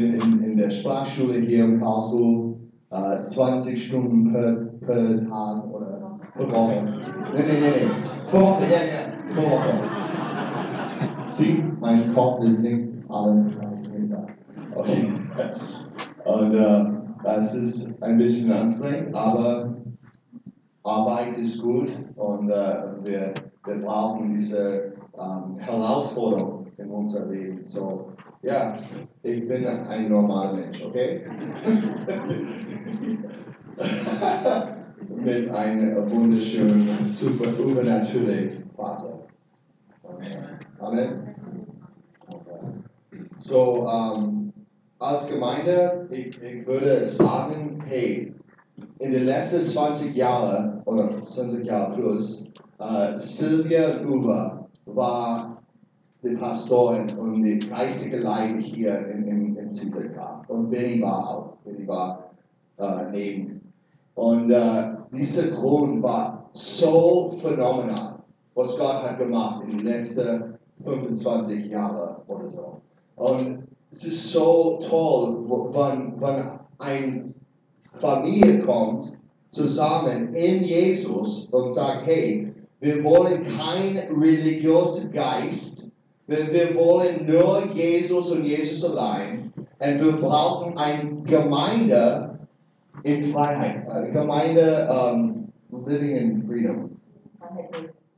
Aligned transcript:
bin 0.00 0.14
in, 0.14 0.44
in 0.44 0.56
der 0.56 0.70
Sprachschule 0.70 1.40
hier 1.40 1.64
in 1.64 1.80
Karlsruhe 1.80 2.56
äh, 2.90 3.16
20 3.16 3.84
Stunden 3.84 4.32
per, 4.32 4.52
per 4.86 5.28
Tag 5.28 5.70
oder 5.72 6.18
per 6.36 6.50
Woche. 6.50 6.82
Nee, 7.34 7.42
nee, 7.42 7.60
nee, 7.60 7.70
nee. 7.70 8.30
Per 8.30 8.40
Woche, 8.40 8.62
ja, 8.64 8.82
ja, 8.86 9.34
per 9.34 9.44
Woche. 9.44 9.72
Sie, 11.28 11.64
mein 11.80 12.14
Kopf 12.14 12.42
ist 12.44 12.62
nicht 12.62 12.88
alle. 13.08 13.44
Okay. 14.74 15.12
Und 16.24 16.54
äh, 16.54 17.38
es 17.38 17.54
ist 17.54 18.02
ein 18.02 18.18
bisschen 18.18 18.52
anstrengend, 18.52 19.14
aber 19.14 19.74
Arbeit 20.82 21.36
ist 21.36 21.60
gut 21.60 21.90
und 22.16 22.50
äh, 22.50 22.76
wir, 23.02 23.34
wir 23.64 23.74
brauchen 23.82 24.32
diese 24.34 24.92
ähm, 25.18 25.58
Herausforderung 25.58 26.66
in 26.78 26.90
unser 26.90 27.26
Leben. 27.26 27.64
So, 27.68 28.09
ja, 28.42 28.78
ich 29.22 29.46
bin 29.46 29.66
ein 29.66 30.08
normaler 30.08 30.54
Mensch, 30.54 30.84
okay? 30.84 31.26
Mit 35.16 35.50
einem 35.50 36.10
wunderschönen, 36.10 37.10
super 37.10 37.50
übernatürlichen 37.58 38.70
Vater. 38.76 39.20
Amen. 40.78 41.34
So, 43.40 43.86
ähm, 43.88 44.52
als 44.98 45.28
Gemeinde, 45.28 46.06
ich, 46.10 46.40
ich 46.42 46.66
würde 46.66 47.06
sagen, 47.06 47.82
hey, 47.86 48.34
in 48.98 49.12
den 49.12 49.24
letzten 49.24 49.60
20 49.60 50.14
Jahren 50.14 50.82
oder 50.84 51.26
20 51.26 51.64
Jahre 51.64 51.94
plus, 51.94 52.44
äh, 52.78 53.18
Sylvia 53.18 54.02
Uber 54.06 54.68
war 54.86 55.59
die 56.22 56.36
Pastorin 56.36 57.06
und 57.18 57.42
die 57.42 57.58
geistige 57.58 58.18
Leiter 58.18 58.58
hier 58.58 59.06
in, 59.08 59.26
in, 59.26 59.56
in 59.56 59.72
CZK. 59.72 60.48
Und 60.48 60.70
Benny 60.70 61.00
war 61.00 61.28
auch, 61.28 61.56
Benny 61.64 61.86
war 61.88 62.30
äh, 62.78 63.10
neben. 63.10 63.60
Und 64.14 64.50
äh, 64.50 64.90
dieser 65.12 65.50
Grund 65.52 66.02
war 66.02 66.50
so 66.52 67.32
phänomenal, 67.40 68.18
was 68.54 68.76
Gott 68.76 69.02
hat 69.02 69.18
gemacht 69.18 69.64
in 69.64 69.78
den 69.78 69.86
letzten 69.86 70.54
25 70.84 71.66
Jahren 71.66 72.16
oder 72.26 72.50
so. 72.50 72.80
Und 73.16 73.66
es 73.90 74.04
ist 74.04 74.30
so 74.32 74.78
toll, 74.82 75.44
wenn, 75.48 76.20
wenn 76.20 76.50
eine 76.78 77.34
Familie 77.94 78.60
kommt 78.60 79.12
zusammen 79.52 80.34
in 80.34 80.64
Jesus 80.64 81.46
und 81.50 81.70
sagt, 81.72 82.06
hey, 82.06 82.52
wir 82.80 83.04
wollen 83.04 83.44
kein 83.44 83.98
religiöser 84.16 85.08
Geist, 85.08 85.79
wir, 86.30 86.52
wir 86.52 86.74
wollen 86.76 87.26
nur 87.26 87.74
Jesus 87.74 88.30
und 88.30 88.44
Jesus 88.44 88.84
allein. 88.84 89.52
Und 89.56 90.00
wir 90.00 90.16
brauchen 90.18 90.78
eine 90.78 91.22
Gemeinde 91.24 92.38
in 93.02 93.20
Freiheit, 93.22 93.88
eine 93.88 94.12
Gemeinde 94.12 94.86
um, 94.88 95.48
living 95.86 96.16
in 96.16 96.46
freedom, 96.46 96.96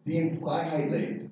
die 0.04 0.16
in 0.16 0.40
Freiheit 0.40 0.90
lebt. 0.90 1.30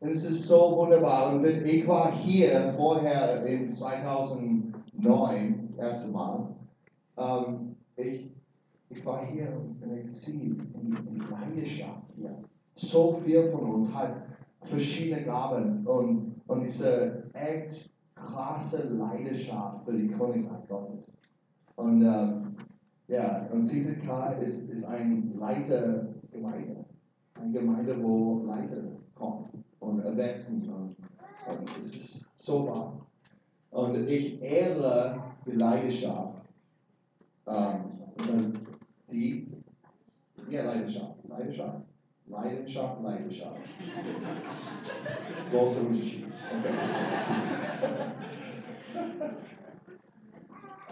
Und 0.00 0.10
es 0.10 0.24
ist 0.24 0.48
so 0.48 0.76
wunderbar. 0.76 1.34
Und 1.34 1.44
ich 1.44 1.86
war 1.86 2.10
hier 2.10 2.72
vorher 2.76 3.46
in 3.46 3.68
2009, 3.68 5.74
das 5.76 5.86
erste 5.86 6.10
Mal. 6.10 6.48
Ähm, 7.18 7.76
ich, 7.96 8.32
ich 8.88 9.06
war 9.06 9.24
hier 9.26 9.52
und 9.52 9.80
ich 9.96 10.10
sehe 10.10 10.34
die, 10.34 10.56
die 10.56 11.20
Leidenschaft 11.30 12.02
hier. 12.16 12.34
So 12.74 13.12
viel 13.12 13.52
von 13.52 13.74
uns 13.74 13.94
hat 13.94 14.19
verschiedene 14.64 15.24
Gaben 15.24 15.86
und, 15.86 16.40
und 16.46 16.62
diese 16.62 17.24
echt 17.32 17.90
krasse 18.14 18.88
Leidenschaft 18.88 19.84
für 19.84 19.92
die 19.92 20.08
Königreich 20.08 20.68
Gottes. 20.68 21.16
Und 21.76 22.02
ähm, 22.02 22.56
ja, 23.08 23.48
und 23.50 23.64
CCK 23.64 24.36
ist, 24.42 24.68
ist 24.68 24.84
ein 24.84 25.34
Leitergemeinde. 25.38 26.84
Eine 27.34 27.52
Gemeinde, 27.52 28.02
wo 28.02 28.44
Leiter 28.44 28.82
kommen 29.14 29.64
und 29.80 30.00
erwachsen 30.00 30.68
und, 30.70 30.96
und 31.48 31.78
es 31.82 31.96
ist 31.96 32.24
so 32.36 32.66
wahr. 32.66 33.06
Und 33.70 33.96
ich 34.08 34.40
ehre 34.42 35.22
die 35.46 35.52
Leidenschaft, 35.52 36.42
ähm, 37.46 38.52
die, 39.10 39.46
ja, 40.50 40.64
Leidenschaft, 40.64 41.16
Leidenschaft, 41.28 41.80
Leidenschaft, 42.30 43.02
Leidenschaft. 43.02 43.60
Großer 45.50 45.80
Unterschied. 45.80 46.26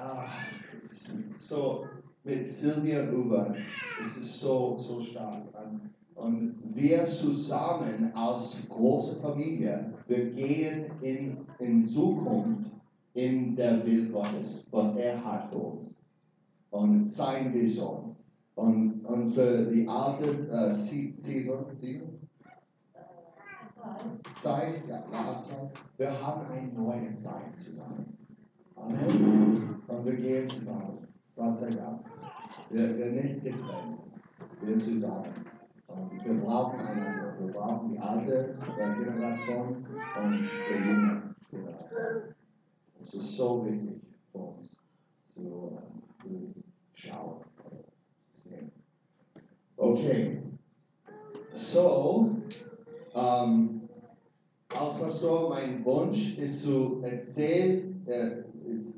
Ah, 0.00 0.28
so, 1.38 1.86
mit 2.22 2.46
Sylvia 2.46 3.02
und 3.02 3.26
Uwe, 3.26 3.56
es 4.00 4.16
ist 4.16 4.38
so, 4.38 4.78
so 4.78 5.02
stark. 5.02 5.42
Und 6.14 6.54
wir 6.74 7.04
zusammen 7.06 8.12
als 8.14 8.62
große 8.68 9.18
Familie, 9.20 9.92
wir 10.06 10.30
gehen 10.30 10.86
in, 11.02 11.38
in 11.58 11.84
Zukunft 11.84 12.70
in 13.14 13.56
der 13.56 13.84
Welt 13.84 14.12
Gottes, 14.12 14.64
was 14.70 14.94
er 14.94 15.24
hat 15.24 15.50
für 15.50 15.58
uns. 15.58 15.94
Und 16.70 17.10
sein 17.10 17.52
Vision. 17.52 18.07
Und, 18.58 19.04
und 19.04 19.28
für 19.28 19.66
die 19.66 19.86
alte 19.86 20.48
äh, 20.50 20.74
Saison, 20.74 21.64
Zeit, 24.42 24.82
ja, 24.88 25.04
Nachzeit, 25.12 25.70
wir 25.96 26.26
haben 26.26 26.44
eine 26.50 26.72
neue 26.72 27.14
Zeit 27.14 27.54
zusammen. 27.62 28.18
Amen. 28.74 29.76
Und 29.86 30.04
wir 30.04 30.16
gehen 30.16 30.48
zusammen. 30.48 31.06
Gott 31.36 31.60
sei 31.60 31.70
Dank. 31.70 32.00
Wir, 32.70 32.98
wir 32.98 33.12
nicht 33.12 33.44
getrennt. 33.44 34.00
Wir 34.60 34.74
zusammen. 34.74 35.32
Und 35.86 36.24
wir 36.24 36.34
brauchen 36.40 36.80
einander. 36.80 37.36
Wir 37.38 37.52
brauchen 37.52 37.92
die 37.92 37.98
alte 38.00 38.58
Generation 38.74 39.86
und 40.20 40.48
die 40.68 40.88
junge 40.88 41.34
Generation. 41.48 42.34
Es 43.04 43.14
ist 43.14 43.36
so 43.36 43.64
wichtig 43.64 44.02
für 44.32 44.38
uns 44.38 44.68
zu, 45.32 45.78
zu 46.20 46.54
schauen. 46.94 47.47
Okay. 49.78 50.42
So, 51.54 52.36
um, 53.14 53.88
als 54.74 54.98
Pastor, 54.98 55.50
mein 55.50 55.84
Wunsch 55.84 56.36
ist 56.36 56.64
zu 56.64 57.00
erzähl, 57.02 57.94
äh, 58.06 58.42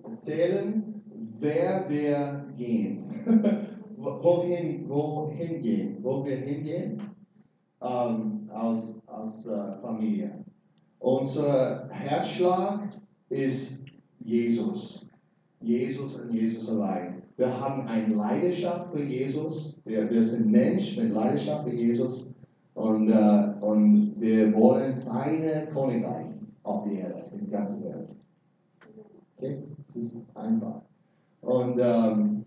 erzählen, 0.03 1.03
wer 1.39 1.85
wir 1.89 2.47
gehen. 2.57 3.05
wohin, 3.97 4.89
wohin 4.89 5.61
gehen, 5.61 5.99
wo 6.03 6.25
wir 6.25 6.37
hingehen 6.37 7.03
ähm, 7.83 8.49
als, 8.53 8.85
als 9.07 9.47
äh, 9.47 9.81
Familie. 9.83 10.45
Unser 10.99 11.89
Herzschlag 11.91 12.91
ist 13.29 13.79
Jesus. 14.21 15.07
Jesus 15.61 16.15
und 16.15 16.33
Jesus 16.33 16.69
allein. 16.71 17.10
Wir 17.41 17.59
haben 17.59 17.89
eine 17.89 18.15
Leidenschaft 18.15 18.93
für 18.93 19.03
Jesus. 19.03 19.75
Wir, 19.87 20.11
wir 20.11 20.23
sind 20.23 20.51
Menschen 20.51 21.05
mit 21.05 21.15
Leidenschaft 21.15 21.65
für 21.65 21.75
Jesus. 21.75 22.27
Und, 22.75 23.09
äh, 23.09 23.55
und 23.63 24.21
wir 24.21 24.53
wollen 24.53 24.95
seine 24.99 25.67
Königreich 25.73 26.27
auf 26.65 26.85
die 26.85 26.97
Erde, 26.97 27.25
in 27.33 27.49
der 27.49 27.61
ganzen 27.61 27.83
Welt. 27.83 28.11
Okay? 29.39 29.63
Das 29.95 30.03
ist 30.03 30.17
einfach. 30.35 30.83
Und 31.41 31.79
ähm, 31.81 32.45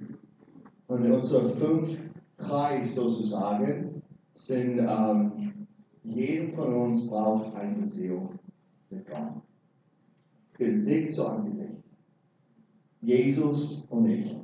und 0.86 1.12
unsere 1.12 1.50
fünf 1.50 1.98
Kreis 2.38 2.94
sozusagen 2.94 4.04
sind, 4.36 4.78
ähm, 4.78 5.66
jeder 6.04 6.54
von 6.54 6.72
uns 6.72 7.08
braucht 7.08 7.56
eine 7.56 7.78
Beziehung 7.78 8.38
mit 8.92 9.10
Gott. 9.10 9.42
Gesicht 10.54 11.16
zu 11.16 11.26
Angesicht. 11.26 11.74
Jesus 13.02 13.84
und 13.90 14.08
ich. 14.08 14.36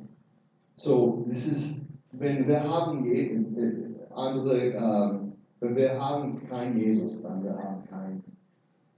So, 0.80 1.26
das 1.28 1.46
ist, 1.46 1.76
wenn 2.14 2.48
wir 2.48 2.64
haben 2.64 3.04
andere, 4.16 4.58
ähm, 4.70 5.34
wenn 5.60 5.76
wir 5.76 6.00
haben 6.00 6.48
keinen 6.48 6.78
Jesus, 6.80 7.22
dann 7.22 7.44
wir 7.44 7.54
haben 7.54 7.84
kein, 7.90 8.24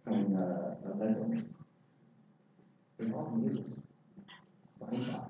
keine 0.06 0.78
Rettung. 1.00 1.42
Wir 3.00 3.10
brauchen 3.10 3.44
Jesus. 3.48 3.66
Das 4.80 4.92
ist 4.92 5.00
einfach. 5.00 5.30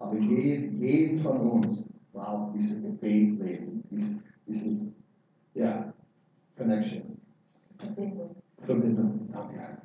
Aber 0.00 0.18
jeden, 0.18 0.82
jeden 0.82 1.20
von 1.22 1.38
uns 1.38 1.84
braucht 2.12 2.56
dieses 2.56 2.82
Gebetsleben, 2.82 3.84
dieses, 3.88 4.16
dieses 4.48 4.88
ja, 5.54 5.92
Connection. 6.56 7.16
Verbindung. 7.78 8.34
Verbindung, 8.62 9.28
danke. 9.32 9.78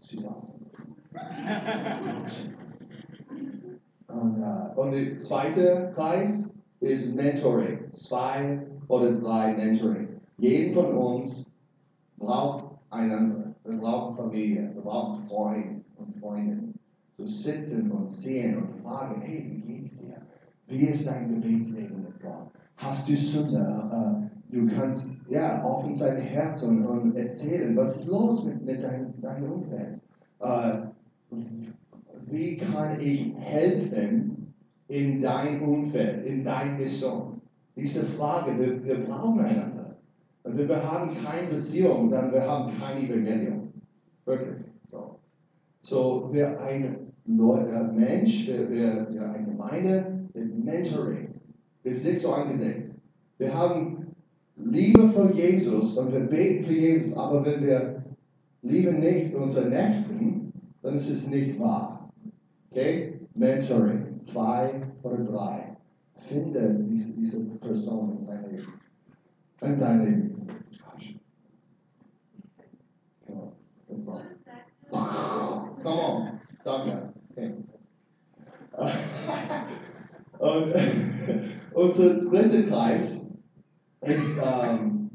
She's 0.00 0.24
awesome. 0.24 0.54
und, 4.20 4.42
uh, 4.42 4.80
und 4.80 4.92
der 4.92 5.16
zweite 5.16 5.92
Kreis 5.94 6.48
ist 6.80 7.14
Mentoring. 7.14 7.78
Zwei 7.94 8.66
oder 8.88 9.12
drei 9.12 9.54
Mentoring. 9.54 10.08
Jeden 10.38 10.74
von 10.74 10.94
uns 10.96 11.44
braucht 12.18 12.64
einander. 12.90 13.54
Wir 13.64 13.78
brauchen 13.78 14.16
Familie, 14.16 14.70
wir 14.74 14.82
brauchen 14.82 15.26
Freunde 15.28 15.80
und 15.96 16.16
Freundinnen. 16.20 16.74
So 17.18 17.26
sitzen 17.26 17.90
und 17.90 18.14
sehen 18.14 18.58
und 18.58 18.82
fragen, 18.82 19.20
hey, 19.22 19.44
wie 19.50 19.72
geht's 19.72 19.96
dir? 19.96 20.20
Wie 20.66 20.86
ist 20.86 21.06
dein 21.06 21.28
Gebetsleben 21.28 22.02
mit 22.02 22.20
Gott? 22.20 22.50
Hast 22.76 23.08
du 23.08 23.16
Sünde? 23.16 23.58
Äh, 23.58 24.54
du 24.54 24.66
kannst 24.66 25.10
ja 25.30 25.64
offen 25.64 25.94
sein 25.94 26.18
Herz 26.18 26.62
und, 26.62 26.84
und 26.84 27.16
erzählen, 27.16 27.74
was 27.76 27.96
ist 27.96 28.06
los 28.06 28.44
mit, 28.44 28.64
mit 28.64 28.82
dein, 28.82 29.18
deinem 29.20 29.52
Umfeld? 29.52 30.00
Äh, 30.40 30.78
wie 32.26 32.56
kann 32.56 33.00
ich 33.00 33.32
helfen 33.38 34.52
in 34.88 35.20
dein 35.22 35.62
Umfeld, 35.62 36.26
in 36.26 36.44
deine 36.44 36.78
Mission? 36.78 37.40
Diese 37.76 38.06
Frage, 38.10 38.58
wir, 38.58 38.84
wir 38.84 39.04
brauchen 39.04 39.40
einander. 39.40 39.96
Und 40.42 40.58
wenn 40.58 40.68
wir 40.68 40.90
haben 40.90 41.14
keine 41.14 41.48
Beziehung, 41.48 42.10
dann 42.10 42.32
wir 42.32 42.42
haben 42.42 42.72
kein 42.78 43.04
Evangelium. 43.04 43.72
Wirklich. 44.24 44.64
So, 44.88 45.18
so 45.82 46.28
wir 46.32 46.60
ein 46.60 46.84
äh, 46.84 47.82
Mensch, 47.92 48.46
wir, 48.46 48.70
wir, 48.70 49.06
wir 49.10 49.30
eine 49.30 49.44
Gemeinde 49.44 50.28
mit 50.34 50.64
Mentoring. 50.64 51.28
Wir 51.82 51.94
sind 51.94 52.12
nicht 52.12 52.22
so 52.22 52.32
angesehen. 52.32 52.94
Wir 53.38 53.52
haben 53.52 54.06
Liebe 54.56 55.08
für 55.10 55.32
Jesus 55.34 55.96
und 55.98 56.12
wir 56.12 56.20
beten 56.20 56.64
für 56.64 56.72
Jesus, 56.72 57.16
aber 57.16 57.44
wenn 57.44 57.62
wir 57.62 58.04
lieben 58.62 59.00
nicht 59.00 59.34
unseren 59.34 59.70
Nächsten, 59.70 60.52
dann 60.82 60.94
ist 60.94 61.10
es 61.10 61.28
nicht 61.28 61.58
wahr. 61.60 61.95
Okay? 62.76 63.18
Mentoring, 63.34 64.18
zwei 64.18 64.82
oder 65.02 65.24
drei. 65.24 65.76
Finde 66.18 66.84
diese, 66.90 67.10
diese 67.12 67.40
Person 67.40 68.18
in 68.18 68.20
seinem 68.20 68.50
Leben. 68.50 68.80
In 69.62 69.78
deinem 69.78 70.04
Leben. 70.04 70.48
On. 73.28 73.52
Das 73.88 74.06
war. 74.06 74.20
Come 75.82 76.02
on. 76.02 76.40
Danke. 76.64 77.14
Okay. 77.30 77.54
Und 80.38 80.74
unser 81.72 82.24
dritter 82.24 82.62
Kreis 82.64 83.22
ist, 84.02 84.38
ähm, 84.44 85.10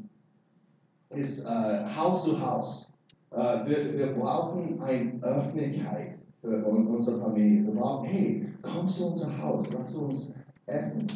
ist 1.10 1.44
äh, 1.44 1.48
Haus 1.96 2.24
zu 2.24 2.40
Haus. 2.40 2.88
Äh, 3.30 3.66
wir, 3.66 3.98
wir 3.98 4.14
brauchen 4.14 4.82
eine 4.82 5.22
Öffentlichkeit 5.22 6.21
für 6.42 6.64
unsere 6.66 7.20
Familie. 7.20 7.64
Wir 7.64 7.74
brauchen, 7.74 8.08
hey, 8.08 8.46
komm 8.62 8.88
zu 8.88 9.12
unser 9.12 9.42
Haus, 9.42 9.66
lass 9.72 9.94
uns 9.94 10.30
essen. 10.66 11.06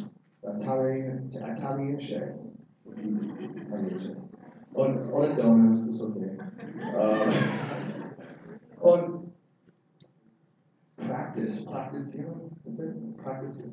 Italienische 0.41 2.23
Essen. 2.23 2.51
Italienische. 2.85 4.15
Und, 4.73 5.11
oder 5.11 5.35
Donuts, 5.35 5.83
ist 5.83 6.01
okay. 6.01 6.37
Äh, 6.95 7.29
und 8.79 9.33
Practice, 10.95 11.65
praktizieren, 11.65 12.51
praktizieren, 13.17 13.71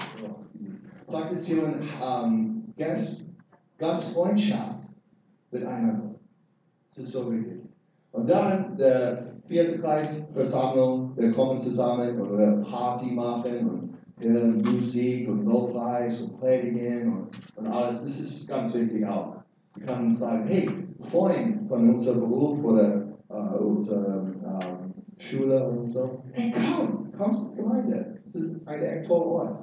praktizieren 1.07 1.83
ähm, 2.03 2.65
Gast, 2.77 3.29
Gastfreundschaft 3.79 4.81
miteinander. 5.51 6.15
Das 6.95 7.05
ist 7.05 7.13
so 7.13 7.31
wichtig. 7.31 7.61
Und 8.13 8.31
dann 8.31 8.77
der 8.77 9.24
vierte 9.47 9.79
Kreis, 9.79 10.23
Versammlung, 10.33 11.13
wir 11.17 11.33
kommen 11.33 11.59
zusammen 11.59 12.21
und 12.21 12.39
wir 12.39 12.65
Party 12.69 13.11
machen 13.11 13.69
und 13.69 13.95
hören 14.25 14.63
Musik 14.63 15.29
und 15.29 15.45
Lobpreis 15.45 16.23
und 16.23 16.39
predigen 16.39 17.13
und, 17.13 17.29
und 17.57 17.67
alles. 17.67 18.03
Das 18.03 18.21
ist 18.21 18.49
ganz 18.49 18.75
wichtig 18.75 19.07
auch. 19.07 19.37
Wir 19.77 19.87
können 19.87 20.13
sagen, 20.13 20.47
hey, 20.47 20.69
Freund 21.03 21.69
von 21.69 21.91
unserem 21.91 22.21
Beruf 22.21 22.65
oder 22.65 23.03
äh, 23.29 23.59
unserer 23.59 24.27
äh, 24.27 25.23
Schule 25.23 25.69
und 25.69 25.89
so, 25.89 26.23
hey, 26.33 26.53
komm, 26.53 27.09
komm 27.19 27.35
zur 27.35 27.55
Gemeinde. 27.55 28.19
Das 28.25 28.35
ist 28.37 28.57
ein 28.67 28.83
echt 28.83 29.07
toller 29.07 29.27
Ort. 29.27 29.59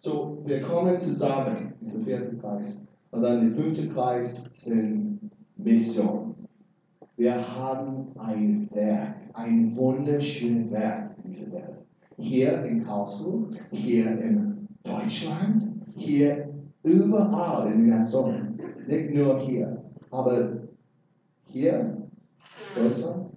So, 0.00 0.38
wir 0.44 0.60
kommen 0.60 0.98
zusammen, 0.98 1.72
dieser 1.80 2.00
vierte 2.00 2.36
Kreis. 2.36 2.80
Und 3.10 3.22
dann 3.22 3.48
der 3.48 3.62
fünfte 3.62 3.88
Kreis 3.88 4.44
sind 4.52 5.30
Mission. 5.56 6.25
Wir 7.18 7.56
haben 7.56 8.08
ein 8.18 8.68
Werk, 8.72 9.16
ein 9.32 9.74
wunderschönes 9.74 10.70
Werk 10.70 11.16
in 11.24 11.32
dieser 11.32 11.50
Welt. 11.50 11.78
Hier 12.18 12.62
in 12.64 12.84
Karlsruhe, 12.84 13.48
hier 13.70 14.20
in 14.20 14.68
Deutschland, 14.84 15.72
hier 15.94 16.50
überall 16.82 17.72
in 17.72 17.80
den 17.80 17.90
Nationen. 17.90 18.60
Nicht 18.86 19.14
nur 19.14 19.40
hier, 19.40 19.82
aber 20.10 20.58
hier, 21.46 21.96
Deutschland 22.74 23.30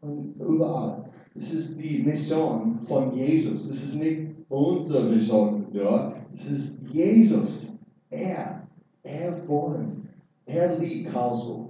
und 0.00 0.34
überall. 0.40 1.04
Es 1.36 1.54
ist 1.54 1.78
die 1.78 2.02
Mission 2.02 2.80
von 2.88 3.16
Jesus. 3.16 3.68
Es 3.68 3.84
ist 3.84 3.94
nicht 3.94 4.34
unsere 4.48 5.08
Mission 5.08 5.66
nur. 5.72 6.16
Es 6.32 6.50
ist 6.50 6.76
Jesus. 6.92 7.72
Er, 8.10 8.66
er 9.04 9.48
wollen. 9.48 10.08
Er 10.46 10.76
liebt 10.80 11.12
Karlsruhe. 11.12 11.69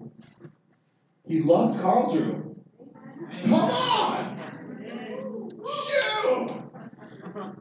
He 1.30 1.38
loves 1.38 1.76
Karlsruhe. 1.76 2.56
Come 3.44 3.54
on! 3.54 4.36
Shoot! 5.64 6.50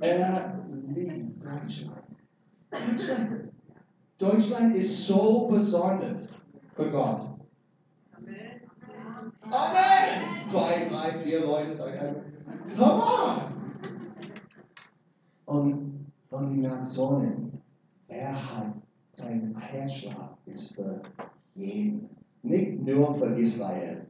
Er 0.01 0.65
liebt 0.87 1.45
Deutschland. 1.45 2.01
Deutschland. 2.71 3.53
Deutschland 4.17 4.75
ist 4.75 5.05
so 5.05 5.47
besonders 5.49 6.39
für 6.75 6.89
Gott. 6.89 7.27
Amen! 9.51 10.43
Zwei, 10.43 10.89
drei, 10.89 11.19
vier 11.19 11.41
Leute 11.41 11.75
sagen, 11.75 12.15
come 12.75 13.03
on! 13.03 13.37
Und, 15.45 16.11
und 16.31 16.53
die 16.55 16.61
Nationen, 16.61 17.61
er 18.07 18.33
hat 18.33 18.73
sein 19.11 19.55
Herzschlag 19.59 20.37
ist 20.47 20.73
für 20.73 21.03
jeden. 21.53 22.18
Nicht 22.43 22.81
nur 22.81 23.13
für 23.15 23.35
Israel, 23.35 24.07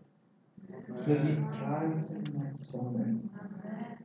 für 1.05 1.15
die 1.15 1.37
ganzen 1.59 2.23
Nationen. 2.33 3.29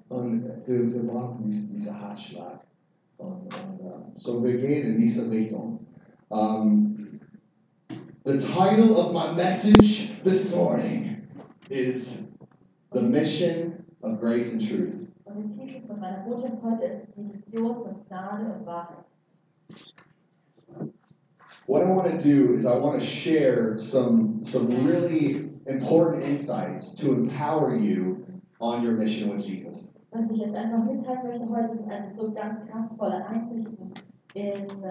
Und 0.09 0.45
wir, 0.67 0.93
wir 0.93 1.03
brauchen 1.03 1.51
diesen, 1.51 1.75
diesen 1.75 1.99
Herzschlag. 1.99 2.61
Und, 3.19 3.55
und 3.55 4.21
so 4.21 4.43
wir 4.43 4.57
gehen 4.59 4.95
in 4.95 5.01
diese 5.01 5.31
Richtung. 5.31 5.81
Um, 6.29 7.21
the 8.25 8.39
title 8.39 8.97
of 8.97 9.13
my 9.13 9.33
message 9.33 10.23
this 10.25 10.55
morning 10.55 11.29
is 11.71 12.23
The 12.93 13.03
Mission 13.03 13.85
of 14.03 14.21
Grace 14.21 14.53
and 14.53 14.63
Truth. 14.63 14.95
Und 15.25 15.59
der 15.59 15.67
Titel 15.67 15.87
von 15.87 16.01
meiner 16.01 16.23
Botschaft 16.25 16.63
heute 16.63 16.85
ist 16.85 17.17
Mission 17.17 17.75
von 17.83 17.97
Gnade 18.09 18.55
und 18.55 18.67
Wahrheit. 18.67 19.05
What 21.67 21.83
I 21.83 21.87
want 21.87 22.11
to 22.11 22.19
do 22.19 22.55
is 22.55 22.67
I 22.67 22.77
want 22.77 23.01
to 23.01 23.07
share 23.07 23.79
some 23.79 24.45
some 24.45 24.87
really 24.87 25.49
important 25.67 26.25
insights 26.25 26.93
to 26.95 27.13
empower 27.13 27.75
you 27.75 28.27
on 28.61 28.83
your 28.83 28.93
mission 28.93 29.35
with 29.35 29.47
Jesus. 29.47 29.83
Was 30.11 30.31
ich 30.31 30.39
jetzt 30.39 30.55
einfach 30.55 30.85
mitteilen 30.85 31.27
möchte 31.27 31.49
heute, 31.49 31.77
sind 31.77 31.91
einfach 31.91 32.15
so 32.15 32.31
ganz 32.33 32.61
kraftvolle 32.71 33.27
Einsichten, 33.27 33.95
in, 34.35 34.85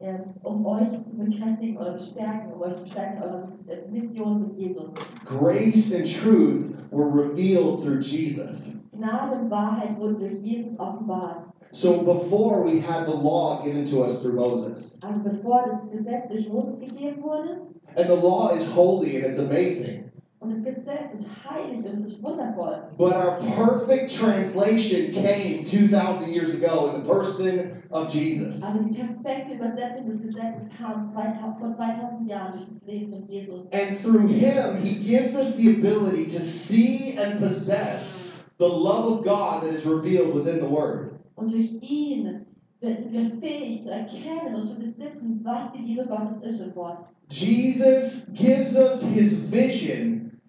äh, 0.00 0.18
um 0.42 0.64
euch 0.66 1.02
zu 1.02 1.16
bekräftigen 1.16 1.76
oder 1.76 1.94
bestärken, 1.94 2.52
um 2.52 2.60
euch 2.62 2.76
zu 2.76 2.86
stärken 2.86 3.16
in 3.16 3.22
eurer 3.22 3.48
Mission 3.90 4.42
mit 4.42 4.58
Jesus. 4.58 4.90
Grace 5.24 5.92
and 5.94 6.06
truth 6.06 6.72
were 6.90 7.08
revealed 7.08 7.82
through 7.82 8.00
Jesus. 8.00 8.74
Gnade 8.92 9.40
und 9.40 9.50
Wahrheit 9.50 9.98
wurden 9.98 10.18
durch 10.18 10.38
Jesus 10.42 10.78
offenbart. 10.78 11.46
So 11.72 12.02
before 12.02 12.64
we 12.64 12.80
had 12.80 13.06
the 13.06 13.14
law 13.14 13.62
given 13.64 13.86
to 13.86 14.02
us 14.02 14.20
through 14.20 14.34
Moses. 14.34 14.98
Also 15.02 15.22
bevor 15.22 15.64
das 15.66 15.88
Gesetz 15.90 16.28
durch 16.28 16.48
Moses 16.48 16.78
gegeben 16.78 17.22
wurde, 17.22 17.62
And 17.96 18.08
the 18.08 18.16
law 18.16 18.50
is 18.50 18.70
holy 18.70 19.16
and 19.16 19.24
it's 19.24 19.38
amazing. 19.38 20.10
und 20.40 20.50
das 20.50 20.74
Gesetz 20.74 21.14
ist 21.14 21.30
heilig 21.48 21.78
und 21.78 22.04
es 22.04 22.12
ist 22.12 22.22
wundervoll. 22.22 22.76
But 22.98 23.14
our 23.14 23.38
perfect 23.56 24.14
translation 24.14 25.12
came 25.12 25.64
2,000 25.64 26.34
years 26.34 26.54
ago 26.54 26.90
in 26.90 27.02
the 27.02 27.10
person 27.10 27.82
of 27.90 28.12
Jesus. 28.12 28.62
Aber 28.62 28.84
die 28.84 28.94
perfekte 28.94 29.54
Übersetzung 29.54 30.10
des 30.10 30.20
Gesetzes 30.20 30.68
kam 30.76 31.08
2000, 31.08 31.58
vor 31.58 31.70
2000 31.70 32.28
Jahren 32.28 32.52
durch 32.58 32.68
das 32.80 32.86
Leben 32.86 33.12
von 33.12 33.28
Jesus. 33.28 33.66
And 33.72 33.96
through 34.02 34.28
him, 34.28 34.76
he 34.76 34.96
gives 34.96 35.34
us 35.36 35.56
the 35.56 35.70
ability 35.70 36.26
to 36.26 36.42
see 36.42 37.16
and 37.16 37.40
possess 37.40 38.28
the 38.58 38.68
love 38.68 39.06
of 39.06 39.24
God 39.24 39.62
that 39.62 39.72
is 39.72 39.86
revealed 39.86 40.34
within 40.34 40.60
the 40.60 40.68
Word. 40.68 41.11
Und 41.36 41.52
durch 41.52 41.70
ihn 41.82 42.46
sind 42.80 43.12
wir 43.12 43.30
fähig 43.40 43.82
zu 43.82 43.90
erkennen 43.90 44.54
und 44.54 44.66
zu 44.68 44.76
besitzen, 44.76 45.40
was 45.42 45.72
die 45.72 45.82
Liebe 45.82 46.06
Gottes 46.06 46.42
ist 46.42 46.60
im 46.60 46.74
Wort. 46.74 46.98
Jesus 47.30 48.28
gives 48.34 48.76
us 48.76 49.02
his 49.04 49.50
vision 49.50 50.40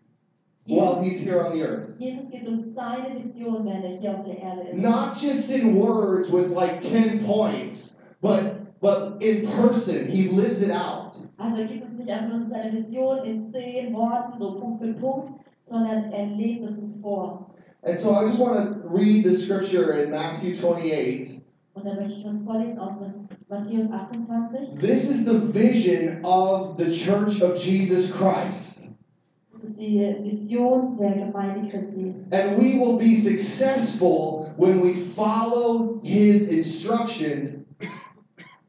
while 0.68 1.02
he's 1.02 1.20
here 1.20 1.46
on 1.46 1.54
the 1.54 1.64
earth. 1.64 1.90
Jesus 2.00 2.30
gibt 2.30 2.48
uns 2.48 2.74
seine 2.74 3.16
Vision, 3.18 3.66
wenn 3.66 3.84
er 3.84 4.00
hier 4.00 4.18
auf 4.18 4.26
der 4.26 4.38
Erde 4.38 4.62
ist. 4.70 4.82
Not 4.82 5.16
just 5.16 5.50
in 5.52 5.76
words 5.76 6.32
with 6.32 6.52
like 6.52 6.82
10 6.82 7.20
points, 7.20 7.96
but 8.22 8.64
but 8.82 9.24
in 9.24 9.46
person, 9.46 10.10
he 10.10 10.28
lives 10.28 10.62
it 10.62 10.72
out. 10.72 11.16
Also 11.38 11.60
er 11.60 11.68
gibt 11.68 11.86
uns 11.86 11.98
nicht 11.98 12.10
einfach 12.10 12.38
nur 12.38 12.48
seine 12.50 12.74
Vision 12.74 13.24
in 13.24 13.52
zehn 13.52 13.94
Worten, 13.94 14.38
so 14.38 14.60
Punkt 14.60 14.84
für 14.84 14.94
Punkt, 14.94 15.40
sondern 15.64 16.12
er 16.12 16.26
lebt 16.26 16.70
es 16.70 16.78
uns 16.78 17.00
vor. 17.00 17.53
And 17.86 18.00
so 18.00 18.16
I 18.16 18.26
just 18.26 18.40
want 18.40 18.56
to 18.56 18.88
read 18.88 19.26
the 19.26 19.34
scripture 19.34 20.04
in 20.04 20.12
Matthew 20.12 20.56
28. 20.56 21.42
Und 21.76 21.86
da 21.86 21.96
möchte 21.96 22.14
ich 22.14 22.44
vorlesen 22.46 22.80
aus 22.80 22.94
Matthäus 23.50 23.92
28. 23.92 24.80
This 24.80 25.10
is 25.10 25.26
the 25.26 25.40
vision 25.40 26.24
of 26.24 26.78
the 26.78 26.90
church 26.90 27.42
of 27.42 27.58
Jesus 27.58 28.12
Christ. 28.12 28.80
Das 29.52 29.70
ist 29.70 29.78
die 29.78 30.16
Vision 30.24 30.98
der 30.98 31.12
Gemeinde 31.12 31.70
Christi. 31.70 32.14
And 32.32 32.58
we 32.58 32.80
will 32.80 32.98
be 32.98 33.16
successful 33.16 34.54
when 34.56 34.82
we 34.82 34.94
follow 34.94 36.00
his 36.04 36.50
instructions. 36.50 37.58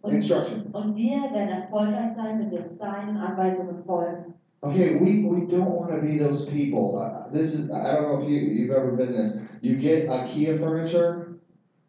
Und, 0.02 0.14
Instruction. 0.14 0.70
und 0.72 0.96
wir 0.96 1.22
werden 1.32 1.48
erfolgreich 1.48 2.14
sein, 2.14 2.40
wenn 2.40 2.50
wir 2.50 2.64
seinen 2.78 3.16
Anweisungen 3.16 3.84
folgen. 3.84 4.34
Okay, 4.64 4.94
we, 4.96 5.24
we 5.24 5.46
don't 5.46 5.72
want 5.72 5.90
to 5.90 6.00
be 6.00 6.16
those 6.16 6.46
people. 6.46 6.98
Uh, 6.98 7.28
this 7.30 7.52
is 7.54 7.70
I 7.70 7.94
don't 7.94 8.08
know 8.08 8.22
if 8.22 8.28
you 8.28 8.38
you've 8.38 8.74
ever 8.74 8.92
been 8.92 9.12
this. 9.12 9.36
You 9.60 9.76
get 9.76 10.08
IKEA 10.08 10.58
furniture 10.58 11.24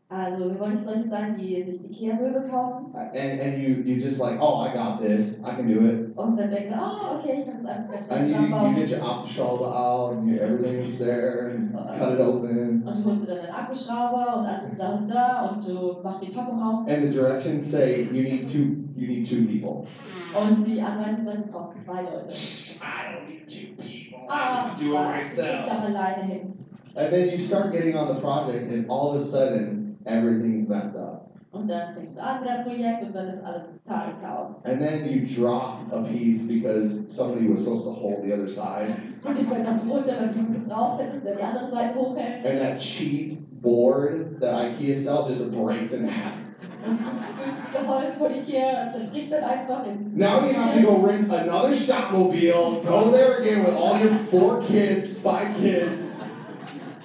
Also 0.07 0.49
wir 0.49 0.59
wollen 0.59 0.73
nicht 0.73 0.85
solche 0.85 1.09
sein, 1.09 1.35
die 1.35 1.63
sich 1.63 1.83
Ikea-Möbel 1.83 2.43
kaufen 2.43 2.93
uh, 2.93 2.97
and, 2.97 3.41
and 3.41 3.63
you 3.63 3.81
you 3.83 3.99
just 3.99 4.19
like, 4.19 4.37
oh 4.39 4.61
I 4.61 4.71
got 4.71 4.99
this, 5.01 5.37
I 5.43 5.55
can 5.55 5.67
do 5.67 5.83
it. 5.83 6.15
und 6.15 6.37
dann 6.37 6.51
denken, 6.51 6.75
oh 6.79 7.17
okay, 7.17 7.39
ich 7.39 7.45
kann 7.45 7.63
das 7.63 7.75
einfach 7.75 7.91
ganz 7.91 8.07
schnell 8.07 8.35
And 8.35 8.49
you, 8.51 8.69
you 8.69 8.75
get 8.75 8.91
your 8.91 9.03
Akkuschrauber 9.03 9.65
out 9.65 10.13
and 10.13 10.29
you, 10.29 10.37
everything's 10.37 10.99
there 10.99 11.55
and 11.55 11.73
cut 11.73 12.13
it 12.13 12.21
open. 12.21 12.83
Und 12.85 12.97
du 12.97 13.03
holst 13.03 13.23
dir 13.23 13.27
dann 13.27 13.39
einen 13.39 13.55
Akkuschrauber 13.55 14.37
und 14.37 14.45
alles 14.45 14.71
ist 14.71 14.79
da, 14.79 14.93
ist 14.93 15.09
da 15.09 15.49
und 15.49 15.67
du 15.67 15.97
machst 16.03 16.21
die 16.21 16.31
Packung 16.31 16.61
auf 16.61 16.87
And 16.87 17.03
the 17.03 17.09
directions 17.09 17.65
say 17.65 18.03
you 18.03 18.21
need 18.21 18.47
two 18.47 18.84
you 18.95 19.07
need 19.07 19.25
two 19.25 19.45
people. 19.45 19.87
und 20.33 20.65
die 20.65 20.81
Anweisungen 20.81 21.25
sagen, 21.25 21.43
du 21.45 21.51
brauchst 21.51 21.71
zwei 21.85 22.01
Leute. 22.01 22.33
I 22.81 23.13
don't 23.13 23.29
need 23.29 23.47
two 23.47 23.75
people. 23.75 24.25
Ah, 24.29 24.73
I 24.73 24.75
can 24.75 24.87
do 24.87 24.95
it 24.95 24.99
was, 24.99 25.21
ich 25.21 25.37
myself. 25.37 25.71
auch 25.71 25.83
alleine 25.83 26.23
hin. 26.23 26.53
And 26.95 27.11
then 27.11 27.29
you 27.29 27.39
start 27.39 27.73
getting 27.73 27.97
on 27.97 28.07
the 28.07 28.21
project, 28.21 28.71
and 28.71 28.89
all 28.89 29.09
of 29.09 29.21
a 29.21 29.25
sudden, 29.25 29.97
everything's 30.05 30.67
messed 30.67 30.95
up. 30.95 31.25
Und 31.51 31.69
dann 31.69 31.93
fängst 31.93 32.17
du 32.17 32.21
an 32.21 32.41
mit 32.41 32.65
Projekt 32.65 33.01
und 33.03 33.15
dann 33.15 33.29
ist 33.29 33.43
alles 33.43 33.71
totales 33.71 34.19
Chaos. 34.19 34.55
And 34.65 34.81
then 34.81 35.05
you 35.05 35.25
drop 35.25 35.91
a 35.93 36.03
piece 36.03 36.45
because 36.45 37.01
somebody 37.07 37.47
was 37.47 37.63
supposed 37.63 37.85
to 37.85 37.91
hold 37.91 38.23
the 38.23 38.33
other 38.33 38.49
side. 38.49 38.95
Und 39.23 39.37
die 39.39 39.45
können 39.45 39.63
das 39.63 39.85
runter, 39.85 40.15
weil 40.19 40.33
du 40.33 40.51
gebraucht 40.51 41.01
hättest, 41.01 41.25
der 41.25 41.35
die 41.35 41.43
andere 41.43 41.71
Seite 41.71 41.95
hochhält. 41.95 42.45
And 42.45 42.59
that 42.59 42.77
cheap 42.77 43.39
board 43.61 44.39
that 44.41 44.53
IKEA 44.53 44.95
sells 44.95 45.29
just 45.29 45.49
breaks 45.51 45.93
in 45.93 46.05
half. 46.05 46.33
Und 46.85 46.99
dieses 46.99 47.35
günstige 47.35 47.87
Holz 47.87 48.17
von 48.17 48.31
Ikea 48.31 48.91
zerbricht 48.91 49.31
dann 49.31 49.41
er 49.41 49.49
einfach 49.49 49.85
in. 49.85 50.11
Now 50.15 50.39
you 50.39 50.53
have 50.53 50.79
to 50.79 50.85
go 50.85 51.01
rent 51.01 51.31
another 51.31 51.73
Stadtmobil, 51.73 52.81
go 52.85 53.11
there 53.11 53.39
again 53.39 53.63
with 53.65 53.75
all 53.75 53.99
your 53.99 54.13
four 54.29 54.61
kids, 54.61 55.19
five 55.19 55.55
kids, 55.55 56.19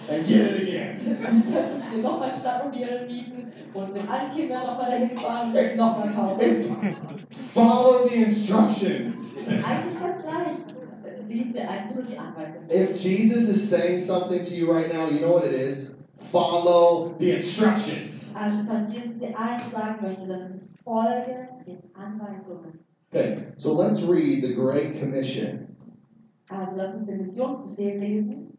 and 0.08 0.26
get 0.26 0.54
it 0.54 0.62
again. 0.62 1.00
Und 1.30 1.54
dann 1.54 1.70
musst 1.70 1.82
du 1.84 1.96
dir 1.96 2.02
nochmal 2.02 2.28
ein 2.30 2.34
Stadtmobil 2.34 3.06
mieten 3.06 3.52
und 3.72 3.92
mit 3.92 4.08
allen 4.10 4.30
Kindern 4.32 4.66
nochmal 4.66 4.90
dahin 4.90 5.18
fahren 5.18 5.48
und 5.48 5.56
das 5.56 5.76
nochmal 5.76 6.12
kaufen. 6.12 6.40
It's 6.40 6.68
follow 7.54 8.08
the 8.08 8.16
instructions. 8.24 9.36
Eigentlich 9.46 10.00
ganz 10.00 10.24
leicht. 10.24 10.74
Lies 11.28 11.52
dir 11.52 11.62
einfach 11.62 11.94
nur 11.94 12.04
die 12.04 12.18
Anweisung. 12.18 12.64
If 12.70 12.96
Jesus 12.96 13.48
is 13.48 13.70
saying 13.70 14.00
something 14.00 14.44
to 14.44 14.54
you 14.54 14.70
right 14.70 14.92
now, 14.92 15.08
you 15.08 15.20
know 15.20 15.32
what 15.32 15.44
it 15.44 15.52
is. 15.52 15.92
Follow 16.20 17.14
the 17.18 17.32
instructions. 17.32 18.34
Also, 18.36 18.64
falls 18.64 18.92
Jesus 18.92 19.18
dir 19.18 19.38
eins 19.38 19.70
sagen 19.70 20.02
möchte, 20.02 20.26
dann 20.26 20.54
ist 20.54 20.62
es 20.62 20.72
Folge 20.84 21.48
den 21.66 21.78
Anweisungen. 21.94 22.78
Okay, 23.12 23.46
so 23.56 23.74
let's 23.74 24.06
read 24.06 24.44
the 24.44 24.54
Great 24.54 25.00
Commission. 25.00 25.76
Also, 26.48 26.76
lass 26.76 26.94
uns 26.94 27.06
den 27.06 27.26
Missionsbefehl 27.26 27.98
lesen. 27.98 28.56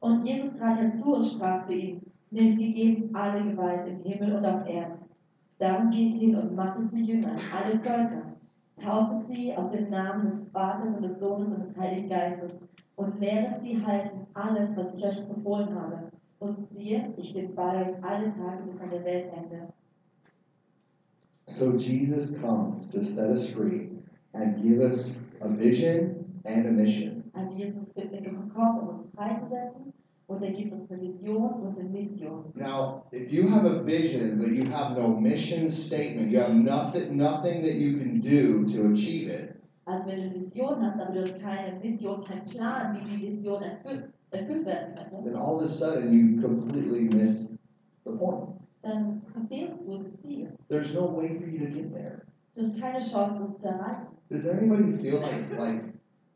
Und 0.00 0.26
Jesus 0.26 0.56
trat 0.56 0.78
herzu 0.78 1.14
und 1.14 1.24
sprach 1.24 1.62
zu 1.62 1.74
ihm: 1.74 2.00
Mir 2.30 2.42
ist 2.42 2.58
gegeben 2.58 3.14
alle 3.14 3.42
Gewalt 3.50 3.86
im 3.88 4.02
Himmel 4.02 4.36
und 4.36 4.44
auf 4.44 4.66
Erden. 4.66 4.98
Darum 5.58 5.90
geht 5.90 6.12
hin 6.12 6.36
und 6.36 6.54
macht 6.54 6.90
zu 6.90 6.98
Jüngern 6.98 7.38
alle 7.54 7.78
Völker. 7.78 8.25
Taufet 8.82 9.26
sie 9.28 9.56
auf 9.56 9.70
den 9.70 9.90
Namen 9.90 10.24
des 10.24 10.42
Vaters 10.52 10.94
und 10.96 11.02
des 11.02 11.18
Sohnes 11.18 11.52
und 11.52 11.60
des 11.60 11.76
Heiligen 11.76 12.08
Geistes 12.08 12.52
und 12.96 13.18
lehret 13.20 13.60
sie 13.62 13.84
halten 13.84 14.26
alles, 14.34 14.76
was 14.76 14.94
ich 14.94 15.04
euch 15.04 15.26
befohlen 15.28 15.74
habe. 15.74 16.10
Und 16.38 16.58
siehe, 16.70 17.12
ich 17.16 17.32
bin 17.32 17.54
bei 17.54 17.86
euch 17.86 18.04
alle 18.04 18.34
Tage 18.34 18.64
bis 18.66 18.80
an 18.80 18.90
der 18.90 19.04
Weltende. 19.04 19.68
So 21.48 21.72
Jesus 21.72 22.34
comes 22.40 22.88
to 22.88 23.02
set 23.02 23.30
us 23.30 23.48
free 23.48 23.88
and 24.32 24.62
give 24.62 24.80
us 24.80 25.18
a 25.40 25.48
vision 25.48 26.40
and 26.44 26.66
a 26.66 26.70
mission. 26.70 27.24
Also 27.32 27.54
Jesus 27.54 27.94
gekommen, 27.94 28.80
um 28.80 28.88
uns 28.88 29.06
freizusetzen 29.14 29.92
und 30.28 30.42
gibt 30.42 30.72
eine 30.72 31.00
Vision 31.00 31.52
und 31.60 31.78
eine 31.78 31.88
Mission. 31.88 32.44
Now, 32.54 33.04
if 33.12 33.32
you 33.32 33.48
have 33.48 33.64
a 33.64 33.82
vision 33.84 34.38
but 34.38 34.48
you 34.48 34.64
have 34.70 34.98
no 34.98 35.08
mission 35.08 35.70
statement, 35.70 36.32
you 36.32 36.40
have 36.40 36.54
nothing 36.54 37.16
nothing 37.16 37.62
that 37.62 37.74
you 37.74 37.98
can 37.98 38.20
do 38.20 38.64
to 38.66 38.90
achieve 38.90 39.28
it, 39.28 39.54
Also 39.84 40.08
wenn 40.08 40.16
du 40.16 40.22
eine 40.22 40.34
Vision 40.34 40.82
hast, 40.82 40.98
aber 40.98 41.12
du 41.12 41.20
hast 41.20 41.38
keine 41.40 41.78
keinen 41.80 42.46
Plan, 42.46 42.96
wie 42.96 43.16
die 43.16 43.22
Vision 43.22 43.62
erfüllt, 43.62 44.12
erfüllt 44.32 44.66
werden 44.66 44.94
könnte, 44.96 45.24
then 45.24 45.36
all 45.36 45.56
of 45.56 45.62
a 45.62 45.68
sudden 45.68 46.12
you 46.12 46.42
completely 46.42 47.08
miss 47.14 47.48
the 48.04 48.10
point. 48.10 48.48
dann 48.82 49.22
verfehlst 49.32 49.78
du 49.86 49.98
das 49.98 50.16
Ziel. 50.20 50.48
There's 50.68 50.92
no 50.92 51.06
way 51.16 51.38
for 51.38 51.46
you 51.46 51.66
to 51.66 51.72
get 51.72 51.92
there. 51.92 52.22
Du 52.56 52.62
hast 52.62 52.80
keine 52.80 53.00
Chance, 53.00 53.34
das 53.38 53.60
zu 53.60 53.66
erreichen. 53.68 54.06
Does 54.28 54.48
anybody 54.48 54.92
feel 55.00 55.20
like 55.20 55.56
like 55.56 55.84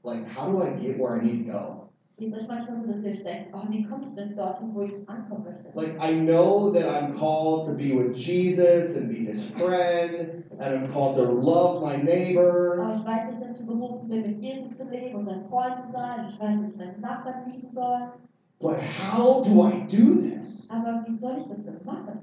like 0.05 0.29
how 0.29 0.49
do 0.53 0.63
I 0.63 0.71
get 0.81 0.97
where 0.97 1.17
I 1.17 1.25
need 1.25 1.47
to 1.47 1.53
go? 1.53 1.80
Geht 2.21 2.35
es 2.35 2.39
euch 2.39 2.49
manchmal 2.49 2.77
so, 2.77 2.87
dass 2.87 3.03
ihr 3.03 3.13
euch 3.13 3.23
denkt, 3.23 3.51
wie 3.71 3.83
komme 3.83 4.05
ich 4.09 4.15
denn 4.15 4.37
dorthin, 4.37 4.75
wo 4.75 4.83
ich 4.83 4.93
ankommen 5.07 5.45
möchte? 5.45 5.71
Like 5.73 5.97
I 6.05 6.13
know 6.13 6.71
that 6.71 6.85
I'm 6.85 7.19
called 7.19 7.65
to 7.65 7.73
be 7.73 7.95
with 7.97 8.15
Jesus 8.15 8.95
and 8.99 9.09
be 9.09 9.25
his 9.25 9.47
friend, 9.47 10.45
and 10.59 10.61
I'm 10.61 10.93
called 10.93 11.17
to 11.17 11.23
love 11.23 11.81
my 11.81 11.97
neighbor. 11.97 12.79
Aber 12.79 12.97
ich 12.97 13.07
weiß, 13.07 13.23
dass 13.25 13.33
ich 13.33 13.47
dazu 13.47 13.65
berufen 13.65 14.09
bin, 14.11 14.21
mit 14.21 14.43
Jesus 14.43 14.75
zu 14.77 14.87
leben 14.91 15.15
und 15.15 15.25
sein 15.25 15.47
Freund 15.49 15.79
zu 15.79 15.91
sein. 15.93 16.27
Ich 16.29 16.39
weiß, 16.39 16.61
dass 16.61 16.71
ich 16.73 16.77
meinen 16.77 17.01
Nachbarn 17.01 17.51
lieben 17.51 17.71
soll. 17.71 18.13
But 18.61 18.77
how 18.83 19.43
do 19.43 19.63
I 19.63 19.87
do 19.89 20.21
this? 20.21 20.69
Aber 20.69 21.03
wie 21.07 21.13
soll 21.13 21.39
ich 21.41 21.47
das 21.47 21.65
denn 21.65 21.81
machen? 21.87 22.21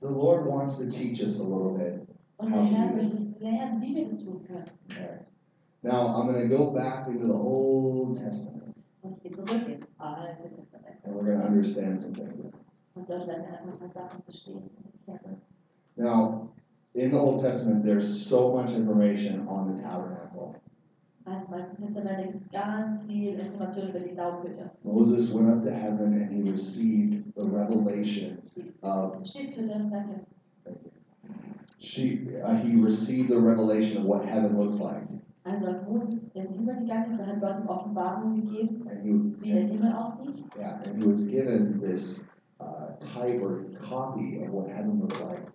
The 0.00 0.10
Lord 0.10 0.46
wants 0.46 0.78
to 0.78 0.84
teach 0.84 1.20
us 1.24 1.40
a 1.40 1.42
little 1.42 1.76
bit. 1.76 2.06
Und 2.36 2.52
der 2.52 2.62
Herr 2.62 2.94
möchte 2.94 3.16
uns 3.16 3.40
lernen, 3.40 3.82
wie 3.82 3.96
wir 3.96 4.04
das 4.04 4.18
tun 4.18 4.44
können. 4.46 4.70
Okay. 4.88 5.18
Now 5.82 6.06
I'm 6.06 6.32
going 6.32 6.48
to 6.48 6.56
go 6.56 6.70
back 6.70 7.08
into 7.08 7.26
the 7.26 7.34
Old 7.34 8.16
Testament, 8.16 8.63
Und 9.36 9.50
ich 9.50 9.56
gehe 9.56 9.56
zurück 9.56 9.68
ins 9.68 9.86
Alte 9.98 10.48
Testament. 10.54 10.96
and 11.04 11.14
we're 11.14 11.24
going 11.24 11.38
to 11.40 11.46
understand 11.46 12.00
some 12.00 12.12
things. 12.12 12.54
Und 12.94 13.08
dort 13.08 13.26
werden 13.26 13.42
wir 13.42 13.58
einfach 13.58 13.72
ein 13.72 13.78
paar 13.78 13.88
Sachen 14.08 14.22
verstehen. 14.22 14.62
und. 15.06 15.38
Now, 15.96 16.50
in 16.94 17.10
the 17.12 17.18
Old 17.18 17.40
Testament, 17.40 17.84
there's 17.84 18.06
so 18.08 18.52
much 18.52 18.72
information 18.74 19.46
on 19.48 19.76
the 19.76 19.82
tabernacle. 19.82 20.54
Also 21.26 21.46
im 21.46 21.54
Alten 21.54 21.82
Testament 21.82 22.22
gibt 22.22 22.34
es 22.36 22.50
ganz 22.50 23.02
viel 23.04 23.38
Information 23.38 23.88
über 23.88 24.00
die 24.00 24.14
Laubhütte. 24.14 24.70
Moses 24.84 25.32
went 25.32 25.48
up 25.48 25.64
to 25.64 25.70
heaven 25.70 26.12
and 26.20 26.30
he 26.30 26.50
received 26.52 27.24
the 27.36 27.46
revelation 27.48 28.38
of 28.82 29.16
Stiftshütte, 29.24 29.68
danke. 29.90 30.20
she. 31.78 32.28
Uh, 32.44 32.54
he 32.56 32.76
received 32.76 33.30
the 33.30 33.38
revelation 33.40 34.02
of 34.02 34.04
what 34.04 34.24
heaven 34.26 34.56
looks 34.58 34.78
like, 34.78 35.02
Also 35.44 35.66
als 35.66 35.86
Moses 35.86 36.14
in 36.32 36.42
den 36.42 36.52
Himmel 36.54 36.76
gegangen 36.80 37.10
ist, 37.12 37.26
hat 37.26 37.40
Gott 37.40 37.68
Offenbarung 37.68 38.34
gegeben, 38.36 38.88
and 38.88 39.02
he 39.02 39.12
wie 39.40 39.52
der 39.52 39.62
Himmel 39.66 39.92
aussieht. 39.92 40.46
yeah, 40.58 40.80
and 40.86 40.96
he 40.96 41.06
was 41.06 41.26
given 41.26 41.80
this 41.80 42.18
uh, 42.60 42.96
type 43.12 43.42
or 43.42 43.64
copy 43.86 44.42
of 44.42 44.50
what 44.52 44.68
heaven 44.68 45.00
looked 45.00 45.20
like, 45.20 45.46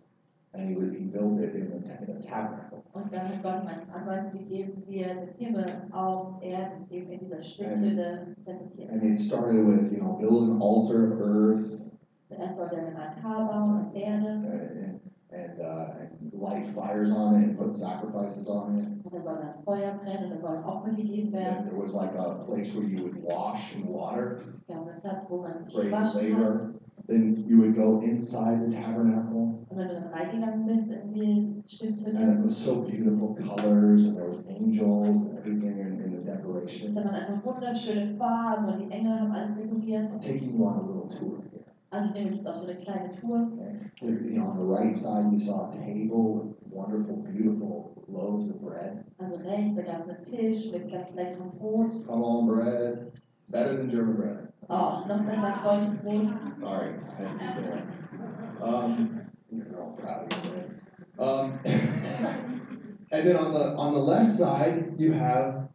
and 0.53 0.69
he 0.69 0.75
was, 0.75 0.91
he 0.91 1.05
built 1.05 1.39
it 1.39 1.55
in 1.55 1.69
the, 1.71 1.77
in 1.77 2.05
the 2.05 2.27
tabernacle. 2.27 2.83
Und 2.93 3.11
dann 3.11 3.29
hat 3.29 3.41
Gott 3.41 3.65
eine 3.65 3.93
Anweisung 3.93 4.31
gegeben, 4.33 4.83
wie 4.87 4.99
er 4.99 5.15
den 5.15 5.33
Himmel 5.37 5.65
auf 5.91 6.41
Erden 6.41 6.85
eben 6.91 7.09
in 7.11 7.19
dieser 7.19 7.37
präsentiert. 7.37 8.91
And 8.91 9.03
it 9.03 9.17
started 9.17 9.65
with 9.65 9.91
you 9.91 9.99
know 9.99 10.17
build 10.19 10.51
an 10.51 10.61
altar 10.61 11.13
of 11.13 11.19
earth 11.19 11.79
Zuerst 12.27 12.57
sollte 12.57 12.75
er 12.75 12.87
einen 12.87 12.95
Altar 12.95 13.47
bauen 13.47 13.77
aus 13.77 13.91
Erde, 13.95 14.27
and 14.27 14.99
and, 15.31 15.59
uh, 15.59 15.93
and 15.99 16.33
light 16.33 16.67
fires 16.75 17.11
on 17.11 17.41
it 17.41 17.49
and 17.49 17.57
put 17.57 17.68
sacrifices 17.79 18.47
on 18.47 18.77
it. 18.79 18.85
und 19.05 19.13
da 19.13 19.21
soll 19.21 19.37
ein 19.37 19.63
Feuer 19.65 19.93
brennen, 20.03 20.31
und 20.31 20.41
sollen 20.41 20.63
Opfer 20.63 20.91
gegeben 20.91 21.33
And 21.35 21.69
there 21.69 21.77
was 21.81 21.93
like 21.93 22.13
a 22.17 22.43
place 22.45 22.73
where 22.75 22.83
you 22.85 23.03
would 23.03 23.23
wash 23.23 23.75
in 23.75 23.87
water, 23.93 24.37
Es 24.59 24.67
gab 24.67 24.87
einen 24.87 25.01
Platz, 25.01 25.25
wo 25.29 25.41
man 25.41 25.63
sich 25.65 25.73
praise 25.75 25.91
waschen 25.91 26.37
hat. 26.37 26.53
laver. 26.55 26.69
Then 27.07 27.43
you 27.47 27.57
would 27.57 27.75
go 27.75 28.01
inside 28.01 28.59
the 28.67 28.71
tabernacle, 28.75 29.55
Und 29.69 29.77
wenn 29.77 29.87
du 29.87 29.93
dann 29.95 30.07
reingegangen 30.13 30.65
bist 30.67 30.85
in 30.91 31.13
die 31.13 31.63
Stiftshütte, 31.65 32.15
and 32.17 32.39
it 32.39 32.45
was 32.45 32.55
so 32.63 32.81
beautiful 32.83 33.35
colors, 33.35 34.05
and 34.07 34.15
there 34.15 34.29
was 34.29 34.45
angels 34.47 35.15
and 35.25 35.37
everything 35.39 35.79
in, 35.79 35.99
in 36.03 36.11
the 36.11 36.23
decoration. 36.23 36.93
da 36.93 37.03
waren 37.05 37.15
einfach 37.15 37.43
wunderschöne 37.45 38.15
Farben 38.15 38.65
und 38.73 38.79
die 38.79 38.91
Engel 38.91 39.19
haben 39.19 39.31
alles 39.31 39.55
dekoriert. 39.55 40.11
I'm 40.11 40.19
taking 40.19 40.55
you 40.55 40.65
on 40.65 40.75
a 40.75 40.81
little 40.81 41.09
tour. 41.17 41.39
Also 41.91 42.09
ich 42.09 42.13
nehme 42.13 42.29
dich 42.29 42.37
jetzt 42.37 42.47
auf 42.47 42.55
so 42.55 42.69
eine 42.69 42.79
kleine 42.79 43.11
Tour. 43.19 43.47
You 44.01 44.35
know, 44.35 44.47
on 44.47 44.57
the 44.57 44.63
right 44.63 44.95
side, 44.95 45.31
you 45.31 45.39
saw 45.39 45.69
a 45.69 45.71
table 45.71 46.35
with 46.35 46.55
wonderful, 46.69 47.17
beautiful 47.17 48.03
loaves 48.07 48.49
of 48.49 48.61
bread. 48.61 49.03
Also 49.17 49.37
rechts, 49.37 49.75
da 49.75 49.81
gab 49.81 49.99
es 49.99 50.09
einen 50.09 50.25
Tisch 50.25 50.71
mit 50.71 50.91
ganz 50.91 51.07
leckerem 51.15 51.51
Brot. 51.57 52.05
Come 52.05 52.23
on, 52.23 52.47
bread. 52.47 53.11
Better 53.49 53.77
than 53.77 53.89
German 53.89 54.15
bread. 54.15 54.53
Oh, 54.69 55.03
noch 55.07 55.23
besser 55.25 55.43
als 55.43 55.63
deutsches 55.63 55.97
Brot. 55.97 56.25
Sorry, 56.59 56.93
I 57.17 57.23
didn't 57.23 57.71
mean. 57.71 57.99
Um, 58.61 59.21
you're 59.51 59.81
all 59.81 59.97
proud 59.97 60.31
of 60.31 60.45
your 60.45 60.53
bread. 60.53 60.81
Um, 61.17 61.59
and 63.11 63.27
then 63.27 63.35
on 63.35 63.53
the 63.53 63.75
on 63.75 63.93
the 63.93 63.99
left 63.99 64.29
side, 64.29 64.93
you 64.97 65.11
have 65.13 65.69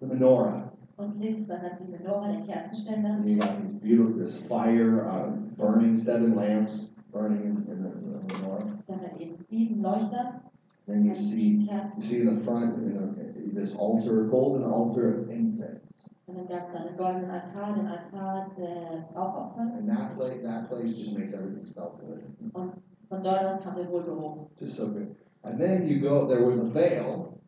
the 0.00 0.06
menorah. 0.06 0.71
Und 1.02 1.20
links 1.20 1.48
dann 1.48 1.62
hat 1.62 1.80
die 1.80 1.90
Menorah, 1.90 2.32
der 2.32 2.42
Kerzenständer. 2.42 3.10
And 3.10 3.26
you 3.26 3.38
got 3.38 3.60
these 3.60 3.74
beautiful, 3.74 4.18
this 4.18 4.36
fire, 4.48 5.04
uh, 5.04 5.32
burning 5.56 5.96
seven 5.96 6.34
lamps 6.34 6.86
burning 7.12 7.42
in, 7.42 7.72
in 7.72 7.82
the, 7.82 7.90
the 7.90 8.34
menorah. 8.34 8.78
Dann 8.86 9.00
hat 9.00 9.20
eben 9.20 9.36
sieben 9.50 9.82
Leuchter. 9.82 10.40
Then 10.86 11.04
you 11.04 11.16
see 11.16 11.68
you 11.96 12.02
see 12.02 12.20
in 12.20 12.26
the 12.26 12.44
front 12.44 12.78
you 12.78 12.90
know, 12.90 13.14
this 13.54 13.74
altar, 13.74 14.24
golden 14.24 14.64
altar 14.64 15.22
of 15.22 15.30
incense. 15.30 16.04
Und 16.26 16.36
dann 16.36 16.46
gab 16.48 16.62
es 16.62 16.72
da 16.72 16.78
einen 16.78 16.96
goldenen 16.96 17.30
Altar, 17.30 17.74
den 17.74 17.86
Altar 17.86 18.50
des 18.56 19.14
Rauchopfers. 19.14 19.74
And 19.76 19.88
that 19.88 20.16
place, 20.16 20.42
that 20.42 20.68
place 20.68 20.94
just 20.94 21.16
makes 21.16 21.34
everything 21.34 21.66
smell 21.66 21.98
good. 22.00 22.22
Und 22.54 22.72
von 23.08 23.22
dort 23.22 23.44
aus 23.44 23.60
kam 23.60 23.74
der 23.74 23.90
Wohlgeruch. 23.90 24.48
Just 24.58 24.76
so 24.76 24.88
good. 24.88 25.14
And 25.42 25.58
then 25.58 25.86
you 25.86 26.00
go, 26.00 26.26
there 26.26 26.46
was 26.46 26.60
a 26.60 26.64
veil, 26.64 27.38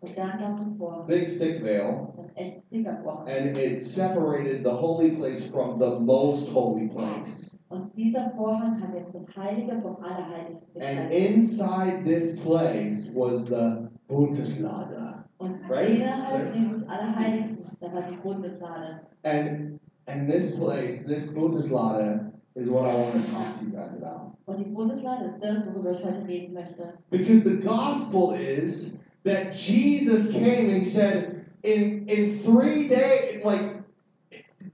Und 0.00 0.16
dann 0.16 0.38
gab 0.38 0.50
es 0.50 0.60
einen 0.60 0.76
Vorhang. 0.76 1.06
big 1.06 1.38
thick 1.38 1.62
veil, 1.64 2.06
Ein 2.16 2.36
echt 2.36 2.62
dicker 2.72 2.96
Vorhang. 3.02 3.26
and 3.28 3.56
it 3.58 3.82
separated 3.82 4.62
the 4.64 4.70
holy 4.70 5.12
place 5.16 5.44
from 5.46 5.78
the 5.80 5.98
most 6.00 6.48
holy 6.54 6.86
place. 6.88 7.50
Und 7.70 7.94
dieser 7.96 8.30
Vorhang 8.36 8.80
hat 8.80 8.94
jetzt 8.94 9.14
das 9.14 9.36
Heilige 9.36 9.80
vom 9.82 9.96
Allerheiligsten 10.02 10.80
And 10.80 11.10
getrennt. 11.10 11.12
inside 11.12 12.04
this 12.04 12.34
place 12.36 13.10
was 13.14 13.42
the 13.44 13.88
Bundeslade. 14.08 15.24
Und 15.38 15.56
Right? 15.68 15.90
innerhalb 15.90 16.52
dieses 16.54 16.88
Allerheiligsten, 16.88 17.58
da 17.80 17.92
war 17.92 18.02
die 18.10 18.16
Bundeslade. 18.16 19.00
And 19.24 19.78
and 20.06 20.28
this 20.30 20.56
place, 20.56 21.04
this 21.04 21.32
Bundeslade, 21.32 22.32
is 22.54 22.68
what 22.70 22.84
I 22.86 22.94
want 22.94 23.12
to 23.12 23.32
talk 23.32 23.58
to 23.58 23.64
you 23.66 23.72
guys 23.72 23.90
about. 24.02 24.32
Und 24.46 24.58
die 24.60 24.70
Bundeslade 24.70 25.26
ist 25.26 25.38
das, 25.42 25.68
worüber 25.74 25.90
ich 25.92 26.02
heute 26.04 26.26
reden 26.26 26.54
möchte. 26.54 26.94
Because 27.10 27.42
the 27.42 27.56
gospel 27.56 28.34
is 28.34 28.96
that 29.24 29.52
Jesus 29.52 30.30
came 30.30 30.70
and 30.70 30.78
he 30.78 30.84
said, 30.84 31.46
in 31.62 32.08
in 32.08 32.42
three 32.42 32.88
days, 32.88 33.44
like 33.44 33.82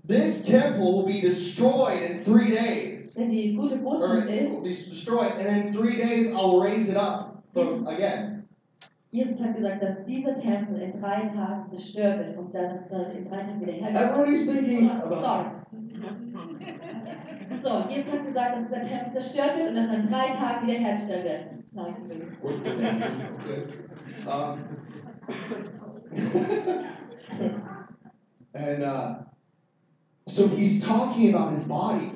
this 0.05 0.43
temple 0.47 0.99
will 0.99 1.07
be 1.07 1.21
destroyed 1.21 2.03
in 2.03 2.19
three 2.19 2.51
days. 2.51 3.15
Denn 3.15 3.31
die 3.31 3.55
gute 3.55 3.77
Or 3.77 3.99
Botschaft 4.01 4.29
it 4.29 4.43
ist, 4.43 4.53
will 4.53 4.63
be 4.63 4.69
destroyed, 4.71 5.33
and 5.39 5.67
in 5.67 5.73
three 5.73 5.97
days 5.97 6.33
I'll 6.33 6.61
raise 6.61 6.89
it 6.89 6.97
up 6.97 7.43
from, 7.53 7.87
again. 7.87 8.47
Jesus 9.13 9.41
hat 9.41 9.55
gesagt, 9.55 9.81
dass 9.81 10.05
dieser 10.05 10.37
Tempel 10.37 10.83
in 10.83 11.01
drei 11.01 11.21
Tagen 11.29 11.71
zerstört 11.71 12.19
wird 12.19 12.37
und 12.37 12.53
dann 12.53 12.79
ist 12.79 12.91
er 12.91 13.13
in 13.13 13.29
drei 13.29 13.43
Tagen 13.43 13.61
wieder 13.61 13.73
hergestellt. 13.73 14.11
Everybody's 14.11 14.47
thinking 14.47 14.91
about 14.91 15.15
Sorry. 15.15 15.47
So, 17.61 17.85
Jesus 17.89 18.13
hat 18.13 18.27
gesagt, 18.27 18.57
dass 18.57 18.69
der 18.69 18.83
Tempel 18.83 19.13
zerstört 19.13 19.57
wird 19.57 19.69
und 19.69 19.77
dass 19.77 19.89
er 19.89 19.95
in 19.95 20.09
drei 20.09 20.27
Tagen 20.31 20.67
wieder 20.67 20.79
hergestellt 20.79 21.25
wird. 21.25 21.47
Nein, 21.73 21.95
um, 24.27 24.65
and 28.55 28.83
uh, 28.83 29.17
so 30.27 30.49
he's 30.49 30.85
talking 30.85 31.31
about 31.31 31.53
his 31.53 31.65
body. 31.67 32.13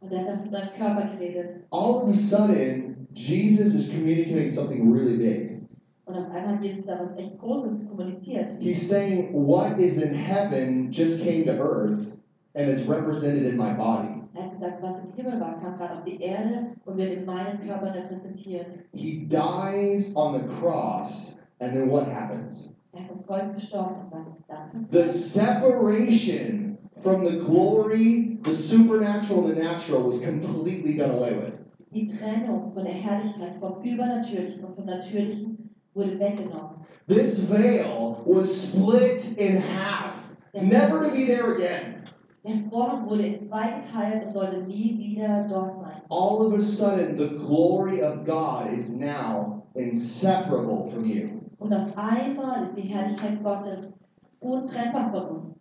Und 0.00 0.12
er 0.12 0.26
hat 0.26 0.42
von 0.42 0.50
seinem 0.50 0.70
Körper 0.76 1.16
geredet. 1.16 1.64
All 1.70 2.02
of 2.02 2.08
a 2.08 2.14
sudden, 2.14 3.06
Jesus 3.14 3.74
is 3.74 3.88
communicating 3.88 4.50
something 4.50 4.90
really 4.90 5.16
big. 5.16 5.60
Und 6.06 6.16
auf 6.16 6.30
einmal 6.30 6.56
hat 6.56 6.62
Jesus 6.62 6.84
da 6.84 6.98
was 6.98 7.16
echt 7.16 7.38
Großes 7.38 7.88
kommuniziert. 7.88 8.56
He's 8.60 8.88
saying, 8.88 9.32
What 9.32 9.78
is 9.78 10.02
in 10.02 10.14
heaven 10.14 10.90
just 10.90 11.22
came 11.22 11.44
to 11.44 11.52
earth 11.52 12.06
and 12.54 12.68
is 12.68 12.84
represented 12.84 13.46
in 13.46 13.56
my 13.56 13.72
body. 13.72 14.11
Er 14.34 14.44
hat 14.44 14.52
gesagt, 14.52 14.82
was 14.82 14.98
im 14.98 15.12
Himmel 15.14 15.40
war, 15.40 15.60
kam 15.60 15.76
gerade 15.76 15.98
auf 15.98 16.04
die 16.04 16.20
Erde 16.20 16.68
und 16.86 16.96
wird 16.96 17.12
in 17.12 17.24
meinem 17.26 17.60
Körper 17.66 17.94
repräsentiert. 17.94 18.66
He 18.94 19.26
dies 19.28 20.14
on 20.16 20.34
the 20.34 20.46
cross, 20.58 21.36
and 21.60 21.74
then 21.74 21.90
what 21.90 22.06
happens? 22.06 22.70
Er 22.94 23.02
ist 23.02 23.12
am 23.12 23.24
Kreuz 23.26 23.54
gestorben 23.54 23.96
und 24.04 24.12
was 24.12 24.38
ist 24.38 24.48
dann 24.48 24.86
The 24.90 25.04
separation 25.04 26.78
from 27.02 27.26
the 27.26 27.38
glory, 27.38 28.38
the 28.44 28.54
supernatural, 28.54 29.46
and 29.46 29.56
the 29.56 29.62
natural 29.62 30.08
was 30.08 30.20
completely 30.22 30.96
done 30.96 31.10
away 31.10 31.34
with. 31.34 31.52
Die 31.92 32.06
Trennung 32.06 32.72
von 32.72 32.84
der 32.84 32.94
Herrlichkeit 32.94 33.56
vom 33.60 33.82
Übernatürlichen 33.82 34.64
und 34.64 34.74
vom 34.76 34.86
Natürlichen 34.86 35.70
wurde 35.94 36.18
weggenommen. 36.18 36.76
This 37.06 37.50
veil 37.50 38.16
was 38.24 38.68
split 38.68 39.36
in 39.36 39.58
half, 39.58 40.22
never 40.54 41.02
to 41.02 41.10
be 41.10 41.26
there 41.26 41.54
again. 41.54 42.01
Der 42.44 42.54
wurde 42.72 43.24
in 43.24 43.42
zwei 43.42 43.80
geteilt 43.80 44.24
und 44.24 44.32
sollte 44.32 44.62
nie 44.62 44.98
wieder 44.98 45.46
dort 45.48 45.78
sein. 45.78 46.02
All 46.10 46.44
of 46.44 46.52
a 46.54 46.60
sudden, 46.60 47.16
the 47.16 47.36
glory 47.36 48.02
of 48.02 48.24
God 48.24 48.72
is 48.76 48.90
now 48.90 49.62
inseparable 49.74 50.88
from 50.88 51.04
you. 51.04 51.40
Und 51.58 51.72
auf 51.72 51.96
einmal 51.96 52.64
ist 52.64 52.76
die 52.76 52.82
Herrlichkeit 52.82 53.42
Gottes 53.44 53.92
untrennbar 54.40 55.12
von 55.12 55.36
uns. 55.36 55.60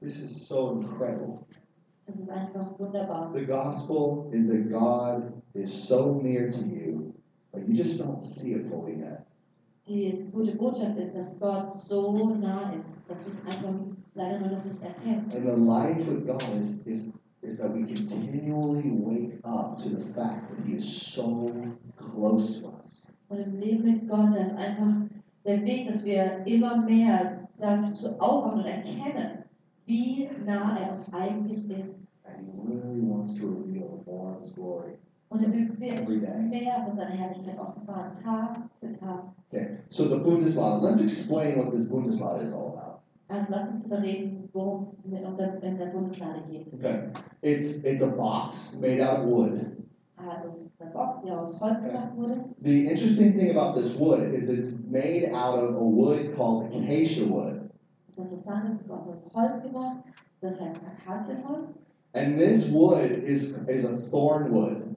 This 0.00 0.22
is 0.22 0.46
so 0.46 0.72
incredible. 0.72 1.38
Das 2.06 2.20
ist 2.20 2.30
einfach 2.30 2.78
wunderbar. 2.78 3.32
The 3.34 3.46
gospel 3.46 4.28
is 4.32 4.48
that 4.48 4.70
God 4.70 5.32
is 5.54 5.72
so 5.72 6.20
near 6.22 6.50
to 6.50 6.62
you, 6.62 7.14
but 7.52 7.66
you 7.66 7.74
just 7.74 7.98
don't 8.00 8.22
see 8.22 8.52
it 8.52 8.68
fully 8.68 8.98
yet. 8.98 9.26
Die 9.88 10.26
gute 10.32 10.54
Botschaft 10.56 10.98
ist, 10.98 11.14
dass 11.14 11.40
Gott 11.40 11.70
so 11.70 12.34
nah 12.34 12.74
ist, 12.74 13.08
dass 13.08 13.22
du 13.22 13.30
es 13.30 13.42
einfach 13.46 13.72
leider 14.14 14.40
nur 14.40 14.58
noch 14.58 14.64
nicht 14.64 14.82
erkennst. 14.82 15.34
And 15.34 15.46
the 15.46 15.52
life 15.52 16.06
with 16.06 16.26
God 16.26 16.42
is, 16.60 16.78
is, 16.84 17.08
is 17.40 17.56
that 17.58 17.74
we 17.74 17.86
continually 17.86 18.90
wake 18.90 19.38
up 19.44 19.78
to 19.78 19.88
the 19.88 20.04
fact 20.14 20.50
that 20.50 20.66
He 20.66 20.74
is 20.74 20.84
so 20.84 21.50
close 21.96 22.60
to 22.60 22.68
us. 22.68 23.06
Und 23.30 23.38
im 23.38 23.60
Leben 23.60 23.84
mit 23.84 24.08
Gott, 24.08 24.34
da 24.34 24.42
ist 24.42 24.56
einfach 24.56 24.94
der 25.46 25.64
Weg, 25.64 25.88
dass 25.88 26.04
wir 26.04 26.46
immer 26.46 26.82
mehr 26.82 27.48
dazu 27.58 28.10
aufwachen 28.18 28.60
und 28.60 28.66
erkennen, 28.66 29.44
wie 29.86 30.28
nah 30.44 30.78
er 30.78 30.96
uns 30.96 31.12
eigentlich 31.14 31.68
ist. 31.70 32.02
And 32.24 32.46
He 32.46 32.76
really 32.76 33.00
wants 33.00 33.36
to 33.36 33.46
reveal 33.46 34.02
more 34.04 34.34
of 34.36 34.42
His 34.42 34.54
glory. 34.54 34.98
Und 35.30 35.40
will 35.42 35.48
Every 35.48 35.80
wirklich 35.80 36.20
day. 36.20 36.42
mehr 36.48 36.84
von 36.86 36.96
seiner 36.96 37.10
Herrlichkeit 37.10 37.58
offenbaren, 37.58 38.12
Tag 38.24 38.56
für 38.80 38.92
Tag. 38.98 39.24
Okay, 39.52 39.66
so 39.90 40.04
the 40.04 40.16
Bundeslade. 40.18 40.82
Let's 40.82 41.02
explain 41.02 41.58
what 41.58 41.70
this 41.74 41.86
Bundeslade 41.88 42.42
is 42.42 42.52
all 42.52 42.68
about. 42.68 42.98
Also 43.28 43.52
lass 43.52 43.68
uns 43.68 43.82
darüber 43.86 44.02
reden, 44.02 44.48
worum 44.54 44.80
es 44.82 44.96
unter- 45.04 45.62
in 45.62 45.76
der 45.76 45.86
Bundeslade 45.86 46.40
geht. 46.50 46.72
Okay, 46.72 47.08
it's 47.42 47.76
it's 47.84 48.02
a 48.02 48.08
box 48.10 48.74
made 48.80 49.00
out 49.02 49.20
of 49.20 49.26
wood. 49.26 49.60
Also 50.16 50.46
es 50.56 50.62
ist 50.64 50.80
eine 50.82 50.90
Box, 50.92 51.18
die 51.24 51.30
aus 51.30 51.60
Holz 51.60 51.80
gemacht 51.84 52.16
wurde. 52.16 52.44
The 52.62 52.86
interesting 52.86 53.36
thing 53.36 53.54
about 53.56 53.78
this 53.78 53.98
wood 54.00 54.32
is 54.32 54.48
it's 54.48 54.72
made 54.90 55.30
out 55.34 55.62
of 55.62 55.76
a 55.76 55.80
wood 55.84 56.34
called 56.36 56.64
acacia 56.74 57.28
wood. 57.28 57.60
Das 58.16 58.24
Interessante 58.26 58.68
ist, 58.70 58.80
es 58.80 58.86
ist 58.86 58.90
aus 58.90 59.06
einem 59.08 59.20
Holz 59.34 59.62
gemacht, 59.62 59.98
das 60.40 60.58
heißt 60.60 60.76
Akazienholz. 61.06 61.68
And 62.14 62.38
this 62.38 62.72
wood 62.72 63.10
is 63.24 63.52
is 63.68 63.84
a 63.84 63.94
thorn 64.10 64.50
wood. 64.50 64.87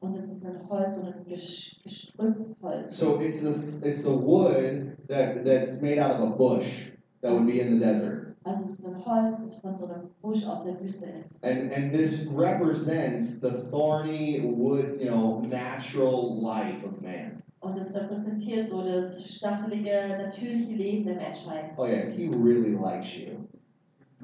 Und 0.00 0.16
es 0.16 0.30
ist 0.30 0.46
ein 0.46 0.66
Holz 0.68 0.98
und 0.98 1.08
ein 1.08 1.24
Gestrüppholz. 1.28 2.96
So 2.96 3.20
it's 3.20 3.44
a, 3.44 3.54
it's 3.82 4.02
the 4.02 4.16
wood 4.16 4.96
that 5.08 5.44
that's 5.44 5.80
made 5.82 5.98
out 5.98 6.18
of 6.18 6.22
a 6.22 6.36
bush 6.36 6.88
that 7.20 7.32
would 7.32 7.46
be 7.46 7.60
in 7.60 7.74
the 7.74 7.84
desert. 7.84 8.34
Also 8.44 8.64
es 8.64 8.78
ist 8.78 8.86
ein 8.86 9.04
Holz, 9.04 9.42
das 9.42 9.60
von 9.60 9.78
so 9.78 9.86
einem 9.86 10.08
Busch 10.22 10.46
aus 10.46 10.64
der 10.64 10.80
Wüste 10.80 11.04
ist. 11.04 11.44
And 11.44 11.70
and 11.72 11.92
this 11.92 12.26
represents 12.32 13.38
the 13.40 13.66
thorny 13.70 14.40
wood, 14.40 14.98
you 14.98 15.10
know, 15.10 15.42
natural 15.42 16.40
life 16.40 16.82
of 16.82 17.02
man. 17.02 17.42
Und 17.60 17.78
es 17.78 17.94
repräsentiert 17.94 18.68
so 18.68 18.82
das 18.82 19.34
stachelige, 19.36 20.16
natürliche 20.16 20.72
Leben 20.72 21.04
der 21.04 21.16
Menschheit. 21.16 21.72
Oh 21.76 21.84
yeah, 21.84 22.08
he 22.08 22.28
really 22.28 22.70
likes 22.70 23.14
you. 23.18 23.36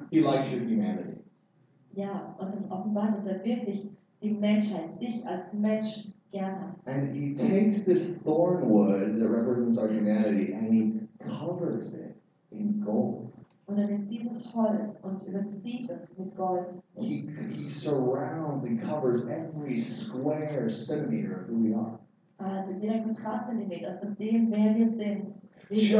He 0.09 0.21
likes 0.21 0.51
your 0.51 0.61
humanity. 0.61 1.19
Ja, 1.93 2.35
und 2.39 2.55
es 2.55 2.69
offenbart, 2.71 3.15
dass 3.17 3.27
er 3.27 3.43
wirklich 3.43 3.87
die 4.21 4.31
Menschheit, 4.31 4.99
dich 5.01 5.25
als 5.25 5.53
Mensch 5.53 6.07
gern 6.31 6.59
hat. 6.59 6.75
And 6.85 7.15
he 7.15 7.35
takes 7.35 7.83
this 7.83 8.15
thorn 8.23 8.69
wood 8.69 9.19
that 9.19 9.29
represents 9.29 9.77
our 9.77 9.87
humanity 9.87 10.53
and 10.53 10.73
he 10.73 10.93
covers 11.23 11.93
it 11.93 12.15
in 12.51 12.81
gold. 12.83 13.23
Und 13.67 13.79
er 13.79 13.87
nimmt 13.87 14.09
dieses 14.09 14.45
Holz 14.53 14.95
und 15.01 15.27
überzieht 15.27 15.89
es 15.89 16.17
mit 16.17 16.35
Gold. 16.37 16.67
He, 16.95 17.27
he 17.53 17.67
surrounds 17.67 18.63
and 18.63 18.81
covers 18.81 19.25
every 19.27 19.77
square 19.77 20.69
centimeter 20.69 21.41
of 21.41 21.49
who 21.49 21.57
we 21.57 21.73
are. 21.73 21.99
Also 22.39 22.71
jeder 22.79 22.99
Quadratzentimeter 22.99 23.99
von 23.99 24.15
dem, 24.15 24.51
wer 24.51 24.73
wir 24.75 24.89
sind, 24.91 25.33
Just-. 25.69 25.97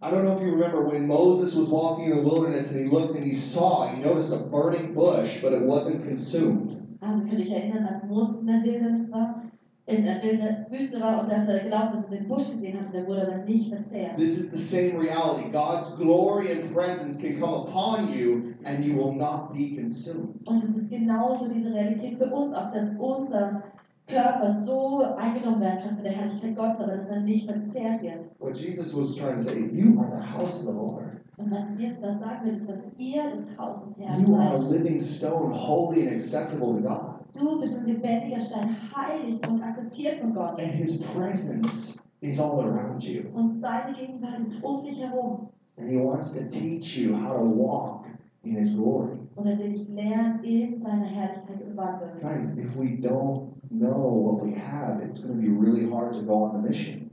I 0.00 0.10
don't 0.10 0.24
know 0.24 0.34
if 0.34 0.42
you 0.42 0.52
remember 0.52 0.84
when 0.84 1.06
Moses 1.06 1.54
was 1.54 1.68
walking 1.68 2.06
in 2.06 2.16
the 2.16 2.22
wilderness 2.22 2.72
and 2.72 2.82
he 2.82 2.90
looked 2.90 3.14
and 3.14 3.22
he 3.22 3.34
saw, 3.34 3.86
he 3.94 4.00
noticed 4.00 4.32
a 4.32 4.38
burning 4.38 4.94
bush, 4.94 5.42
but 5.42 5.52
it 5.52 5.62
wasn't 5.62 6.02
consumed. 6.04 6.83
Also 7.06 7.22
könnt 7.22 7.34
ihr 7.34 7.40
euch 7.40 7.52
erinnern, 7.52 7.86
als 7.86 8.06
Moses 8.06 8.40
in 8.40 8.46
der 8.46 8.62
Wildnis 8.62 9.12
war, 9.12 9.42
in 9.86 10.04
der 10.04 10.66
Wüste 10.70 10.98
war 11.00 11.22
und 11.22 11.30
dass 11.30 11.46
er 11.46 11.60
gelaufen 11.60 11.92
ist 11.92 12.10
und 12.10 12.14
den 12.16 12.28
Busch 12.28 12.50
gesehen 12.50 12.80
hat, 12.80 12.94
der 12.94 13.06
wurde 13.06 13.26
aber 13.26 13.44
nicht 13.44 13.68
verzehrt. 13.68 14.16
This 14.16 14.38
is 14.38 14.50
the 14.50 14.56
same 14.56 14.98
reality. 14.98 15.50
God's 15.50 15.94
glory 15.96 16.50
and 16.50 16.72
presence 16.72 17.20
can 17.20 17.38
come 17.38 17.54
upon 17.54 18.08
you 18.08 18.54
and 18.64 18.82
you 18.82 18.96
will 18.96 19.12
not 19.12 19.52
be 19.52 19.76
consumed. 19.76 20.46
Und 20.46 20.62
es 20.62 20.74
ist 20.74 20.90
genauso 20.90 21.52
diese 21.52 21.72
Realität 21.72 22.16
für 22.16 22.32
uns, 22.32 22.54
auch 22.54 22.72
dass 22.72 22.92
unser 22.98 23.62
Körper 24.06 24.50
so 24.50 25.02
eingenommen 25.16 25.60
werden 25.60 25.80
kann 25.80 25.94
von 25.96 26.04
der 26.04 26.12
Herrlichkeit 26.12 26.56
Gottes, 26.56 26.80
aber 26.80 26.96
dass 26.96 27.06
er 27.06 27.20
nicht 27.20 27.44
verzehrt 27.50 28.02
wird. 28.02 28.20
What 28.38 28.56
Jesus 28.56 28.94
was 28.94 29.14
trying 29.16 29.38
to 29.38 29.40
say, 29.40 29.68
you 29.72 29.98
are 30.00 30.10
the 30.10 30.22
house 30.22 30.60
of 30.60 30.66
the 30.66 30.72
Lord. 30.72 31.13
Und 31.36 31.50
was 31.50 31.64
Jesus 31.78 32.00
da 32.00 32.16
sagen 32.18 32.48
ist, 32.48 32.68
dass 32.68 32.78
ihr 32.98 33.22
das 33.30 33.58
Haus 33.58 33.82
des 33.84 33.98
Herrn 33.98 34.24
You 34.26 34.36
are 34.36 34.56
a 34.56 34.60
seid. 34.60 34.70
living 34.70 35.00
stone, 35.00 35.52
holy 35.52 36.06
and 36.06 36.12
acceptable 36.16 36.74
to 36.74 36.80
God. 36.80 37.14
Du 37.32 37.60
bist 37.60 37.78
ein 37.78 37.86
lebendiger 37.86 38.38
Stein, 38.38 38.76
heilig 38.94 39.40
und 39.48 39.60
akzeptiert 39.62 40.20
von 40.20 40.32
Gott. 40.34 40.58
And 40.60 40.70
his 40.72 40.98
presence 40.98 41.96
is 42.20 42.38
all 42.38 42.60
around 42.60 43.02
you. 43.02 43.24
Und 43.34 43.60
seine 43.60 43.92
Gegenwart 43.96 44.38
ist 44.40 44.62
um 44.62 44.84
dich 44.84 45.00
herum. 45.00 45.48
And 45.76 45.90
he 45.90 45.96
wants 45.98 46.32
to 46.34 46.44
teach 46.44 46.96
you 46.96 47.16
how 47.16 47.38
to 47.38 47.44
walk 47.44 48.04
in 48.44 48.52
his 48.54 48.76
glory. 48.76 49.18
Und 49.34 49.46
er 49.48 49.58
will 49.58 49.70
dich 49.72 49.88
lernen, 49.88 50.44
in 50.44 50.78
seiner 50.78 51.06
Herrlichkeit 51.06 51.60
zu 51.64 51.76
wandeln. 51.76 52.12
Guys, 52.20 52.46
if 52.56 52.76
we 52.78 52.96
don't 53.00 53.48
know 53.70 53.98
what 53.98 54.44
we 54.46 54.52
have, 54.54 55.02
it's 55.04 55.18
going 55.20 55.34
to 55.34 55.40
be 55.40 55.48
really 55.48 55.90
hard 55.90 56.12
to 56.12 56.22
go 56.22 56.44
on 56.44 56.62
the 56.62 56.68
mission. 56.68 57.03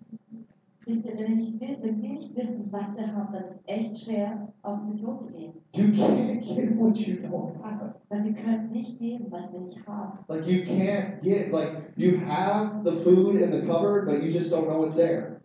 Wisst 0.91 1.05
ihr, 1.05 1.17
wenn 1.17 1.37
nicht, 1.37 1.53
wenn 1.61 2.01
wir 2.01 2.09
nicht 2.09 2.35
wissen, 2.35 2.67
was 2.69 2.93
wir 2.97 3.07
haben, 3.15 3.31
dann 3.31 3.45
ist 3.45 3.61
es 3.61 3.63
echt 3.65 3.97
schwer, 3.97 4.49
auf 4.63 4.83
Mission 4.83 5.17
zu 5.21 5.27
gehen. 5.27 5.53
You 5.71 5.85
can't 5.85 6.41
get 6.41 6.77
what 6.77 6.97
you 6.97 7.15
don't 7.15 7.53
have. 7.63 7.93
Weil 8.09 8.25
wir 8.25 8.33
können 8.33 8.71
nicht 8.73 8.99
geben, 8.99 9.27
was 9.29 9.53
wir 9.53 9.61
nicht 9.61 9.87
haben. 9.87 10.19
Like 10.27 10.45
you 10.45 10.63
can't 10.65 11.21
get 11.21 11.53
like 11.53 11.93
you 11.95 12.17
have 12.27 12.83
the 12.83 12.91
food 12.91 13.35
in 13.35 13.53
the 13.53 13.61
cupboard, 13.61 14.05
but 14.05 14.21
you 14.21 14.29
just 14.29 14.51
don't 14.51 14.65
know 14.67 14.83
it's 14.83 14.97
there. 14.97 15.39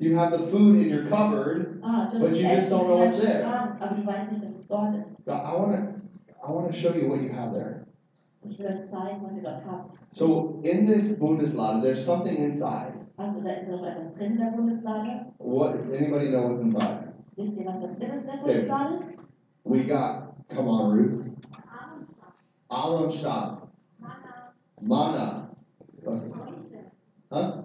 You 0.00 0.16
have 0.16 0.36
the 0.36 0.44
food 0.50 0.80
in 0.84 0.90
your 0.90 1.08
cupboard. 1.08 1.80
Ah, 1.84 2.08
But 2.12 2.34
you 2.34 2.42
just 2.42 2.68
don't 2.68 2.88
know 2.88 2.98
what's 2.98 3.20
there. 3.24 3.42
Schrank, 3.44 3.80
aber 3.80 3.94
du 3.94 4.04
weißt 4.04 4.32
nicht, 4.32 4.42
dass 4.44 4.62
es 4.62 4.66
dort 4.66 4.96
ist. 4.96 5.16
I 5.28 5.54
want 5.54 5.72
to 5.74 6.44
I 6.44 6.50
want 6.50 6.66
to 6.66 6.72
show 6.72 6.92
you 6.92 7.08
what 7.08 7.20
you 7.20 7.32
have 7.32 7.52
there. 7.54 7.86
Ich 8.42 8.58
will 8.58 8.66
euch 8.66 8.90
zeigen, 8.90 9.22
was 9.22 9.36
ihr 9.36 9.42
dort 9.42 9.64
habt. 9.64 9.92
So 10.10 10.58
in 10.64 10.86
this 10.86 11.16
Bundeslade, 11.16 11.82
there's 11.84 12.04
something 12.04 12.36
inside. 12.36 12.95
Also 13.18 13.40
da 13.40 13.52
ist 13.52 13.68
noch 13.68 13.84
etwas 13.86 14.12
drin 14.14 14.32
in 14.32 14.38
der 14.38 14.50
Bundeslade. 14.50 15.26
What 15.38 15.74
anybody 15.92 16.30
know 16.30 16.48
what's 16.48 16.60
inside? 16.60 17.14
Wisst 17.36 17.56
ihr, 17.56 17.66
was 17.66 17.80
da 17.80 17.86
drin 17.86 18.10
ist 18.10 18.20
in 18.20 18.26
der 18.26 18.34
Okay. 18.42 18.68
Bundeslade? 18.68 18.98
We 19.64 19.84
got 19.84 20.34
come 20.48 20.68
on, 20.68 20.92
Ruth. 20.92 21.24
Aaronstab, 22.68 23.68
Manna. 24.80 25.50
Was? 26.04 26.28
Huh? 27.32 27.62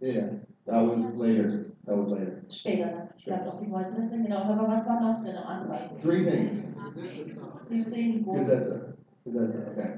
Yeah, 0.00 0.26
that 0.66 0.80
was 0.80 1.10
later. 1.12 1.66
That 1.86 1.96
was 1.96 2.08
later. 2.08 2.42
Später, 2.48 3.08
ich 3.16 3.24
glaube, 3.24 3.44
auch 3.46 3.60
die 3.60 3.66
Mäuse 3.68 4.08
genau. 4.10 4.36
Aber 4.36 4.68
was 4.68 4.86
war 4.86 5.00
noch 5.00 5.22
drin? 5.22 5.36
Three 6.02 6.24
things. 6.24 6.64
Die 7.70 7.84
zehn 7.90 8.24
Because 8.24 8.91
It. 9.26 9.34
It. 9.36 9.68
Okay. 9.78 9.94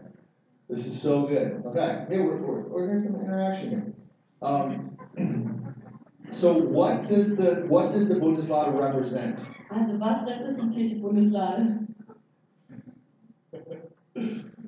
This 0.69 0.87
is 0.87 1.01
so 1.01 1.27
good. 1.27 1.63
Okay. 1.67 2.05
Hey, 2.09 2.21
we're, 2.21 2.37
we're, 2.37 2.61
we're 2.61 2.89
here's 2.89 3.05
some 3.05 3.15
interaction 3.17 3.71
here. 3.71 3.93
Um, 4.43 4.97
so 6.31 6.53
what 6.59 7.07
does 7.07 7.37
the 7.37 7.65
what 7.69 7.93
does 7.93 8.09
the 8.09 8.17
Bundeslade 8.17 8.79
represent? 8.79 9.39
Also 9.71 9.97
was 9.97 10.19
repräsentiert 10.29 10.91
die 10.91 11.01
Bundeslade? 11.01 11.87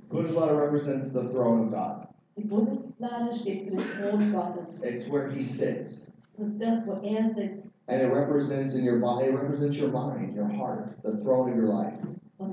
Bundeslade 0.08 0.56
represents 0.58 1.06
the 1.12 1.28
throne 1.30 1.66
of 1.66 1.70
God. 1.72 2.08
Die 2.36 2.44
Bundeslade 2.44 3.34
steht 3.34 3.64
für 3.64 3.76
den 3.76 3.78
Thron 3.78 4.32
Gottes. 4.32 4.66
It's 4.82 5.08
where 5.08 5.30
He 5.30 5.42
sits, 5.42 6.06
Das 6.38 6.48
ist 6.48 6.60
das, 6.60 6.86
wo 6.86 7.00
er 7.02 7.34
sitzt. 7.34 7.62
and 7.88 8.02
it 8.02 8.12
represents 8.12 8.74
in 8.74 8.84
your 8.84 8.98
body. 8.98 9.26
It 9.26 9.34
represents 9.34 9.78
your 9.78 9.90
mind, 9.90 10.34
your 10.34 10.48
heart, 10.48 10.98
the 11.04 11.16
throne 11.22 11.50
of 11.50 11.56
your 11.56 11.68
life. 11.68 11.94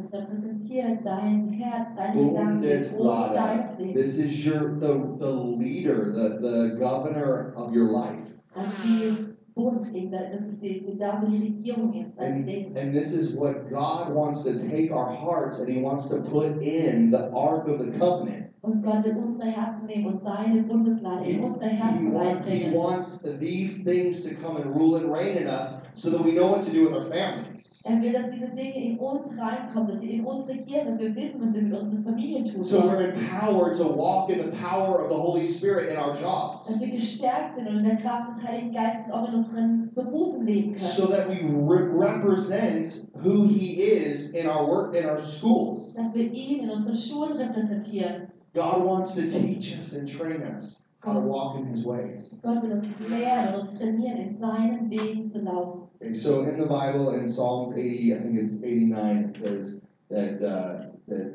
Und 0.04 0.14
repräsentiert 0.14 1.00
dein 1.06 1.50
Herz, 1.50 1.88
deine 1.96 2.28
Gedanken, 2.28 2.62
den 2.62 2.82
Thron 2.82 3.34
deines 3.34 3.74
Bundeslade. 3.74 3.94
This 3.94 4.18
is 4.18 4.46
your 4.46 4.78
the 4.80 5.00
the 5.20 5.32
leader, 5.32 6.12
the 6.12 6.40
the 6.42 6.76
governor 6.78 7.54
of 7.56 7.74
your 7.74 7.90
life. 7.92 8.20
Also 8.56 8.72
die 8.84 9.34
Bund, 9.56 9.96
eben, 9.96 10.12
das 10.12 10.48
ist 10.48 10.62
die, 10.62 10.82
die 10.82 10.98
da, 10.98 11.22
wo 11.22 11.28
die 11.28 11.38
Regierung 11.38 11.94
ist, 11.94 12.20
deines 12.20 12.40
And, 12.40 12.78
and 12.78 12.94
this 12.94 13.14
is 13.14 13.34
what 13.34 13.70
God 13.70 14.14
wants 14.14 14.44
to 14.44 14.60
take 14.60 14.92
our 14.92 15.10
hearts 15.10 15.60
and 15.60 15.70
He 15.70 15.82
wants 15.82 16.10
to 16.10 16.18
put 16.18 16.62
in 16.62 17.12
the 17.12 17.30
Ark 17.32 17.68
of 17.68 17.80
the 17.80 17.92
Covenant. 17.98 18.43
Und 18.64 18.82
Gott 18.82 19.04
will 19.04 19.18
unsere 19.18 19.50
Herzen 19.50 19.86
nehmen 19.88 20.06
und 20.06 20.22
seine 20.24 20.64
Bundeslade 20.64 21.26
He, 21.26 21.32
in 21.34 21.44
unsere 21.44 21.70
he, 21.70 21.76
Herzen 21.76 22.14
want- 22.14 22.46
he 22.46 22.72
wants 22.74 23.20
these 23.42 23.84
things 23.84 24.24
to 24.24 24.36
come 24.36 24.56
and 24.56 24.74
rule 24.74 24.96
and 24.98 25.12
reign 25.12 25.36
in 25.36 25.48
us 25.50 25.78
so 25.96 26.10
that 26.12 26.24
we 26.24 26.32
know 26.32 26.50
what 26.50 26.64
to 26.66 26.72
do 26.72 26.86
with 26.86 26.94
our 26.96 27.04
families. 27.04 27.72
Er 27.86 28.02
will, 28.02 28.14
dass 28.14 28.32
diese 28.32 28.48
Dinge 28.56 28.74
in 28.92 28.98
uns 28.98 29.26
reinkommen, 29.38 29.90
dass 29.90 30.00
sie 30.00 30.12
in 30.12 30.24
uns 30.24 30.48
regieren, 30.48 30.86
dass 30.86 30.98
wir 30.98 31.14
wissen, 31.14 31.42
was 31.42 31.54
wir 31.54 31.64
mit 31.64 31.74
unseren 31.78 32.02
Familien 32.06 32.46
tun 32.46 32.64
So 32.64 32.78
we're 32.84 33.12
empowered 33.12 33.76
to 33.76 33.84
walk 33.98 34.30
in 34.30 34.40
the 34.40 34.52
power 34.56 35.04
of 35.04 35.10
the 35.12 35.18
Holy 35.18 35.44
Spirit 35.44 35.90
in 35.92 35.98
our 35.98 36.12
Dass 36.14 36.22
jobs. 36.22 36.80
wir 36.80 36.92
gestärkt 36.94 37.56
sind 37.56 37.68
und 37.68 37.80
in 37.80 37.84
der 37.84 37.98
Kraft 37.98 38.38
des 38.38 38.48
Heiligen 38.48 38.72
Geistes 38.72 39.12
auch 39.12 39.28
in 39.28 39.36
unseren 39.36 39.92
Berufen 39.94 40.46
leben 40.46 40.78
So 40.78 41.08
that 41.08 41.28
we 41.28 41.42
re- 41.44 41.92
represent 41.94 43.04
who 43.22 43.48
He 43.50 43.82
is 43.82 44.32
in 44.32 44.48
our 44.48 44.66
work, 44.66 44.96
in 44.96 45.06
our 45.06 45.20
schools. 45.20 45.92
Dass 45.94 46.16
wir 46.16 46.32
ihn 46.32 46.64
in 46.64 46.70
unseren 46.70 46.96
Schulen 46.96 47.34
repräsentieren. 47.34 48.23
God 48.54 48.84
wants 48.84 49.14
to 49.16 49.28
teach 49.28 49.78
us 49.78 49.94
and 49.94 50.08
train 50.08 50.44
us 50.44 50.82
how 51.04 51.14
to 51.14 51.20
walk 51.20 51.58
in 51.58 51.66
His 51.68 51.84
ways. 51.84 52.36
Gott 52.44 52.64
will 52.64 52.74
uns 52.74 52.88
lehren 53.00 53.60
uns 53.60 53.74
trainieren, 53.74 54.20
in 54.20 54.34
seinen 54.34 54.90
Wegen 54.90 55.30
zu 55.30 55.42
laufen. 55.42 55.88
Okay, 56.02 56.14
so 56.14 56.42
in 56.44 56.60
the 56.60 56.68
Bible, 56.68 57.14
in 57.14 57.28
Psalms 57.28 57.76
80, 57.76 58.14
I 58.14 58.18
think 58.20 58.40
it's 58.40 58.56
89, 58.64 59.18
it 59.18 59.36
says 59.36 59.82
that 60.10 60.44
uh, 60.44 60.86
that 61.08 61.34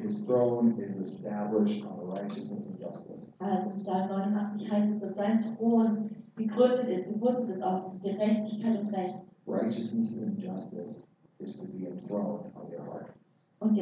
His 0.00 0.20
throne 0.20 0.78
is 0.80 0.96
established 0.96 1.82
on 1.82 2.06
righteousness 2.06 2.64
and 2.64 2.78
justice. 2.78 3.20
Also 3.40 3.70
im 3.70 3.80
Psalm 3.80 4.08
89 4.08 4.70
heißt 4.70 4.92
es, 4.94 5.00
dass 5.00 5.16
sein 5.16 5.40
Thron 5.40 6.10
gegründet 6.36 6.88
ist, 6.88 7.06
gewurzelt 7.06 7.50
ist 7.50 7.62
auf 7.62 7.92
Gerechtigkeit 8.02 8.80
und 8.80 8.94
Recht. 8.94 9.16
Righteousness 9.46 10.12
and 10.12 10.38
justice 10.38 10.94
is 11.40 11.56
to 11.56 11.64
be 11.64 11.86
enthroned 11.86 12.52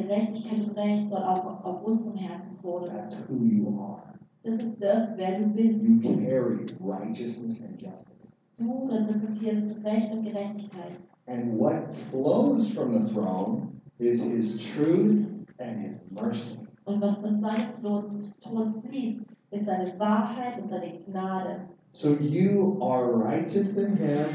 Gerechtigkeit 0.09 0.67
und 0.67 0.75
Recht 0.75 1.07
soll 1.07 1.21
auch 1.21 1.63
auf 1.63 1.83
unserem 1.83 2.15
Herzen 2.15 2.57
thronen. 2.59 2.89
That's 2.89 3.15
who 3.29 3.43
you 3.43 3.79
are. 3.79 4.01
Das 4.41 4.57
ist 4.57 4.81
das, 4.81 5.15
wer 5.17 5.37
du 5.37 5.45
bist. 5.49 5.83
You 5.85 6.17
carry 6.25 6.65
righteousness 6.79 7.61
and 7.61 7.79
justice. 7.79 8.15
Du 8.57 8.89
repräsentierst 8.89 9.71
Recht 9.83 10.11
und 10.11 10.23
Gerechtigkeit. 10.23 10.93
And 11.27 11.59
what 11.59 11.83
flows 12.09 12.73
from 12.73 12.91
the 12.91 13.13
throne 13.13 13.67
is 13.99 14.23
His 14.23 14.57
truth 14.57 15.27
and 15.59 15.85
His 15.85 16.01
mercy. 16.19 16.57
Und 16.85 17.01
was 17.01 17.19
von 17.19 17.37
seinem 17.37 17.79
Thron 17.79 18.33
Thron 18.41 18.81
fließt, 18.81 19.19
ist 19.51 19.65
seine 19.67 19.93
Wahrheit 19.99 20.59
und 20.59 20.69
seine 20.69 20.97
Gnade. 21.05 21.67
So 21.93 22.15
you 22.15 22.81
are 22.81 23.13
righteous 23.13 23.77
in 23.77 23.95
Him, 23.95 24.25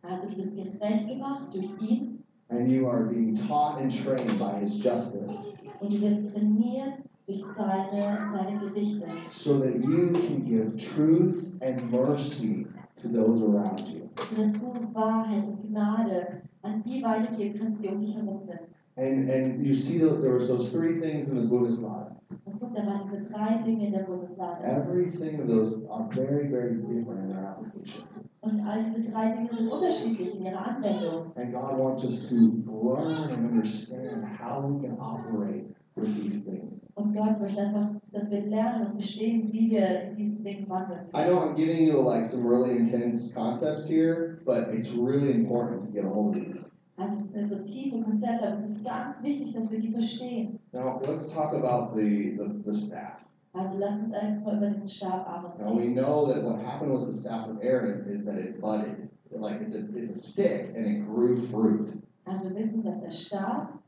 Also 0.00 0.26
du 0.26 0.36
bist 0.36 0.54
gerecht 0.56 1.06
gemacht 1.06 1.48
durch 1.52 1.68
ihn 1.82 2.13
and 2.50 2.70
you 2.70 2.86
are 2.88 3.04
being 3.04 3.36
taught 3.36 3.80
and 3.80 3.90
trained 3.92 4.38
by 4.38 4.58
His 4.60 4.76
justice. 4.76 5.32
und 5.80 5.90
du 5.92 6.00
wirst 6.00 6.32
trainiert 6.32 6.94
durch 7.26 7.42
seine, 7.56 8.18
seine 8.24 8.58
Gerichte, 8.60 9.06
so 9.30 9.58
that 9.58 9.74
you 9.82 10.10
can 10.12 10.44
give 10.44 10.76
truth 10.76 11.46
and 11.62 11.90
mercy 11.90 12.66
to 13.02 13.08
those 13.08 13.42
around 13.42 13.80
you. 13.88 14.08
sodass 14.28 14.52
du 14.52 14.72
Wahrheit 14.94 15.44
und 15.46 15.70
Gnade 15.70 16.42
an 16.62 16.82
die 16.84 17.02
weitergeben 17.02 17.58
kannst, 17.60 17.82
die 17.82 17.88
um 17.88 18.00
dich 18.00 18.14
herum 18.14 18.40
sind. 18.46 18.60
And 18.96 19.28
and 19.28 19.66
you 19.66 19.74
see 19.74 19.98
that 19.98 20.20
there 20.22 20.34
was 20.34 20.46
those 20.48 20.70
three 20.70 21.00
things 21.00 21.28
in 21.28 21.34
the 21.40 21.46
Bundeslade. 21.46 22.12
Und 22.44 22.60
guck, 22.60 22.74
da 22.74 22.86
waren 22.86 23.02
diese 23.04 23.22
drei 23.24 23.60
Dinge 23.66 23.86
in 23.86 23.92
der 23.92 24.04
Bundeslade. 24.04 24.62
Everything 24.64 25.40
of 25.40 25.48
those 25.48 25.80
are 25.90 26.08
very, 26.14 26.46
very 26.48 26.74
different 26.76 27.20
in 27.24 27.28
their 27.30 27.44
application. 27.44 28.04
Und 28.44 28.60
all 28.60 28.84
diese 28.84 29.10
drei 29.10 29.32
Dinge 29.32 29.48
sind 29.54 29.72
unterschiedlich 29.72 30.34
in 30.34 30.44
ihrer 30.44 30.66
Anwendung. 30.66 31.32
And 31.36 31.52
God 31.52 31.78
wants 31.78 32.04
us 32.04 32.28
to 32.28 32.34
learn 32.34 33.30
and 33.30 33.50
understand 33.50 34.24
how 34.38 34.60
we 34.60 34.86
can 34.86 34.98
operate 35.00 35.64
with 35.96 36.14
these 36.20 36.44
things. 36.44 36.80
Und 36.94 37.14
Gott 37.14 37.40
möchte 37.40 37.60
einfach, 37.60 37.88
dass 38.12 38.30
wir 38.30 38.42
lernen 38.42 38.88
und 38.88 38.92
verstehen, 38.94 39.50
wie 39.52 39.70
wir 39.70 40.02
in 40.10 40.16
diesen 40.16 40.44
Dingen 40.44 40.68
wandeln. 40.68 41.06
I 41.14 41.24
know 41.24 41.38
I'm 41.40 41.54
giving 41.56 41.86
you 41.86 42.02
like 42.02 42.26
some 42.26 42.46
really 42.46 42.76
intense 42.76 43.32
concepts 43.32 43.86
here, 43.86 44.40
but 44.44 44.68
it's 44.74 44.92
really 44.92 45.32
important 45.32 45.86
to 45.86 45.92
get 45.92 46.04
a 46.04 46.08
hold 46.08 46.36
of 46.36 46.44
these. 46.44 46.60
Also 46.96 47.16
es 47.18 47.32
sind 47.32 47.50
so 47.50 47.58
tiefe 47.64 48.00
Konzepte, 48.02 48.46
aber 48.46 48.62
es 48.62 48.76
ist 48.76 48.84
ganz 48.84 49.22
wichtig, 49.22 49.52
dass 49.54 49.72
wir 49.72 49.80
die 49.80 49.90
verstehen. 49.90 50.58
Now 50.72 51.00
let's 51.06 51.28
talk 51.28 51.52
about 51.54 51.96
the, 51.96 52.36
the, 52.36 52.62
the 52.64 52.74
staff. 52.74 53.23
Also 53.54 53.78
lasst 53.78 54.02
uns 54.02 54.12
erstmal 54.12 54.56
über 54.56 54.66
den 54.66 54.82
Aarons 54.82 55.60
Now 55.60 55.74
we 55.74 55.82
reden. 55.82 55.94
know 55.94 56.26
that 56.26 56.42
what 56.42 56.58
happened 56.60 56.92
with 56.92 57.06
the 57.06 57.12
staff 57.12 57.48
of 57.48 57.62
Aaron 57.62 58.04
is 58.08 58.24
that 58.24 58.36
it 58.36 58.60
budded. 58.60 59.08
Like 59.30 59.60
it's 59.60 59.74
a, 59.74 59.84
it's 59.96 60.18
a 60.18 60.22
stick 60.22 60.72
and 60.76 60.84
it 60.86 61.06
grew 61.06 61.36
fruit. 61.36 62.02
Also 62.26 62.50
wir 62.50 62.56
wissen, 62.56 62.82
dass 62.82 63.00
der 63.00 63.12
Stab 63.12 63.78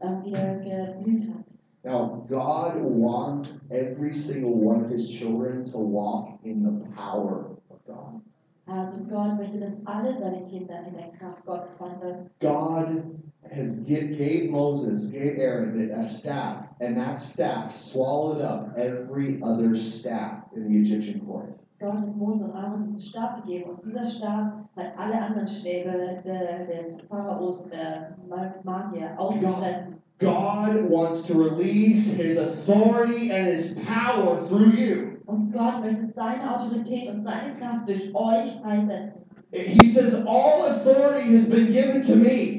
äh, 0.00 0.24
wieder 0.24 0.56
geblüht 0.56 1.28
hat. 1.28 1.44
Now, 1.84 2.24
God 2.28 2.82
wants 2.82 3.60
every 3.70 4.12
single 4.12 4.52
one 4.52 4.84
of 4.84 4.90
his 4.90 5.08
children 5.08 5.64
to 5.66 5.78
walk 5.78 6.40
in 6.42 6.64
the 6.64 6.84
power 6.96 7.56
of 7.70 7.78
God. 7.86 8.20
Also 8.66 8.98
Gott 9.08 9.36
möchte, 9.38 9.60
dass 9.60 9.74
alle 9.86 10.16
seine 10.16 10.44
Kinder 10.46 10.84
in 10.86 10.94
der 10.94 11.08
Kraft 11.18 11.46
Gottes 11.46 11.80
wandeln. 11.80 12.30
God 12.40 13.04
has 13.52 13.76
gave 13.76 14.50
Moses, 14.50 15.08
gave 15.08 15.38
Aaron 15.38 15.90
a 15.90 16.02
staff, 16.02 16.66
and 16.80 16.96
that 16.96 17.18
staff 17.18 17.72
swallowed 17.72 18.42
up 18.42 18.74
every 18.76 19.40
other 19.42 19.76
staff 19.76 20.44
in 20.54 20.72
the 20.72 20.78
Egyptian 20.80 21.20
court. 21.26 21.58
Gott 21.80 22.00
hat 22.00 22.16
Mose 22.16 22.44
und 22.44 22.56
Aaron 22.56 22.86
diesen 22.86 23.00
Stab 23.00 23.44
gegeben 23.44 23.70
und 23.70 23.84
dieser 23.84 24.06
Stab 24.06 24.68
hat 24.76 24.98
alle 24.98 25.20
anderen 25.20 25.46
Stäbe 25.46 26.20
des 26.24 27.02
Pharaos 27.02 27.60
und 27.60 27.72
der 27.72 28.16
Magier 28.64 29.14
aufgefressen. 29.16 29.94
God 30.18 30.90
wants 30.90 31.22
to 31.26 31.38
release 31.38 32.12
his 32.12 32.36
authority 32.36 33.30
and 33.30 33.46
his 33.46 33.74
power 33.86 34.40
through 34.48 34.72
you. 34.72 35.18
Und 35.26 35.52
Gott 35.52 35.80
möchte 35.80 36.12
seine 36.16 36.56
Autorität 36.56 37.10
und 37.10 37.22
seine 37.22 37.54
Kraft 37.56 37.88
durch 37.88 38.12
euch 38.12 38.60
freisetzen. 38.60 39.20
He 39.52 39.86
says, 39.86 40.24
All 40.26 40.64
authority 40.64 41.30
has 41.30 41.48
been 41.48 41.70
given 41.70 42.02
to 42.02 42.16
me. 42.16 42.57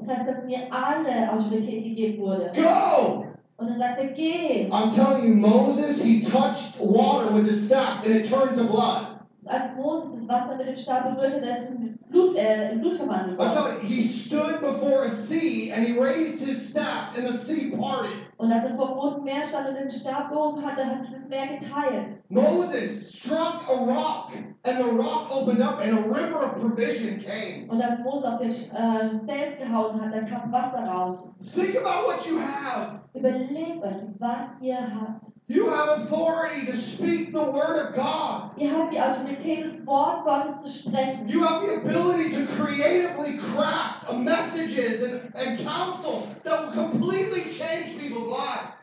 Das 0.00 0.08
heißt, 0.08 0.28
dass 0.28 0.44
mir 0.46 0.60
alle 0.70 1.30
Autorität 1.30 1.84
gegeben 1.84 2.22
wurde. 2.22 2.50
Go! 2.54 3.26
Und 3.58 3.68
dann 3.68 3.78
sagt 3.78 3.98
er, 3.98 4.06
geh. 4.06 4.70
I'm 4.70 4.90
telling 4.94 5.28
you, 5.28 5.34
Moses, 5.34 6.02
he 6.02 6.20
touched 6.20 6.80
water 6.80 7.30
with 7.34 7.46
his 7.46 7.66
staff 7.66 8.06
and 8.06 8.16
it 8.16 8.24
turned 8.24 8.56
to 8.56 8.64
blood. 8.64 9.18
Als 9.44 9.74
Moses 9.76 10.12
das 10.12 10.28
Wasser 10.28 10.56
mit 10.56 10.68
dem 10.68 10.76
Stab 10.76 11.14
berührte, 11.14 11.40
da 11.42 11.50
ist 11.50 11.72
in 11.72 11.98
Blut, 12.08 12.36
äh, 12.36 12.76
Blut 12.80 12.96
verwandelt 12.96 13.38
I'm 13.38 13.52
telling 13.52 13.80
you, 13.82 13.88
he 13.88 14.00
stood 14.00 14.60
before 14.60 15.04
a 15.04 15.10
sea 15.10 15.72
and 15.72 15.86
he 15.86 15.98
raised 15.98 16.40
his 16.40 16.70
staff 16.70 17.16
and 17.16 17.26
the 17.26 17.32
sea 17.32 17.70
parted. 17.70 18.29
Und 18.40 18.50
als 18.50 18.64
er 18.64 18.74
vor 18.74 19.16
dem 19.16 19.24
Meer 19.24 19.44
stand 19.44 19.68
und 19.68 19.74
den 19.74 19.90
Stab 19.90 20.30
gehoben 20.30 20.64
hatte, 20.64 20.86
hat 20.86 21.02
sich 21.02 21.12
das 21.12 21.28
Meer 21.28 21.58
geteilt. 21.58 22.16
Moses 22.30 23.12
struck 23.14 23.68
a 23.68 23.74
rock 23.74 24.32
and 24.64 24.78
the 24.78 24.90
rock 24.90 25.30
opened 25.30 25.60
up 25.60 25.78
and 25.80 25.98
a 25.98 26.02
river 26.08 26.38
of 26.38 26.58
provision 26.58 27.18
came. 27.18 27.68
Und 27.68 27.82
als 27.82 27.98
Mose 27.98 28.26
auf 28.26 28.38
den 28.38 28.50
äh, 28.50 29.20
Fels 29.26 29.58
gehauen 29.58 30.00
hat, 30.00 30.14
da 30.14 30.22
kam 30.22 30.50
Wasser 30.50 30.86
raus. 30.86 31.28
Think 31.54 31.76
about 31.76 32.06
what 32.06 32.26
you 32.26 32.38
have. 32.38 33.00
Überlegt 33.12 33.82
euch, 33.82 33.96
was 34.20 34.48
ihr 34.62 34.78
habt. 34.78 35.32
You 35.48 35.68
have 35.68 35.88
authority 35.88 36.64
to 36.64 36.76
speak 36.76 37.34
the 37.34 37.40
word 37.40 37.76
of 37.76 37.94
God. 37.94 38.52
Ihr 38.56 38.70
habt 38.72 38.92
die 38.92 39.00
Autorität, 39.00 39.64
das 39.64 39.84
Wort 39.84 40.24
Gottes 40.24 40.62
zu 40.62 40.88
sprechen. 40.88 41.28
You 41.28 41.44
have 41.44 41.66
the 41.66 41.74
ability 41.74 42.30
to 42.30 42.46
creatively 42.56 43.36
craft 43.36 44.16
messages 44.16 45.02
and, 45.02 45.34
and 45.34 45.58
counsel 45.58 46.28
that 46.44 46.66
will 46.66 46.72
completely 46.72 47.50
change 47.50 47.98
people's. 47.98 48.29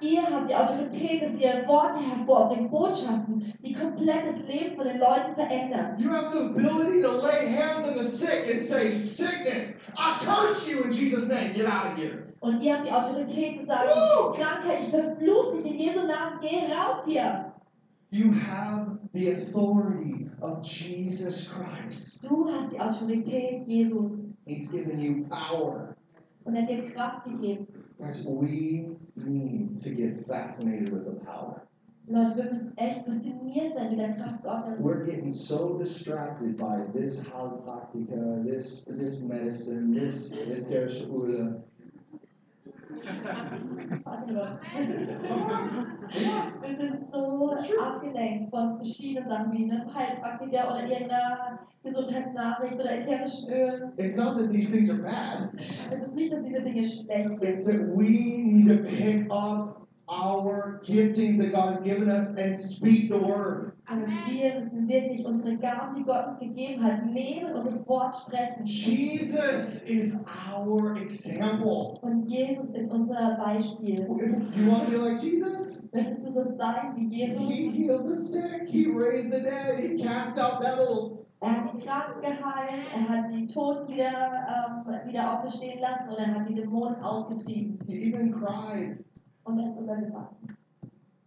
Ihr 0.02 0.22
habt 0.24 0.50
die 0.50 0.56
Autorität, 0.56 1.22
dass 1.22 1.40
ihr 1.40 1.68
Worte 1.68 1.98
hervorbringt, 2.00 2.70
Botschaften, 2.70 3.54
die 3.64 3.74
komplett 3.74 4.26
das 4.28 4.38
Leben 4.40 4.76
von 4.76 4.86
den 4.86 5.00
Leuten 5.00 5.34
verändern. 5.36 5.98
You 6.00 6.10
have 6.10 6.32
the 6.32 6.46
ability 6.46 7.02
to 7.02 7.12
lay 7.22 7.48
hands 7.48 7.88
on 7.88 7.96
the 7.96 8.04
sick 8.04 8.48
and 8.52 8.62
say, 8.62 8.92
Sickness, 8.94 9.74
I 9.98 10.18
curse 10.24 10.70
you 10.70 10.84
in 10.84 10.92
Jesus' 10.92 11.28
name. 11.28 11.54
Get 11.54 11.66
out 11.66 11.94
of 11.94 11.98
here. 11.98 12.24
Und 12.42 12.62
ihr 12.62 12.76
habt 12.76 12.86
die 12.86 12.92
Autorität 12.92 13.60
zu 13.60 13.66
sagen, 13.66 13.90
Woo! 13.90 14.32
Krankheit, 14.34 14.82
ich 14.82 14.90
verfluche 14.90 15.56
dich 15.58 15.66
in 15.66 15.80
Jesu 15.80 16.06
Namen, 16.06 16.40
geh 16.42 16.68
raus 16.72 17.04
hier. 17.06 17.52
You 18.12 18.32
have 18.32 19.00
the 19.14 19.34
authority 19.34 20.30
of 20.42 20.64
Jesus 20.64 21.50
Christ. 21.50 22.24
Du 22.24 22.46
hast 22.50 22.72
die 22.72 22.80
Autorität 22.80 23.68
Jesus 23.68 24.28
He's 24.46 24.72
given 24.72 25.00
you 25.02 25.26
power. 25.28 25.96
und 26.46 26.56
er 26.56 26.62
hat 26.62 26.70
dir 26.70 26.86
Kraft 26.94 27.26
gegeben. 27.26 27.68
Guys, 28.00 28.26
we 28.28 28.90
need 29.16 29.82
to 29.84 29.90
get 29.90 30.28
fascinated 30.28 30.92
with 30.92 31.06
the 31.06 31.20
power. 31.26 31.64
Leute, 32.10 32.38
wir 32.38 32.50
müssen 32.52 32.78
echt 32.78 33.06
fasziniert 33.06 33.74
sein 33.74 33.90
mit 33.90 34.00
der 34.00 34.14
Kraft 34.14 34.44
Gottes. 34.44 34.80
We're 34.80 35.04
getting 35.04 35.32
so 35.32 35.78
distracted 35.78 36.56
by 36.56 36.86
this 36.94 37.20
Heilpraktiker, 37.20 38.46
this 38.46 38.86
this 38.86 39.22
medicine, 39.22 39.94
this 39.94 40.32
Itershula. 40.32 41.62
Wir 46.62 46.78
sind 46.80 47.12
so 47.12 47.56
abgelenkt 47.82 48.50
von 48.50 48.76
verschiedenen 48.78 49.30
Sachen 49.30 49.52
wie 49.52 49.72
einem 49.72 49.94
Heilpraktiker 49.94 50.72
oder 50.72 50.84
irgendeiner 50.88 51.60
Gesundheitsnachricht 51.84 52.74
oder 52.76 52.92
ätherischen 53.00 53.50
Ölen. 53.50 53.92
It's 53.98 54.18
not 54.18 54.38
that 54.38 54.52
these 54.52 54.72
things 54.72 54.90
are 54.90 55.00
bad. 55.00 55.50
Es 55.92 56.02
ist 56.02 56.16
nicht, 56.16 56.32
dass 56.34 56.44
diese 56.44 56.62
Dinge 56.62 56.84
schlecht 56.84 57.32
It's 57.42 57.64
sind. 57.66 57.80
that 57.88 57.96
we 57.98 58.10
need 58.10 58.68
to 58.70 58.78
pick 58.84 59.32
up 59.32 59.87
our 60.10 60.82
giftings 60.86 61.38
that 61.38 61.52
God 61.52 61.70
has 61.70 61.82
given 61.82 62.10
us 62.10 62.34
and 62.36 62.58
speak 62.58 63.10
the 63.10 63.18
word. 63.20 63.74
Aber 63.90 64.06
wir 64.06 64.56
müssen 64.56 64.88
wirklich 64.88 65.26
unsere 65.26 65.58
Gaben, 65.58 65.96
die 65.96 66.04
Gott 66.04 66.28
uns 66.28 66.40
gegeben 66.40 66.84
hat, 66.84 67.06
nehmen 67.06 67.54
und 67.54 67.66
das 67.66 67.88
Wort 67.88 68.16
sprechen. 68.16 68.66
Jesus 68.66 69.84
is 69.84 70.18
our 70.56 70.96
example. 70.98 71.96
Und 72.02 72.28
Jesus 72.30 72.72
ist 72.72 72.94
unser 72.94 73.36
Beispiel. 73.38 74.08
You 74.56 74.72
want 74.72 74.86
to 74.86 74.92
be 74.92 74.98
like 74.98 75.22
Jesus? 75.22 75.84
Möchtest 75.92 76.26
du 76.26 76.32
so 76.32 76.56
sein 76.56 76.96
wie 76.96 77.16
Jesus? 77.16 77.40
He 77.40 77.70
healed 77.72 78.08
the 78.08 78.16
sick. 78.16 78.68
He 78.68 78.88
raised 78.88 79.32
the 79.32 79.42
dead. 79.42 79.80
He 79.80 80.04
cast 80.04 80.40
out 80.40 80.62
devils. 80.62 81.26
Er 81.40 81.52
hat 81.52 81.74
die 81.74 81.86
Kranken 81.86 82.22
geheilt, 82.22 82.88
er 82.96 83.10
hat 83.10 83.32
die 83.32 83.46
Toten 83.46 83.94
wieder, 83.94 84.10
ähm, 84.10 85.08
wieder 85.08 85.34
auferstehen 85.34 85.80
lassen 85.80 86.10
und 86.10 86.18
er 86.18 86.34
hat 86.34 86.50
die 86.50 86.56
Dämonen 86.56 86.96
ausgetrieben. 87.04 87.78
He 87.86 88.10
even 88.10 88.32
cried. 88.32 88.98
Und 89.48 89.60
er 89.60 89.68
hat 89.68 89.76
sogar 89.76 89.96
geweint. 89.98 90.28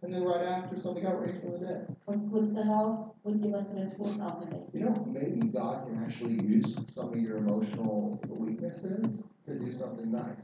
And 0.03 0.13
then 0.13 0.23
right 0.23 0.45
after, 0.45 0.79
somebody 0.79 1.05
got 1.05 1.21
raised 1.21 1.41
from 1.41 1.53
the 1.53 1.59
dead. 1.59 1.87
Und 2.05 2.31
kurz 2.31 2.53
darauf 2.53 3.13
wurde 3.23 3.37
jemand 3.37 3.67
von 3.67 3.77
den 3.77 3.91
Toten 3.91 4.21
auferweckt. 4.21 4.73
You 4.73 4.81
know, 4.81 5.05
maybe 5.05 5.47
God 5.47 5.85
can 5.87 6.03
actually 6.03 6.39
use 6.41 6.75
some 6.95 7.09
of 7.09 7.15
your 7.15 7.37
emotional 7.37 8.19
weaknesses 8.27 9.19
to 9.45 9.53
do 9.53 9.71
something 9.77 10.11
nice. 10.11 10.37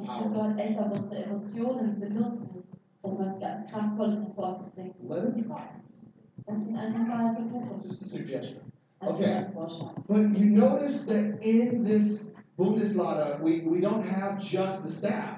Ich 0.00 0.08
kann 0.08 0.32
Gott 0.32 0.58
echt 0.58 0.78
auch 0.78 0.90
unsere 0.90 1.24
Emotionen 1.24 1.98
benutzen, 1.98 2.62
um 3.02 3.18
was 3.18 3.38
ganz 3.40 3.66
Kraftvolles 3.66 4.14
hervorzubringen. 4.14 4.94
Let 5.08 5.24
him 5.24 5.44
try. 5.44 5.62
Lass 6.46 6.66
ihn 6.66 6.76
einfach 6.76 7.06
mal 7.06 7.34
versuchen. 7.34 7.80
Just 7.84 8.02
a 8.02 8.06
suggestion. 8.06 8.60
Okay. 9.00 9.44
But 10.08 10.36
you 10.36 10.46
notice 10.46 11.04
that 11.06 11.40
in 11.42 11.84
this 11.84 12.30
Bundeslade, 12.58 13.40
we, 13.40 13.60
we 13.60 13.80
don't 13.80 14.04
have 14.04 14.40
just 14.40 14.82
the 14.82 14.88
staff. 14.88 15.37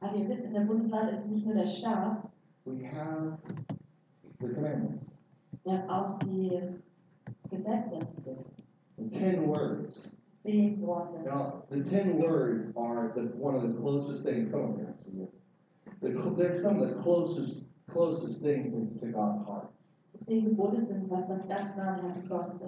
Aber 0.00 0.16
ihr 0.16 0.28
wisst, 0.28 0.44
in 0.44 0.52
der 0.52 1.12
ist 1.12 1.26
nicht 1.26 1.44
nur 1.44 1.54
der 1.54 1.66
Stab, 1.66 2.30
We 2.64 2.84
have 2.84 3.38
the 4.40 4.48
commandments. 4.54 5.04
wir 5.64 5.72
haben 5.72 5.90
auch 5.90 6.18
die 6.20 6.60
Gesetze, 7.50 8.06
The 8.96 9.08
ten 9.08 9.48
words. 9.48 10.02
zehn 10.48 10.80
Worte. 10.80 11.22
Now, 11.24 11.62
the 11.70 11.82
ten 11.82 12.18
words 12.18 12.72
are 12.76 13.12
the, 13.14 13.22
one 13.38 13.54
of 13.54 13.62
the 13.62 13.74
closest 13.80 14.22
things. 14.24 14.50
Come 14.50 14.60
on, 14.62 14.76
here. 14.78 14.94
The, 16.00 16.30
they're 16.36 16.60
some 16.60 16.80
of 16.80 16.88
the 16.88 17.02
closest 17.02 17.64
closest 17.90 18.40
things 18.42 18.72
to, 19.00 19.06
God's 19.06 19.46
heart. 19.46 19.68
Die 20.14 20.24
zehn 20.24 20.44
Gebote 20.44 20.80
sind 20.84 21.08
was, 21.10 21.28
was 21.28 21.46
ganz 21.48 21.76
nah 21.76 21.96
Herzen 22.00 22.28
Gottes 22.28 22.60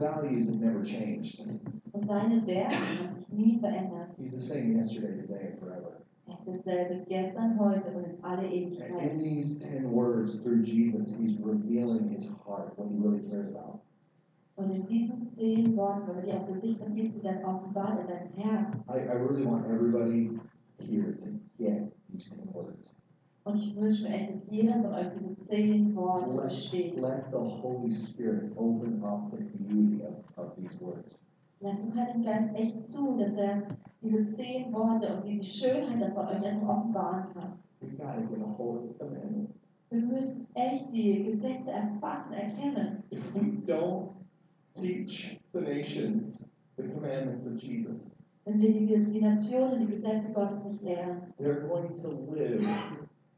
values 0.00 0.46
have 0.46 0.56
never 0.56 0.82
changed. 0.82 1.44
Und 1.92 2.06
seine 2.06 2.46
Werte 2.46 2.76
haben 2.76 3.14
sich 3.16 3.28
nie 3.28 3.58
verändert. 3.58 4.08
He's 4.18 4.32
the 4.32 4.40
same 4.40 4.76
yesterday, 4.76 5.20
today, 5.20 5.50
and 5.50 5.58
forever. 5.60 6.00
Er 6.26 6.38
ist 6.38 6.66
dasselbe 6.66 7.04
gestern, 7.08 7.58
heute 7.58 7.90
und 7.90 8.04
in 8.04 8.24
alle 8.24 8.46
And 8.46 9.12
in 9.12 9.18
these 9.18 9.58
ten 9.58 9.90
words, 9.92 10.38
through 10.42 10.62
Jesus, 10.62 11.08
He's 11.18 11.36
revealing 11.40 12.08
His 12.08 12.26
heart, 12.44 12.78
what 12.78 12.88
He 12.88 12.96
really 12.96 13.20
cares 13.28 13.48
about. 13.48 13.80
Und 14.56 14.70
in 14.70 14.86
diesen 14.86 15.26
zehn 15.36 15.76
Worten, 15.76 16.06
wenn 16.06 16.16
man 16.16 16.24
die 16.24 16.32
aus 16.32 16.46
der 16.46 16.60
Sicht 16.60 16.78
von 16.78 16.94
Jesus 16.94 17.22
dann 17.22 17.44
offenbart, 17.44 17.98
er 17.98 18.06
sein 18.06 18.28
Herz. 18.36 18.76
I, 18.88 18.98
I 19.08 19.16
really 19.16 19.44
want 19.44 19.66
everybody 19.66 20.38
here 20.78 21.12
to 21.12 21.40
get 21.58 21.92
these 22.12 22.28
ten 22.28 22.48
words. 22.52 22.92
Und 23.44 23.56
ich 23.56 23.74
wünsche 23.76 24.04
mir 24.04 24.14
echt, 24.14 24.30
dass 24.30 24.46
jeder 24.50 24.74
von 24.74 24.94
euch 24.94 25.06
diese 25.18 25.40
zehn 25.48 25.94
Worte 25.96 26.34
versteht. 26.34 27.00
let 27.00 27.24
the 27.30 27.38
Holy 27.38 27.90
Spirit 27.90 28.52
open 28.56 29.02
up 29.02 29.30
the 29.30 29.44
beauty 29.58 30.02
of, 30.02 30.14
of 30.36 30.54
these 30.56 30.78
words. 30.80 31.18
Lasst 31.60 31.82
dem 31.82 31.94
Heiligen 31.94 32.22
Geist 32.24 32.48
echt 32.54 32.84
zu, 32.84 33.16
dass 33.18 33.32
er 33.34 33.62
diese 34.02 34.30
zehn 34.32 34.72
Worte 34.72 35.14
und 35.16 35.26
die, 35.26 35.38
die 35.38 35.44
Schönheit 35.44 36.00
davon 36.00 36.26
euch 36.28 36.44
einfach 36.44 36.68
offenbaren 36.68 37.24
kann. 37.34 37.52
We've 37.80 37.96
got 37.96 38.16
to 38.16 38.22
get 38.28 38.42
a 38.42 38.58
hold 38.58 38.82
of 38.82 38.88
the 38.88 38.94
commandments. 38.98 39.54
Wir 39.90 40.02
müssen 40.02 40.46
echt 40.54 40.84
die 40.92 41.24
Gesetze 41.24 41.72
erfassen, 41.72 42.32
erkennen. 42.32 43.02
If 43.10 43.34
we 43.34 43.58
don't 43.66 44.10
teach 44.80 45.38
the 45.52 45.60
nations 45.60 46.38
the 46.76 46.84
commandments 46.84 47.46
of 47.46 47.56
Jesus, 47.56 48.14
Wenn 48.44 48.60
wir 48.60 48.72
die, 48.72 48.86
die 49.12 49.20
Nationen 49.20 49.80
die 49.80 49.94
Gesetze 49.94 50.30
Gottes 50.32 50.62
nicht 50.64 50.82
lehren, 50.82 51.22
they're 51.38 51.66
going 51.68 52.00
to 52.00 52.08
live 52.32 52.64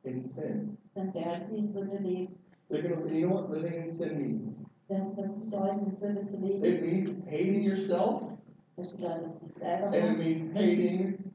in 0.04 0.20
sin. 0.20 0.76
dann 0.94 1.14
werden 1.14 1.42
sie 1.50 1.56
in 1.58 1.72
Sünde 1.72 1.98
leben. 1.98 2.34
They're 2.70 2.82
going 2.82 3.02
to, 3.02 3.14
you 3.14 3.26
know 3.26 3.34
what 3.34 3.50
living 3.50 3.82
in 3.82 3.88
sin 3.88 4.18
means? 4.18 4.62
Das, 4.88 5.16
was 5.16 5.36
bedeutet, 5.36 5.86
in 5.86 5.96
Sünde 5.96 6.24
zu 6.24 6.40
leben, 6.40 6.64
It 6.64 6.82
means 6.82 7.14
hating 7.30 7.62
yourself, 7.62 8.22
Das 8.76 8.90
bedeutet, 8.92 9.24
dass 9.24 9.38
du 9.40 9.46
dich 9.46 9.54
selber 9.54 9.86
And 9.86 9.94
it 9.94 10.18
means 10.18 10.52
hating 10.54 11.32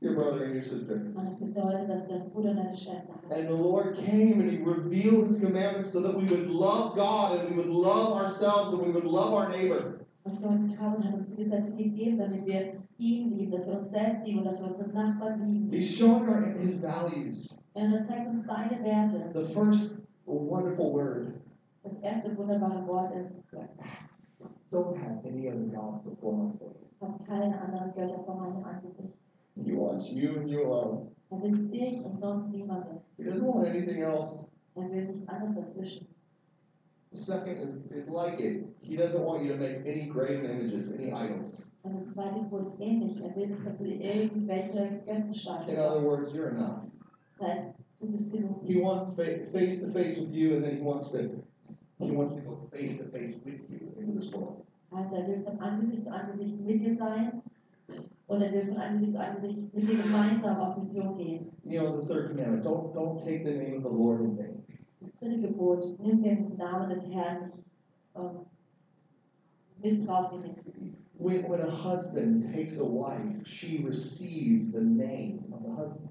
your 0.00 0.14
brother 0.14 0.44
and 0.44 0.54
your 0.54 0.62
sister. 0.62 1.00
Und 1.14 1.26
es 1.26 1.34
bedeutet, 1.36 1.88
dass 1.88 2.06
du 2.08 2.14
deinen 2.14 2.30
Bruder 2.30 2.50
und 2.50 2.56
deine 2.56 2.76
Schwester 2.76 3.14
hast. 3.22 3.32
And 3.32 3.48
the 3.48 3.54
Lord 3.54 3.96
came 3.96 4.40
and 4.40 4.50
He 4.50 4.58
revealed 4.58 5.28
His 5.28 5.40
commandments 5.40 5.92
so 5.92 6.00
that 6.02 6.16
we 6.16 6.26
would 6.28 6.48
love 6.48 6.96
God 6.96 7.38
and 7.38 7.50
we 7.50 7.56
would 7.56 7.70
love 7.70 8.12
ourselves 8.12 8.72
and 8.72 8.82
we 8.82 8.92
would 8.92 9.06
love 9.06 9.32
our 9.32 9.48
neighbor. 9.48 10.00
Und 10.24 10.42
Gott 10.42 10.76
kam 10.76 10.96
und 10.96 11.04
hat 11.04 11.14
uns 11.14 11.28
die 11.28 11.44
Gesetze 11.44 11.70
gegeben, 11.76 12.18
damit 12.18 12.44
wir 12.46 12.72
ihn 12.98 13.36
lieben, 13.38 13.52
dass 13.52 13.68
wir 13.68 13.78
uns 13.78 13.90
selbst 13.90 14.26
lieben 14.26 14.38
und 14.38 14.44
dass 14.46 14.60
wir 14.60 14.86
Nachbarn 14.92 15.52
lieben. 15.52 15.70
He's 15.70 15.96
showing 15.96 16.28
our, 16.28 16.42
His 16.60 16.74
values. 16.74 17.56
Und 17.76 17.92
er 17.92 18.06
zeigt 18.06 18.26
uns 18.30 18.46
seine 18.46 18.82
Werte. 18.82 19.30
The 19.34 19.52
first 19.52 19.98
wonderful 20.24 20.94
word 20.94 21.34
Das 21.82 21.92
erste 22.00 22.34
wunderbare 22.36 22.86
Wort 22.86 23.12
ist, 23.14 23.32
don't 24.72 24.96
have 24.96 25.24
any 25.26 25.48
other 25.48 25.66
gods 25.66 26.02
before 26.02 26.32
my 26.32 26.50
face. 26.58 26.86
hab 27.02 27.26
keine 27.26 27.60
anderen 27.60 27.92
Götter 27.92 28.18
vor 28.24 28.36
meinem 28.36 28.64
Angesicht. 28.64 29.12
He 29.62 29.72
wants 29.72 30.10
you 30.10 30.38
and 30.38 30.48
you 30.48 30.64
alone. 30.64 31.08
Er 31.30 31.42
will 31.42 31.68
dich 31.68 32.02
und 32.02 32.18
sonst 32.18 32.50
niemanden. 32.50 32.98
He 33.18 33.24
doesn't 33.24 33.46
want 33.46 33.66
anything 33.68 34.02
else. 34.02 34.42
Er 34.74 34.90
will 34.90 35.04
nichts 35.04 35.28
anderes 35.28 35.54
dazwischen. 35.54 36.06
The 37.12 37.18
second 37.22 37.58
is, 37.58 37.74
is 37.90 38.08
like 38.08 38.40
it. 38.40 38.64
He 38.80 38.96
doesn't 38.96 39.22
want 39.22 39.44
you 39.44 39.52
to 39.52 39.58
make 39.58 39.86
any 39.86 40.06
graven 40.08 40.46
images, 40.46 40.88
any 40.92 41.12
idols. 41.12 41.52
Und 41.82 41.94
das 41.94 42.14
zweite 42.14 42.40
Gebot 42.40 42.68
ist 42.68 42.80
ähnlich. 42.80 43.20
Er 43.22 43.36
will 43.36 43.48
nicht, 43.48 43.66
dass 43.66 43.78
du 43.78 43.84
irgendwelche 43.86 45.02
Götzenstatuen 45.06 45.68
In 45.68 45.78
other 45.78 46.02
words, 46.02 46.32
you're 46.32 46.48
enough. 46.48 46.86
Das 47.38 47.48
heißt, 47.48 47.66
du 48.00 48.06
bist 48.10 48.32
genug. 48.32 48.62
He 48.64 48.80
wants 48.80 49.06
fa- 49.16 49.50
face 49.52 49.80
to 49.80 49.90
face 49.92 50.16
with 50.18 50.32
you, 50.32 50.54
and 50.54 50.64
then 50.64 50.76
he 50.76 50.82
wants 50.82 51.10
to 51.10 51.18
he 51.98 52.10
wants 52.10 52.34
to 52.34 52.40
go 52.42 52.56
face 52.72 52.96
to 52.98 53.04
face 53.04 53.36
with 53.44 53.60
you 53.68 53.92
into 53.98 54.12
this 54.18 54.32
world. 54.32 54.62
Also 54.90 55.16
er 55.16 55.28
will 55.28 55.42
von 55.42 55.58
Angesicht 55.60 56.04
zu 56.04 56.12
Angesicht 56.14 56.60
mit 56.60 56.80
dir 56.80 56.94
sein 56.94 57.42
und 58.28 58.40
er 58.42 58.52
will 58.52 58.66
von 58.68 58.76
Angesicht 58.78 59.12
zu 59.12 59.20
Angesicht 59.20 59.74
mit 59.74 59.88
dir 59.88 59.96
gemeinsam 60.02 60.56
auf 60.58 60.76
Mission 60.78 61.16
gehen. 61.16 61.46
You 61.64 61.80
know, 61.80 62.00
the 62.00 62.06
third 62.06 62.30
commandment: 62.30 62.64
don't 62.64 62.94
don't 62.94 63.22
take 63.24 63.44
the 63.44 63.52
name 63.54 63.76
of 63.76 63.82
the 63.82 63.88
Lord 63.90 64.20
in 64.22 64.36
vain. 64.36 64.62
Das 65.00 65.12
dritte 65.18 65.40
Gebot, 65.40 65.98
nimm 66.00 66.22
den 66.22 66.56
Namen 66.56 66.88
des 66.88 67.10
Herrn 67.12 67.52
ähm, 68.14 68.46
missbrauch 69.82 70.32
ihn 70.32 70.42
nicht. 70.42 70.94
When, 71.18 71.48
when 71.48 71.60
a 71.60 71.70
husband 71.70 72.52
takes 72.52 72.78
a 72.78 72.84
wife, 72.84 73.42
she 73.44 73.78
receives 73.82 74.70
the 74.70 74.80
name 74.82 75.44
of 75.52 75.62
the 75.62 75.70
husband. 75.70 76.05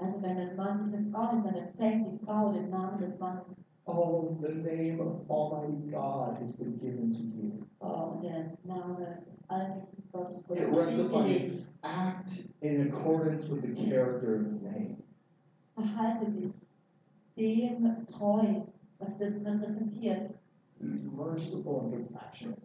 Also 0.00 0.22
wenn 0.22 0.36
ein 0.38 0.56
Mann 0.56 0.84
sich 0.84 0.94
eine 0.94 1.10
Frau 1.10 1.32
nimmt, 1.32 1.46
dann 1.46 1.54
empfängt 1.54 2.20
die 2.22 2.26
Namen 2.70 2.98
des 2.98 3.18
Mannes. 3.18 3.42
Oh, 3.86 4.36
the 4.40 4.48
name 4.54 5.00
of 5.00 5.28
Almighty 5.28 5.90
God 5.90 6.38
has 6.40 6.52
been 6.52 6.78
given 6.78 7.12
to 7.12 7.22
you. 7.36 7.52
Oh, 7.80 8.20
der 8.22 8.52
Name 8.64 9.18
des 9.26 9.40
allmächtigen 9.48 10.04
Gottes 10.12 10.48
wurde 10.48 10.62
It 10.62 10.68
rests 10.72 11.06
upon 11.06 11.26
you. 11.26 11.58
Act 11.82 12.46
in 12.60 12.88
accordance 12.92 13.48
with 13.50 13.62
the 13.62 13.74
character 13.90 14.36
of 14.36 14.46
His 14.52 14.62
name. 14.62 14.96
Verhalte 15.74 16.30
dich 16.30 16.52
dem 17.36 18.06
treu, 18.06 18.62
was 18.98 19.16
das 19.18 19.36
repräsentiert. 19.44 20.30
He's 20.80 21.04
merciful 21.04 21.80
and 21.80 21.92
compassionate, 21.92 22.60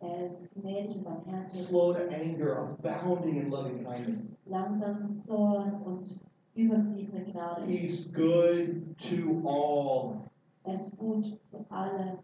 Er 0.00 0.26
ist 0.26 0.54
gnädig 0.54 0.96
und 0.96 1.04
barmherzig, 1.04 1.60
slow 1.66 1.92
to 1.94 2.02
anger, 2.08 2.76
abounding 2.82 3.36
in 3.36 3.50
loving 3.50 3.84
kindness. 3.84 4.34
langsam 4.46 4.98
zum 4.98 5.18
Zorn 5.18 5.74
und. 5.84 6.20
He's 6.54 8.04
good 8.12 8.98
to 8.98 9.42
all. 9.44 10.30
Ist 10.66 10.96
gut 10.98 11.26
zu 11.44 11.64
allen, 11.70 12.18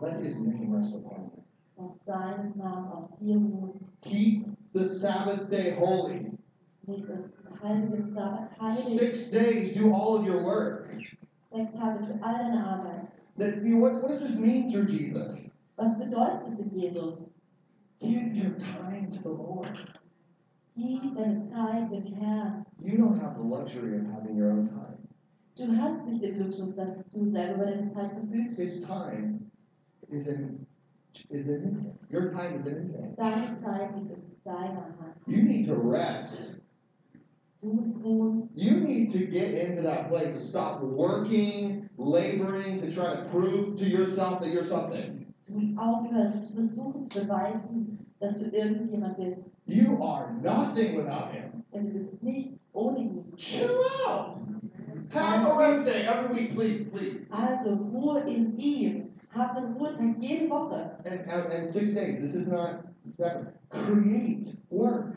Let 0.00 0.22
His 0.22 0.34
name 0.36 0.72
rest 0.74 0.94
upon 0.94 1.30
you. 1.34 1.42
was 1.76 1.92
seinen 2.06 2.56
Namen 2.56 2.92
auf 2.92 3.10
dir 3.18 3.36
ruht. 3.36 3.80
Keep 4.02 4.46
the 4.72 4.84
Sabbath 4.84 5.50
day 5.50 5.74
holy. 5.74 6.30
Nächstes, 6.86 7.30
halte 7.62 7.88
den 7.88 8.12
Sabbat 8.14 8.50
heilig. 8.60 8.76
Six 8.76 9.30
days, 9.30 9.72
do 9.72 9.92
all 9.92 10.18
of 10.18 10.26
your 10.26 10.44
work. 10.44 10.90
Sechs 11.50 11.70
Tage 11.72 12.04
für 12.06 12.22
all 12.22 12.38
deine 12.38 12.64
Arbeit. 12.64 13.08
That, 13.38 13.62
you 13.62 13.70
know, 13.70 13.80
what, 13.80 14.02
what 14.02 14.10
does 14.10 14.20
this 14.20 14.38
mean 14.38 14.70
through 14.70 14.86
Jesus? 14.86 15.48
Was 15.76 15.96
bedeutet 15.98 16.52
es 16.52 16.58
in 16.58 16.70
Jesus? 16.70 17.26
Give 18.00 18.34
your 18.34 18.56
time 18.58 19.10
to 19.12 19.22
the 19.22 19.28
Lord. 19.30 19.98
Gib 20.74 21.14
deine 21.14 21.44
Zeit 21.44 21.90
dem 21.90 22.04
Herrn. 22.14 22.64
You 22.82 22.96
don't 22.98 23.20
have 23.20 23.36
the 23.36 23.42
luxury 23.42 23.96
of 23.96 24.06
having 24.06 24.36
your 24.36 24.50
own 24.50 24.68
time. 24.68 24.96
Du 25.54 25.66
hast 25.76 26.04
nicht 26.06 26.22
den 26.22 26.38
Luxus, 26.38 26.74
dass 26.74 26.90
du 27.12 27.24
selber 27.26 27.66
deine 27.66 27.92
Zeit 27.92 28.12
verfügst. 28.12 28.58
His 28.58 28.80
time 28.80 29.50
is 30.08 30.26
in 30.26 30.66
is 31.28 31.46
in 31.46 31.62
his 31.62 31.76
hand. 31.76 31.98
Your 32.10 32.30
time 32.30 32.60
is 32.60 32.66
in 32.66 32.80
his 32.80 32.90
hand. 32.92 33.16
Deine 33.16 33.60
Zeit 33.60 34.00
ist 34.00 34.10
in 34.10 34.22
seiner 34.44 34.94
Hand. 34.98 35.14
You 35.26 35.42
need 35.42 35.66
to 35.66 35.74
rest. 35.74 36.52
Du 37.60 37.72
musst 37.74 37.96
ruhen. 38.02 38.48
You 38.54 38.80
need 38.80 39.12
to 39.12 39.26
get 39.26 39.54
into 39.54 39.82
that 39.82 40.08
place 40.08 40.34
of 40.34 40.42
stop 40.42 40.82
working, 40.82 41.88
laboring 41.98 42.80
to 42.80 42.90
try 42.90 43.14
to 43.14 43.22
prove 43.30 43.78
to 43.78 43.88
yourself 43.88 44.40
that 44.40 44.50
you're 44.52 44.66
something. 44.66 45.26
Du 45.46 45.52
musst 45.52 45.76
aufhören, 45.76 46.42
zu 46.42 46.54
versuchen 46.54 47.10
zu 47.10 47.20
beweisen, 47.20 47.98
dass 48.20 48.38
du 48.38 48.46
irgendjemand 48.46 49.18
bist. 49.18 49.51
You 49.72 50.02
are 50.02 50.32
nothing 50.42 50.96
without 50.96 51.32
him. 51.32 51.64
Denn 51.72 51.86
du 51.86 51.92
bist 51.92 52.22
nichts 52.22 52.68
ohne 52.74 52.98
ihn. 52.98 53.32
Chill 53.36 53.70
out. 54.06 54.38
Have 55.10 55.48
a 55.48 55.58
rest 55.58 55.86
day 55.86 56.04
every 56.04 56.34
week, 56.34 56.54
please, 56.54 56.84
please. 56.90 57.20
Also 57.32 57.76
Ruhe 57.76 58.26
in 58.26 58.58
ihm. 58.58 59.12
Hab 59.34 59.56
einen 59.56 59.74
Ruhetag 59.74 60.20
jede 60.20 60.50
Woche. 60.50 60.90
And, 61.06 61.20
and, 61.20 61.52
and 61.52 61.66
six 61.66 61.92
days. 61.92 62.20
This 62.20 62.34
is 62.34 62.48
not 62.48 62.84
seven. 63.06 63.48
Create 63.70 64.54
work. 64.68 65.16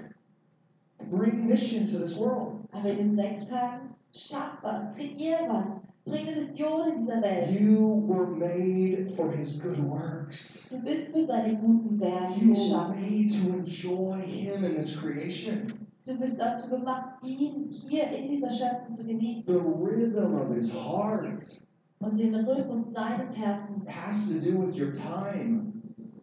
Bring 1.11 1.47
mission 1.47 1.87
to 1.87 1.97
this 1.97 2.15
world. 2.15 2.65
Aber 2.73 2.89
in 2.89 3.13
sechs 3.13 3.43
Tagen 3.45 3.93
schaff 4.13 4.63
was, 4.63 4.87
kreier 4.95 5.47
was, 5.49 5.81
bring 6.05 6.27
eine 6.27 6.35
Mission 6.35 6.91
in 6.91 6.97
dieser 6.99 7.21
Welt. 7.21 7.51
You 7.59 8.03
were 8.07 8.27
made 8.27 9.11
for 9.15 9.31
his 9.31 9.57
good 9.57 9.79
works. 9.83 10.67
Du 10.69 10.79
bist 10.79 11.09
für 11.09 11.25
seine 11.25 11.55
guten 11.57 11.99
Werke 11.99 12.39
You 12.39 12.53
were 12.53 12.89
made 12.89 13.29
to 13.29 13.57
enjoy 13.57 14.21
him 14.21 14.63
in 14.63 14.75
this 14.75 14.95
creation. 14.95 15.73
Du 16.05 16.15
bist 16.19 16.39
dazu 16.39 16.69
gemacht, 16.69 17.23
ihn 17.23 17.67
hier 17.71 18.07
in 18.09 18.29
dieser 18.29 18.51
Schöpfung 18.51 18.93
zu 18.93 19.05
genießen. 19.05 19.45
The 19.47 19.59
rhythm 19.59 20.35
of 20.35 20.55
his 20.55 20.71
heart 20.71 21.59
Und 21.99 22.19
den 22.19 22.35
Rhythmus 22.35 22.85
seines 22.93 23.35
Herzens, 23.35 23.85
has 23.87 24.27
to 24.29 24.39
do 24.39 24.59
with 24.59 24.79
your 24.79 24.93
time. 24.93 25.73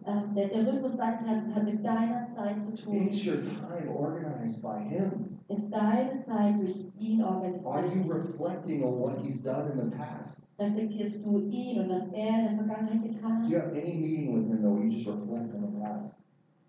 Ähm, 0.06 0.34
der, 0.36 0.48
der 0.48 0.66
Rhythmus 0.66 0.94
seines 0.94 1.20
Herzens 1.22 1.54
hat 1.54 1.64
mit 1.64 1.84
deiner 1.84 2.28
Zeit 2.36 2.62
zu 2.62 2.76
tun. 2.76 3.08
Is 3.08 3.26
your 3.26 3.42
time 3.42 3.90
organized 3.90 4.62
by 4.62 4.78
him? 4.80 5.31
Ist 5.52 5.70
deine 5.70 6.20
Zeit 6.22 6.58
durch 6.60 6.76
ihn 6.98 7.20
Are 7.22 7.46
you 7.46 7.52
organisiert? 7.52 8.08
reflecting 8.10 8.82
on 8.84 8.98
what 9.00 9.18
he's 9.22 9.42
done 9.42 9.70
in 9.72 9.78
the 9.78 9.96
past? 9.96 10.40
Reflektierst 10.58 11.24
du 11.26 11.38
ihn 11.50 11.80
und 11.80 11.90
was 11.90 12.06
er 12.12 12.38
in 12.50 12.56
der 12.56 12.64
Vergangenheit 12.64 13.02
getan 13.02 13.42
Do 13.42 13.44
hat? 13.44 13.50
you 13.50 13.58
have 13.58 13.72
any 13.76 13.94
meeting 13.98 14.34
with 14.34 14.46
him, 14.48 14.62
though, 14.62 14.78
you 14.82 14.88
just 14.90 15.06
reflect 15.06 15.54
on 15.54 15.60
the 15.62 15.78
past 15.80 16.14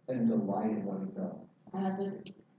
and 0.10 0.28
delight 0.28 0.72
in 0.72 0.86
what 0.86 1.00
he's 1.02 1.14
done? 1.14 1.32
Also 1.72 2.12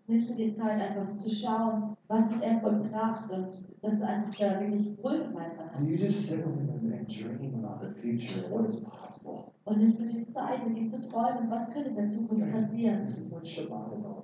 nimmst 0.07 0.31
du 0.31 0.35
dir 0.37 0.53
Zeit, 0.53 0.81
einfach 0.81 1.17
zu 1.19 1.29
schauen, 1.31 1.97
was 2.09 2.31
hat 2.31 2.43
er 2.43 2.61
vollbracht 2.61 3.31
und 3.31 3.65
dass 3.83 3.99
du 3.99 4.07
einfach 4.07 4.31
da 4.39 4.61
wirklich 4.61 4.97
Wohlgefallen 5.03 5.53
And 5.59 5.71
hast. 5.79 5.89
you 5.91 5.97
just 5.97 6.27
sit 6.27 6.39
with 6.39 6.57
him 6.59 6.93
and 6.93 7.07
dream 7.09 7.55
about 7.65 7.85
the 7.85 7.93
future 8.01 8.45
and 8.45 8.53
what 8.53 8.67
is 8.69 8.77
possible. 8.81 9.53
Und 9.65 9.79
nimmst 9.79 9.99
du 10.01 10.05
dir 10.07 10.27
Zeit, 10.33 10.67
mit 10.67 10.77
ihm 10.77 10.91
zu 10.91 11.01
träumen, 11.03 11.51
was 11.51 11.71
könnte 11.73 11.91
in 11.91 11.97
der 11.97 12.09
Zukunft 12.09 12.51
passieren. 12.53 13.05
This 13.07 13.19
is 13.19 13.31
what 13.31 13.47
Shabbat 13.47 13.93
is 13.99 14.05
all. 14.05 14.24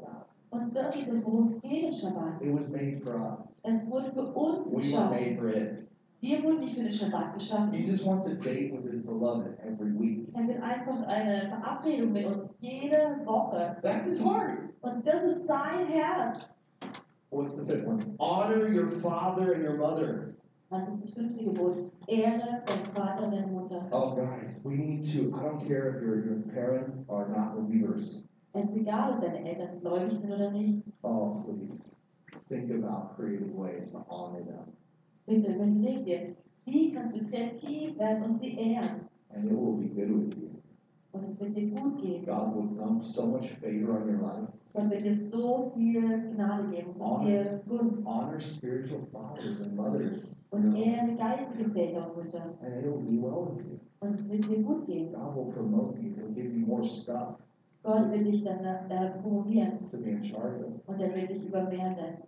Und 0.50 0.74
das 0.74 0.96
ist 0.96 1.08
es, 1.08 1.26
worum 1.26 1.42
es 1.44 1.60
geht 1.60 1.84
im 1.84 1.92
Schabbat. 1.92 2.42
It 2.42 2.52
was 2.52 2.68
made 2.68 3.00
for 3.04 3.14
us. 3.38 3.60
Es 3.64 3.88
wurde 3.88 4.10
für 4.12 4.26
uns 4.32 4.70
We 4.70 4.76
were 4.76 4.82
geschaffen. 4.82 5.10
made 5.10 5.36
for 5.38 5.48
it. 5.50 5.86
Wir 6.22 6.42
wurden 6.42 6.60
nicht 6.60 6.74
für 6.76 6.82
den 6.82 6.92
Schabbat 6.92 7.34
geschaffen. 7.34 7.72
He 7.72 7.82
just 7.82 8.04
wants 8.04 8.26
a 8.26 8.34
date 8.34 8.72
with 8.72 8.90
his 8.90 9.02
beloved 9.02 9.56
every 9.64 9.92
week. 9.98 10.28
Er 10.34 10.46
will 10.48 10.60
einfach 10.60 11.06
eine 11.14 11.48
Verabredung 11.48 12.12
mit 12.12 12.26
uns 12.26 12.54
jede 12.60 13.20
Woche. 13.24 13.76
That's 13.82 14.06
his 14.08 14.22
heart. 14.22 14.58
Und 14.82 15.06
das 15.06 15.24
ist 15.24 15.46
sein 15.46 15.86
Herz. 15.86 16.46
What's 17.30 17.54
the 17.54 17.64
fifth 17.64 17.86
one? 17.86 18.16
Honor 18.18 18.68
your 18.68 18.90
father 18.90 19.52
and 19.54 19.62
your 19.64 19.76
mother. 19.76 20.34
Was 20.70 20.86
ist 20.88 21.02
das 21.02 21.14
fünfte 21.14 21.44
Gebot? 21.44 21.90
Ehre 22.08 22.62
deinen 22.66 22.86
Vater 22.94 23.24
und 23.24 23.32
deine 23.32 23.46
Mutter. 23.46 23.86
Oh, 23.92 24.14
guys, 24.14 24.60
we 24.64 24.74
need 24.76 25.04
to. 25.12 25.34
I 25.36 25.42
don't 25.42 25.66
care 25.66 25.96
if 25.96 26.02
your, 26.02 26.24
your 26.24 26.42
parents 26.52 27.02
are 27.08 27.28
not 27.28 27.54
believers. 27.56 28.22
Es 28.52 28.64
ist 28.64 28.76
egal, 28.76 29.14
ob 29.14 29.20
deine 29.20 29.48
Eltern 29.48 29.80
gläubig 29.80 30.12
sind 30.12 30.32
oder 30.32 30.50
nicht. 30.50 30.82
Oh, 31.02 31.42
please. 31.44 31.92
Think 32.48 32.70
about 32.70 33.14
creative 33.14 33.54
ways 33.54 33.90
to 33.92 34.04
honor 34.08 34.42
them. 34.44 34.72
Bitte 35.26 35.52
überleg 35.54 36.04
dir, 36.04 36.34
wie 36.64 36.92
kannst 36.92 37.20
du 37.20 37.24
kreativ 37.26 37.96
werden 37.98 38.24
und 38.24 38.40
sie 38.40 38.56
ehren? 38.56 39.08
And 39.32 39.44
it 39.44 39.52
will 39.52 39.76
be 39.76 39.88
good 39.88 40.08
with 40.08 40.36
you. 40.36 40.48
Und 41.12 41.24
es 41.24 41.40
wird 41.40 41.56
dir 41.56 41.70
gut 41.70 42.00
gehen. 42.02 42.26
God 42.26 42.54
will 42.56 42.76
dump 42.76 43.04
so 43.04 43.26
much 43.26 43.50
favor 43.60 44.00
on 44.00 44.08
your 44.08 44.20
life. 44.20 44.52
Gott 44.72 44.90
wird 44.90 45.04
dir 45.04 45.12
so 45.12 45.72
viel 45.74 46.32
Gnade 46.34 46.68
geben, 46.70 46.92
so 46.98 47.20
viel 47.20 47.60
Gunst. 47.68 48.06
Honor 48.06 48.40
spiritual 48.40 49.06
fathers 49.12 49.60
and 49.60 49.76
mothers. 49.76 50.22
Und 50.50 50.74
ehre 50.74 51.14
geistige 51.16 51.70
Väter 51.70 52.10
und 52.16 52.24
Mütter. 52.24 52.42
And 52.62 52.74
it 52.74 52.84
will 52.84 52.98
be 52.98 53.20
well 53.20 53.46
with 53.54 53.64
you. 53.64 53.78
Und 54.00 54.10
es 54.12 54.28
wird 54.28 54.48
dir 54.48 54.62
gut 54.62 54.86
gehen. 54.86 55.12
God 55.12 55.36
will 55.36 55.52
promote 55.52 55.98
you. 56.00 56.14
He'll 56.16 56.34
give 56.34 56.52
you 56.52 56.66
more 56.66 56.84
stuff. 56.84 57.36
Gott 57.82 58.10
will 58.10 58.24
dich 58.24 58.44
dann 58.44 58.64
äh, 58.64 59.10
promovieren 59.20 59.90
to 59.90 59.96
be 59.96 60.10
in 60.10 60.22
charge 60.24 60.64
of. 60.64 60.72
und 60.86 61.00
er 61.00 61.14
will 61.14 61.26
dich 61.26 61.46
überwähren. 61.46 62.18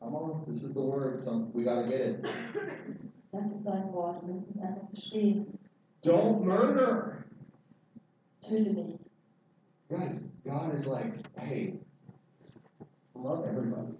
Come 0.00 0.14
on, 0.14 0.44
this 0.46 0.62
is 0.62 0.72
the 0.74 0.80
word, 0.80 1.22
so 1.24 1.48
we 1.52 1.64
gotta 1.64 1.88
get 1.88 2.00
it. 2.00 2.28
Das 3.32 3.46
ist 3.46 3.64
sein 3.64 3.92
Wort. 3.92 4.24
Wir 4.26 4.34
müssen 4.34 4.54
es 4.56 4.62
einfach 4.62 4.88
verstehen. 4.88 5.58
Don't 6.04 6.42
murder. 6.44 7.24
Töte 8.42 8.72
nicht. 8.72 8.98
Guys, 9.88 10.26
God 10.44 10.74
is 10.74 10.86
like, 10.86 11.12
hey, 11.36 11.78
love 13.14 13.44
everybody. 13.46 13.94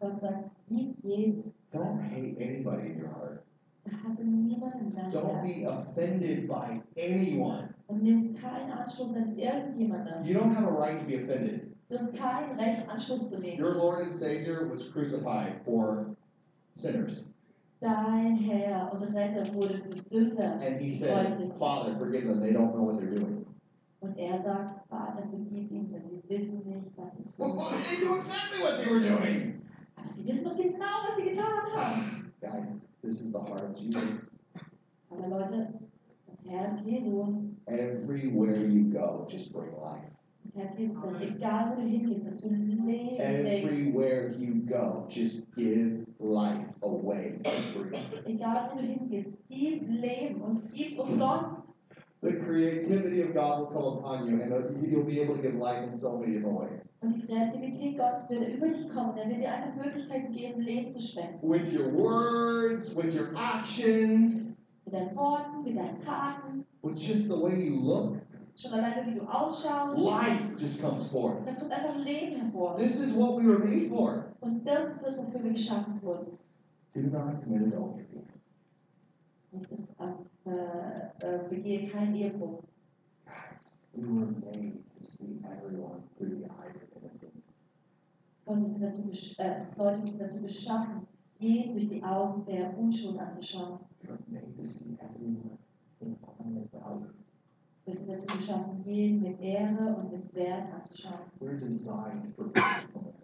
Gott 0.00 0.20
sagt, 0.20 0.50
lieb 0.68 0.96
jeden. 1.02 1.52
Don't 1.72 2.00
hate 2.00 2.36
anybody 2.40 2.92
in 2.92 3.00
your 3.00 3.10
heart. 3.10 3.42
Hasse 4.02 4.24
niemanden 4.24 4.86
in 4.86 4.94
deinem 4.94 5.10
Don't 5.12 5.42
be 5.42 5.64
offended 5.64 6.48
by 6.48 6.80
anyone. 6.96 7.74
Und 7.88 8.02
nimm 8.02 8.34
keinen 8.34 8.72
Anschluss 8.72 9.14
an 9.14 9.36
irgendjemanden. 9.38 10.24
You 10.24 10.34
don't 10.34 10.52
have 10.52 10.66
a 10.66 10.70
right 10.70 10.98
to 11.00 11.06
be 11.06 11.22
offended. 11.22 11.72
Du 11.88 11.94
hast 11.96 12.12
kein 12.16 12.58
Recht, 12.58 12.88
Anschluss 12.88 13.28
zu 13.28 13.38
nehmen. 13.38 13.62
Your 13.62 13.74
Lord 13.74 14.02
and 14.02 14.14
Savior 14.14 14.68
was 14.68 14.90
crucified 14.90 15.62
for 15.64 16.16
sinners. 16.74 17.22
Dein 17.80 18.36
Herr 18.36 18.90
und 18.92 19.02
Retter 19.14 19.52
wurde 19.54 19.78
für 19.78 20.00
Sünder 20.00 20.60
And 20.60 20.80
he 20.80 20.90
said. 20.90 21.52
Father, 21.58 21.96
forgive 21.96 22.26
them. 22.26 22.40
They 22.40 22.52
don't 22.52 22.74
know 22.74 22.82
what 22.82 22.98
they're 22.98 23.14
doing. 23.14 23.44
Und 24.00 24.18
er 24.18 24.38
sagt, 24.40 24.88
Vater, 24.88 25.22
vergib 25.30 25.70
ihnen, 25.70 25.90
denn 25.92 26.02
sie 26.08 26.22
wissen 26.28 26.62
nicht, 26.66 26.90
was 26.96 27.12
sie 27.16 27.22
tun. 27.36 27.56
well, 27.56 27.70
they 27.70 28.04
knew 28.04 28.16
exactly 28.16 28.62
what 28.62 28.78
they 28.78 28.90
were 28.90 29.00
doing. 29.00 29.60
Aber 29.96 30.12
sie 30.14 30.26
wissen 30.26 30.44
doch 30.44 30.56
genau, 30.56 31.04
was 31.06 31.16
sie 31.16 31.30
getan 31.30 31.46
haben. 31.74 32.32
Guys, 32.40 32.80
this 33.02 33.20
is 33.20 33.32
the 33.32 33.38
heart 33.38 33.62
of 33.62 33.76
Jesus. 33.76 34.26
Aber 35.10 35.28
Leute, 35.28 35.68
das 36.26 36.50
Herz 36.52 36.84
Jesu, 36.84 37.44
Everywhere 37.68 38.56
you 38.56 38.84
go, 38.84 39.26
just 39.28 39.52
bring 39.52 39.72
life. 39.82 40.16
das 40.56 40.64
Herz 40.64 40.78
Jesus, 40.78 41.02
das 41.02 41.22
egal 41.22 41.70
wo 41.70 41.82
du 41.82 41.88
hingehst, 41.88 42.26
dass 42.26 42.38
du 42.38 42.48
Leben 42.48 42.84
bringst. 42.84 43.20
Everywhere 43.20 44.34
you 44.38 44.54
go, 44.66 45.06
just 45.08 45.42
give 45.54 46.06
life 46.18 46.66
away 46.82 47.38
for 47.44 47.52
free. 47.72 48.32
Egal 48.32 48.70
wo 48.70 48.80
du 48.80 48.86
hingehst, 48.86 49.30
gib 49.48 49.88
Leben 49.88 50.40
und 50.40 50.72
gib's 50.72 50.98
umsonst. 50.98 51.74
The 52.22 52.32
creativity 52.32 53.22
of 53.22 53.34
God 53.34 53.58
will 53.60 53.66
come 53.66 53.98
upon 53.98 54.26
you, 54.26 54.40
and 54.40 54.52
uh, 54.52 54.62
you'll 54.82 55.04
be 55.04 55.20
able 55.20 55.36
to 55.36 55.42
give 55.42 55.54
life 55.54 55.82
in 55.86 55.96
so 55.96 56.16
many 56.16 56.32
different 56.32 56.58
ways. 56.58 56.80
Und 57.02 57.14
die 57.14 57.26
Kreativität 57.26 57.98
Gottes 57.98 58.28
wird 58.30 58.48
über 58.48 58.68
dich 58.68 58.88
kommen. 58.88 59.16
Er 59.18 59.28
wird 59.28 59.40
dir 59.40 59.52
einfach 59.52 59.76
Möglichkeiten 59.76 60.32
geben, 60.32 60.60
Leben 60.60 60.92
zu 60.92 61.00
schenken. 61.00 61.38
With 61.42 61.72
your 61.74 61.92
words, 61.92 62.96
with 62.96 63.14
your 63.14 63.28
actions, 63.36 64.52
Mit 64.86 64.94
deinen 64.94 65.16
Worten, 65.16 65.62
mit 65.64 65.76
deinen 65.76 66.00
Taten, 66.00 66.65
with 66.86 66.96
just 66.96 67.28
the 67.28 67.36
way 67.36 67.54
you 67.58 67.80
look, 67.80 68.16
schon 68.54 68.72
alleine 68.72 69.06
wie 69.06 69.18
du 69.18 69.26
ausschaust. 69.26 70.00
life 70.00 70.56
just 70.58 70.80
comes 70.80 71.08
forth. 71.08 71.44
Da 71.44 71.52
kommt 71.54 71.72
einfach 71.72 71.96
Leben 71.96 72.40
hervor. 72.40 72.76
This 72.78 73.00
is 73.00 73.12
what 73.14 73.36
we 73.36 73.44
were 73.44 73.58
made 73.58 73.88
for. 73.88 74.24
Und 74.40 74.64
das 74.64 74.90
ist 74.90 75.02
das, 75.04 75.18
wofür 75.18 75.42
wir 75.42 75.52
geschaffen 75.52 76.00
wurden. 76.02 76.38
Do 76.94 77.00
not 77.02 77.42
commit 77.42 77.74
adultery. 77.74 78.04
Äh, 80.46 81.26
äh, 81.26 81.48
begehe 81.48 81.88
keinen 81.88 82.14
Ehebruch. 82.14 82.62
Guys, 83.24 83.60
we 83.94 84.02
were 84.02 84.26
made 84.26 84.78
to 84.98 85.04
see 85.04 85.40
everyone 85.44 86.02
through 86.16 86.38
the 86.38 86.44
eyes 86.44 86.76
of 86.76 87.02
innocence. 87.02 87.42
Gott 88.44 88.62
ist 88.62 88.80
dazu, 88.80 89.10
äh, 89.38 89.64
Leute 89.76 90.06
sind 90.06 90.20
dazu 90.20 90.40
geschaffen, 90.40 91.06
jeden 91.38 91.72
durch 91.72 91.88
die 91.88 92.02
Augen 92.04 92.44
der 92.46 92.78
Unschuld 92.78 93.18
anzuschauen. 93.18 93.80
You're 94.04 94.18
made 94.28 94.54
to 94.56 94.68
see 94.68 94.96
everyone 95.00 95.58
honor 96.02 96.60
and 96.60 96.70
value. 96.72 97.12
Wir 97.86 97.94
sind 97.94 98.10
dazu 98.10 98.36
geschaffen, 98.36 98.82
jeden 98.84 99.22
mit 99.22 99.40
Ehre 99.40 99.96
und 99.96 100.10
mit 100.10 100.34
Wert 100.34 100.72
anzuschauen. 100.74 101.20
We're 101.40 101.58
designed 101.58 102.34
for 102.34 102.50
faithfulness. 102.54 103.14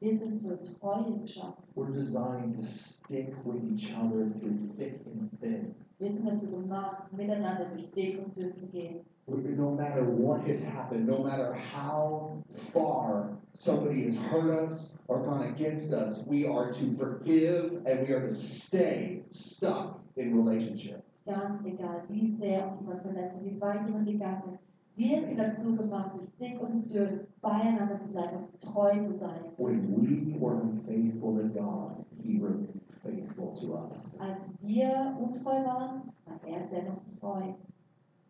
Wir 0.00 0.14
sind 0.14 0.40
zur 0.40 0.58
Treue 0.78 1.18
geschaffen. 1.20 1.64
We're 1.74 1.92
designed 1.92 2.56
to 2.56 2.64
stick 2.64 3.34
with 3.44 3.64
each 3.64 3.92
other 3.96 4.30
through 4.38 4.76
thick 4.78 5.00
and 5.06 5.30
thin. 5.40 5.74
Wir 5.98 6.12
sind 6.12 6.26
dazu 6.26 6.50
gemacht, 6.50 7.12
miteinander 7.12 7.66
durch 7.74 7.90
dick 7.92 8.18
und 8.18 8.36
dünn 8.36 8.54
zu 8.54 8.66
gehen. 8.66 9.00
No 9.26 9.72
matter 9.72 10.04
what 10.04 10.46
has 10.46 10.64
happened, 10.64 11.06
no 11.06 11.24
matter 11.24 11.54
how 11.54 12.44
far 12.72 13.36
somebody 13.54 14.04
has 14.04 14.18
hurt 14.18 14.50
us 14.50 14.94
or 15.08 15.18
gone 15.24 15.42
against 15.52 15.92
us, 15.92 16.22
we 16.26 16.46
are 16.46 16.70
to 16.70 16.94
forgive 16.96 17.82
and 17.86 18.06
we 18.06 18.14
are 18.14 18.20
to 18.20 18.32
stay 18.32 19.24
stuck 19.32 19.98
in 20.16 20.36
relationship. 20.36 21.05
Ganz 21.26 21.64
egal, 21.64 22.04
wie 22.08 22.30
sehr 22.36 22.66
uns 22.66 22.80
jemand 22.80 23.02
verletzt 23.02 23.34
hat, 23.34 23.44
wie 23.44 23.60
weit 23.60 23.86
jemand 23.86 24.06
gegangen 24.06 24.42
ist. 24.54 24.60
Wir 24.96 25.22
sind 25.22 25.38
dazu 25.38 25.76
gemacht, 25.76 26.12
durch 26.14 26.30
dick 26.40 26.60
und 26.60 26.88
dünn 26.88 27.26
beieinander 27.42 27.98
zu 27.98 28.08
bleiben 28.08 28.38
und 28.38 28.60
treu 28.62 28.98
zu 29.02 29.12
sein. 29.12 29.40
When 29.58 29.82
we 29.90 30.40
were 30.40 30.54
unfaithful 30.54 31.36
to 31.36 31.48
God, 31.48 32.04
He 32.22 32.38
remained 32.38 32.80
faithful 33.02 33.54
to 33.60 33.76
us. 33.76 34.18
Als 34.20 34.52
wir 34.62 35.16
untreu 35.20 35.64
waren, 35.64 36.12
war 36.24 36.40
er 36.46 36.66
dennoch 36.68 37.02
treu. 37.20 37.52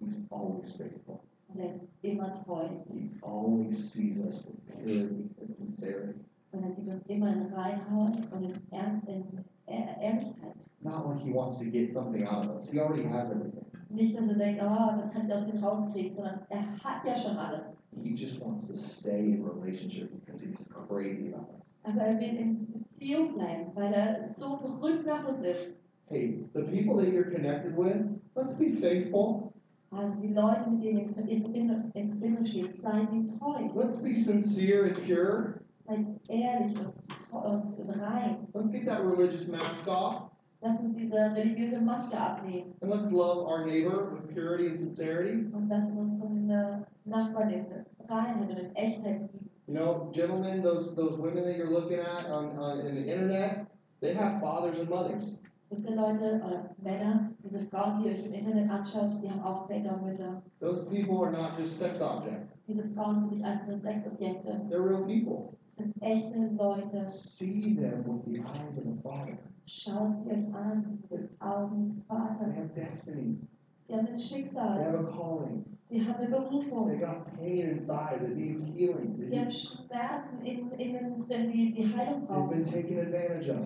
He's 0.00 0.16
always 0.30 0.74
faithful. 0.74 1.20
Und 1.48 1.60
er 1.60 1.76
ist 1.76 1.84
immer 2.02 2.42
treu. 2.44 2.68
He 2.92 3.10
always 3.22 3.92
sees 3.92 4.18
us 4.18 4.44
with 4.44 4.56
purity 4.66 5.30
and 5.40 5.54
sincerity. 5.54 6.20
Und 6.52 6.64
er 6.64 6.74
sieht 6.74 6.88
uns 6.88 7.06
immer 7.06 7.32
in 7.32 7.52
Reinheit 7.52 8.32
und 8.32 8.42
in, 8.42 8.54
Ernst, 8.70 9.08
in 9.08 9.44
Ehrlichkeit. 9.66 10.54
Not 10.82 11.06
like 11.08 11.20
He 11.20 11.32
wants 11.32 11.56
to 11.58 11.64
get 11.64 11.90
something 11.90 12.26
out 12.26 12.46
of 12.46 12.56
us. 12.56 12.68
He 12.68 12.78
already 12.78 13.04
has 13.04 13.30
everything. 13.30 13.64
Nicht, 13.88 14.16
dass 14.16 14.28
er 14.28 14.34
denkt, 14.34 14.60
oh, 14.62 14.96
das 14.96 15.10
kann 15.12 15.26
ich 15.26 15.34
aus 15.34 15.46
dem 15.46 15.62
rauskriegen, 15.62 16.12
sondern 16.12 16.40
er 16.50 16.66
hat 16.84 17.04
ja 17.04 17.14
schon 17.14 17.36
alles. 17.36 17.62
He 18.02 18.14
just 18.14 18.40
wants 18.40 18.66
to 18.68 18.76
stay 18.76 19.32
in 19.32 19.42
relationship 19.42 20.10
because 20.20 20.42
He's 20.42 20.64
crazy 20.88 21.28
about 21.28 21.48
us. 21.58 21.74
Aber 21.84 22.02
er 22.02 22.20
will 22.20 22.36
in 22.36 22.66
Beziehung 22.98 23.34
bleiben, 23.34 23.70
weil 23.74 23.92
er 23.92 24.24
so 24.24 24.56
verrückt 24.58 25.06
nach 25.06 25.26
uns 25.28 25.42
ist. 25.42 25.70
Hey, 26.08 26.44
the 26.52 26.62
people 26.62 26.96
that 26.96 27.12
you're 27.12 27.30
connected 27.30 27.76
with, 27.76 27.96
let's 28.34 28.54
be 28.54 28.70
faithful. 28.70 29.52
Also 29.90 30.20
die 30.20 30.32
Leute, 30.32 30.68
mit 30.70 30.82
denen 30.82 30.98
ihr 30.98 31.04
in 31.04 31.14
Verbindung, 31.14 31.90
in 31.94 32.08
Verbindung 32.08 32.44
steht, 32.44 32.82
seid 32.82 33.08
treu. 33.38 33.70
Let's 33.74 34.00
be 34.00 34.14
sincere 34.14 34.88
and 34.88 35.04
pure. 35.04 35.60
Seid 35.86 36.06
ehrlich 36.28 36.76
und, 36.78 36.92
und 37.44 38.00
rein. 38.00 38.46
Let's 38.54 38.70
get 38.70 38.86
that 38.86 39.04
religious 39.04 39.46
mask 39.46 39.86
off. 39.86 40.30
Lass 40.62 40.80
uns 40.80 40.96
diese 40.96 41.14
religiöse 41.14 41.80
Maske 41.80 42.16
And 42.80 42.90
let's 42.90 43.12
love 43.12 43.46
our 43.46 43.66
neighbor 43.66 44.10
with 44.14 44.34
purity 44.34 44.68
and 44.68 44.78
sincerity. 44.80 45.46
und 45.52 45.68
lassen 45.68 45.96
uns 45.98 46.18
äh, 46.18 46.78
Nachbarn 47.04 47.50
in 47.50 47.66
Reinheit 48.08 48.50
und 48.50 48.58
in 48.58 48.74
Echtheit 48.74 49.20
lieben. 49.32 49.50
You 49.68 49.74
know, 49.74 50.10
gentlemen, 50.12 50.62
those 50.62 50.94
those 50.94 51.18
women 51.18 51.44
that 51.44 51.56
you're 51.56 51.70
looking 51.70 51.98
at 51.98 52.26
on, 52.30 52.56
on 52.58 52.86
in 52.86 52.94
the 52.94 53.02
internet, 53.12 53.66
they 54.00 54.14
have 54.14 54.40
fathers 54.40 54.78
and 54.78 54.88
mothers. 54.88 55.34
Wisst 55.70 55.84
ihr 55.84 55.96
Leute 55.96 56.40
oder 56.46 56.70
Männer, 56.80 57.30
diese 57.42 57.66
Frauen, 57.66 58.00
die 58.02 58.08
ihr 58.08 58.14
euch 58.14 58.24
im 58.24 58.32
Internet 58.32 58.70
anschaut, 58.70 59.10
die 59.20 59.28
haben 59.28 59.42
auch 59.42 59.66
Väter 59.66 59.94
und 59.94 60.04
Mütter. 60.04 60.40
Those 60.60 60.84
people 60.86 61.18
are 61.24 61.32
not 61.32 61.58
just 61.58 61.78
sex 61.80 62.00
objects. 62.00 62.55
Diese 62.68 62.88
Frauen 62.90 63.20
sind 63.20 63.32
nicht 63.32 63.44
einfach 63.44 63.66
nur 63.68 63.76
Sexobjekte. 63.76 64.60
They're 64.68 64.82
real 64.82 65.04
people. 65.04 65.56
Es 65.68 65.76
sind 65.76 65.94
echte 66.02 66.50
Leute. 66.56 67.06
See 67.10 67.76
them 67.76 68.04
with 68.04 68.24
the 68.24 68.40
eyes 68.40 68.76
of 68.76 68.84
the 68.84 69.00
Father. 69.02 69.38
Schaut 69.66 70.16
sie 70.24 70.30
euch 70.30 70.54
an 70.54 70.98
mit 71.00 71.10
den 71.10 71.28
Augen 71.40 71.82
des 71.84 71.94
They 71.94 72.16
have 72.16 72.68
destiny. 72.74 73.38
Sie 73.84 73.94
haben 73.94 74.06
ein 74.08 74.18
Schicksal. 74.18 74.78
They 74.78 74.84
have 74.84 74.98
a 74.98 75.10
calling. 75.12 75.64
Sie 75.88 76.04
haben 76.04 76.20
eine 76.20 76.88
They 76.88 76.98
got 76.98 77.26
pain 77.36 77.68
inside 77.70 78.20
that 78.20 78.36
needs 78.36 78.64
healing. 78.64 79.14
Sie 79.16 79.38
haben 79.38 79.50
Schmerzen 79.50 80.40
in, 80.44 80.70
innen 80.72 81.18
drin, 81.28 81.52
die, 81.52 81.72
die 81.72 81.96
Heilung 81.96 82.26
brauchen. 82.26 82.50
They've 82.50 82.64
been 82.64 82.64
taken 82.64 82.98
advantage 82.98 83.50
of. 83.50 83.58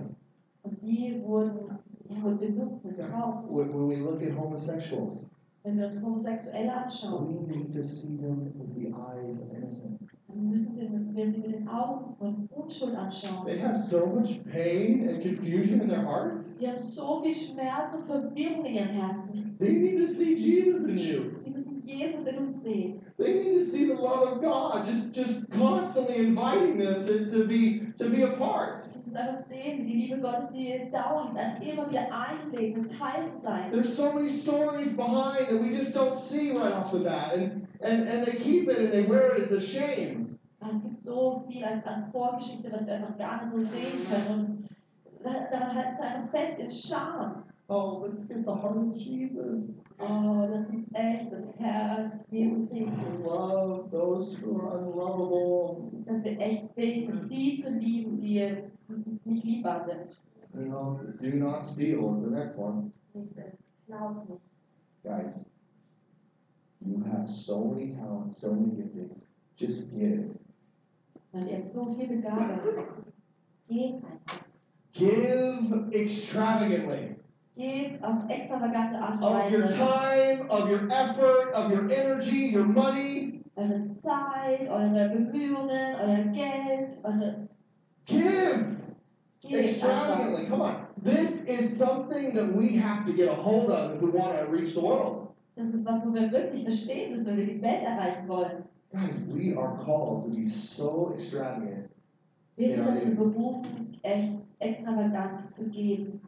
Und 0.62 0.82
die 0.82 1.22
wurden, 1.24 1.78
ja, 2.06 2.22
wurden 2.22 2.38
benutzt, 2.38 2.84
missbraucht. 2.84 3.48
When, 3.48 3.72
when 3.72 3.88
we 3.88 3.96
look 3.96 4.22
at 4.22 4.36
homosexuals, 4.36 5.29
Wenn 5.62 5.76
wir 5.76 5.86
uns 5.86 6.00
Homosexuelle 6.02 6.72
anschauen, 6.72 7.46
we 7.46 7.56
need 7.56 7.72
to 7.72 7.84
see 7.84 8.16
them 8.16 8.52
with 8.54 8.74
the 8.74 8.88
eyes 8.88 9.38
of 9.38 9.52
innocence. 9.54 10.00
dann 10.28 10.48
müssen 10.48 10.74
sie, 10.74 10.88
wir 11.12 11.30
sie 11.30 11.40
mit 11.40 11.52
den 11.52 11.68
Augen 11.68 12.14
von 12.16 12.48
Unschuld 12.50 12.94
anschauen. 12.94 13.44
They 13.46 13.60
have 13.60 13.76
so 13.76 14.06
much 14.06 14.40
pain 14.50 15.08
and 15.08 15.22
confusion 15.22 15.80
in 15.80 15.88
their 15.88 16.02
hearts. 16.02 16.54
Die 16.56 16.66
haben 16.66 16.78
so 16.78 17.20
viel 17.22 17.34
Schmerz 17.34 17.92
und 17.94 18.06
Verwirrung 18.06 18.64
in 18.64 18.74
ihren 18.74 18.88
Herzen. 18.88 19.56
They 19.58 19.72
need 19.72 19.98
to 19.98 20.06
see 20.06 20.34
Jesus 20.34 20.86
in 20.86 20.98
you. 20.98 21.39
Sie 21.58 21.68
müssen 21.70 21.82
Jesus 21.86 22.26
in 22.26 22.38
uns 22.38 22.62
sehen. 22.62 23.00
They 23.18 23.34
need 23.34 23.58
to 23.58 23.64
see 23.64 23.86
the 23.86 23.94
love 23.94 24.22
of 24.36 24.40
God, 24.40 24.86
just 24.86 25.12
just 25.12 25.40
constantly 25.50 26.16
inviting 26.24 26.78
them 26.78 27.02
to, 27.02 27.26
to 27.26 27.44
be 27.46 27.86
to 27.98 28.08
be 28.08 28.22
a 28.22 28.36
part. 28.36 28.84
Sie 28.92 28.98
müssen 29.00 29.16
einfach 29.16 29.46
sehen, 29.48 29.78
wie 29.86 29.92
die 29.92 29.98
Liebe 30.06 30.20
Gottes 30.20 30.50
die 30.50 30.90
dauernd 30.92 31.36
immer 31.62 31.90
wieder 31.90 32.06
einlegt 32.12 32.78
und 32.78 32.88
Teil 32.98 33.28
zu 33.28 33.40
sein. 33.42 33.70
There's 33.72 33.94
so 33.96 34.12
many 34.12 34.28
stories 34.30 34.94
behind 34.96 35.48
that 35.50 35.60
we 35.60 35.70
just 35.70 35.94
don't 35.94 36.16
see 36.16 36.52
right 36.52 36.74
off 36.76 36.90
the 36.92 37.00
bat, 37.00 37.34
and 37.34 37.66
and 37.82 38.08
and 38.08 38.24
they 38.24 38.36
keep 38.38 38.68
it 38.70 38.78
and 38.78 38.92
they 38.92 39.02
wear 39.02 39.34
it 39.36 39.42
as 39.42 39.52
a 39.52 39.60
shame. 39.60 40.38
Es 40.72 40.82
gibt 40.82 41.02
so 41.02 41.42
viel 41.48 41.64
an, 41.64 41.82
an 41.84 42.10
Vorgeschichte, 42.12 42.70
was 42.70 42.86
wir 42.86 42.94
einfach 42.96 43.16
gar 43.18 43.44
nicht 43.46 43.52
so 43.54 43.60
sehen 43.60 44.06
können. 44.08 44.38
Und 44.38 44.68
es- 45.24 45.50
daran 45.50 45.74
halten 45.74 45.96
sie 45.96 46.02
einfach 46.02 46.30
fest 46.30 46.58
in 46.58 46.70
Scham. 46.70 47.42
Oh, 47.72 48.04
let's 48.04 48.24
get 48.24 48.44
the 48.44 48.52
heart 48.52 48.76
of 48.76 48.96
Jesus. 48.96 49.78
Oh, 50.00 50.42
uns 50.42 50.68
echt 50.92 51.30
das 51.30 51.56
Herz 51.56 52.16
Jesu 52.28 52.66
kriegen. 52.66 53.22
Love 53.22 53.88
those 53.92 54.34
who 54.34 54.60
are 54.60 54.78
unlovable. 54.78 55.88
Dass 56.04 56.24
wir 56.24 56.36
echt 56.40 56.64
fähig 56.74 57.06
sind, 57.06 57.26
mm. 57.26 57.28
die 57.28 57.54
zu 57.54 57.72
lieben, 57.72 58.20
die 58.20 58.64
nicht 59.24 59.44
liebbar 59.44 59.86
sind. 59.86 60.20
You 60.52 60.68
know, 60.68 60.98
do 61.20 61.28
not 61.36 61.64
steal 61.64 62.12
is 62.12 62.22
the 62.22 62.30
next 62.30 62.58
one. 62.58 62.90
Glaub 63.86 64.28
nicht. 64.28 64.40
Guys, 65.04 65.40
you 66.84 67.04
have 67.04 67.32
so 67.32 67.66
many 67.66 67.92
talents, 67.92 68.40
so 68.40 68.52
many 68.52 68.82
giftings. 68.82 69.14
Just 69.56 69.88
give. 69.92 70.34
Weil 71.30 71.46
ihr 71.46 71.58
habt 71.58 71.70
so 71.70 71.94
viel 71.94 72.08
Begabung. 72.08 73.04
Gebt 73.68 74.04
einfach. 74.04 74.44
Give 74.92 75.88
extravagantly. 75.92 77.19
Gebt 77.60 78.02
auf 78.02 78.26
extravagante 78.30 78.98
Art 78.98 79.16
und 79.16 79.22
Of 79.22 79.52
your 79.52 79.68
time, 79.68 80.48
of 80.48 80.66
your 80.66 80.88
effort, 80.90 81.52
of 81.52 81.70
your 81.70 81.90
energy, 81.90 82.50
your 82.50 82.64
money. 82.64 83.42
Eure 83.54 83.82
Zeit, 84.00 84.66
eure 84.70 85.10
Bemühungen, 85.10 85.94
euer 86.00 86.24
Geld, 86.32 86.98
eure. 87.04 87.48
Give 88.06 88.78
extravagantly. 89.44 90.46
Come 90.46 90.62
on. 90.62 90.86
This 91.02 91.44
is 91.44 91.76
something 91.76 92.32
that 92.32 92.50
we 92.50 92.78
have 92.78 93.04
to 93.04 93.12
get 93.12 93.28
a 93.28 93.34
hold 93.34 93.70
of 93.70 93.96
if 93.96 94.00
we 94.00 94.08
want 94.08 94.38
to 94.38 94.50
reach 94.50 94.72
the 94.72 94.80
world. 94.80 95.28
Das 95.56 95.74
ist 95.74 95.84
was, 95.84 96.06
wo 96.06 96.14
wir 96.14 96.32
wirklich 96.32 96.62
verstehen 96.62 97.10
müssen, 97.10 97.26
wenn 97.26 97.36
wir 97.36 97.46
die 97.46 97.60
Welt 97.60 97.82
erreichen 97.82 98.26
wollen. 98.26 98.64
Guys, 98.90 99.20
we 99.28 99.54
are 99.54 99.76
called 99.84 100.24
to 100.24 100.30
be 100.30 100.46
so 100.46 101.12
extravagant. 101.14 101.90
Wir 102.56 102.74
sind 102.74 102.86
dazu 102.86 103.14
berufen, 103.14 103.98
echt 104.00 104.32
extravagant 104.60 105.54
zu 105.54 105.68
geben. 105.68 106.22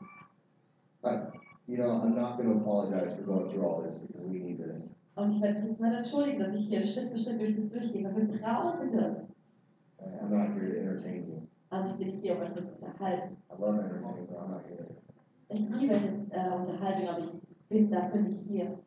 But, 1.02 1.32
you 1.66 1.78
know, 1.78 2.00
I'm 2.02 2.14
not 2.14 2.36
going 2.36 2.48
to 2.48 2.56
apologize 2.56 3.14
for 3.16 3.22
going 3.22 3.50
through 3.50 3.66
all 3.66 3.82
this 3.82 3.96
because 3.96 4.22
we 4.24 4.38
need 4.38 4.58
this. 4.58 4.84
Und 5.14 5.32
ich 5.32 5.42
werde 5.42 5.60
mich 5.60 5.78
nicht 5.78 5.94
entschuldigen, 5.94 6.38
dass 6.38 6.54
ich 6.54 6.68
hier 6.68 6.86
Schritt 6.86 7.10
für 7.10 7.18
Schritt 7.18 7.40
durch 7.40 7.54
das 7.54 7.68
durchgehe, 7.68 8.04
weil 8.04 8.28
wir 8.28 8.38
brauchen 8.38 8.92
das. 8.92 9.16
I'm 10.22 10.30
not 10.30 10.54
here 10.54 10.72
to 10.72 10.80
entertain 10.80 11.26
you. 11.28 11.42
Also 11.70 11.90
ich 11.90 11.96
bin 11.98 12.20
hier, 12.20 12.36
um 12.36 12.42
euch 12.42 12.54
zu 12.54 12.74
unterhalten. 12.74 13.36
I 13.50 13.60
love 13.60 13.78
entertaining, 13.78 14.26
but 14.26 14.38
I'm 14.38 14.50
not 14.50 14.62
here. 14.68 14.86
Ich 15.48 15.68
liebe 15.68 15.94
äh, 16.30 16.50
Unterhaltung, 16.50 17.08
aber 17.08 17.18
ich 17.18 17.68
bin 17.68 17.90
dafür 17.90 18.20
nicht 18.22 18.40
hier. 18.48 18.78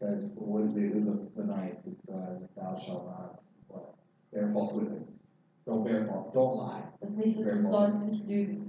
Guys, 0.00 0.30
what 0.36 0.62
is 0.64 0.74
the, 0.74 0.88
the, 0.88 1.00
the 1.36 1.42
ninth? 1.42 1.78
It's 1.84 2.08
uh, 2.08 2.38
thou 2.54 2.78
shalt 2.78 3.04
not 3.06 3.42
what? 3.68 3.94
bear 4.32 4.48
false 4.52 4.72
witness. 4.72 5.08
Don't 5.66 5.84
bear 5.84 6.06
false. 6.06 6.30
Don't 6.32 6.56
lie. 6.56 6.82
Das 7.00 7.10
nächste 7.10 7.40
ist, 7.40 7.56
du 7.56 7.60
sollst 7.60 7.98
nicht 8.06 8.26
lügen. 8.26 8.67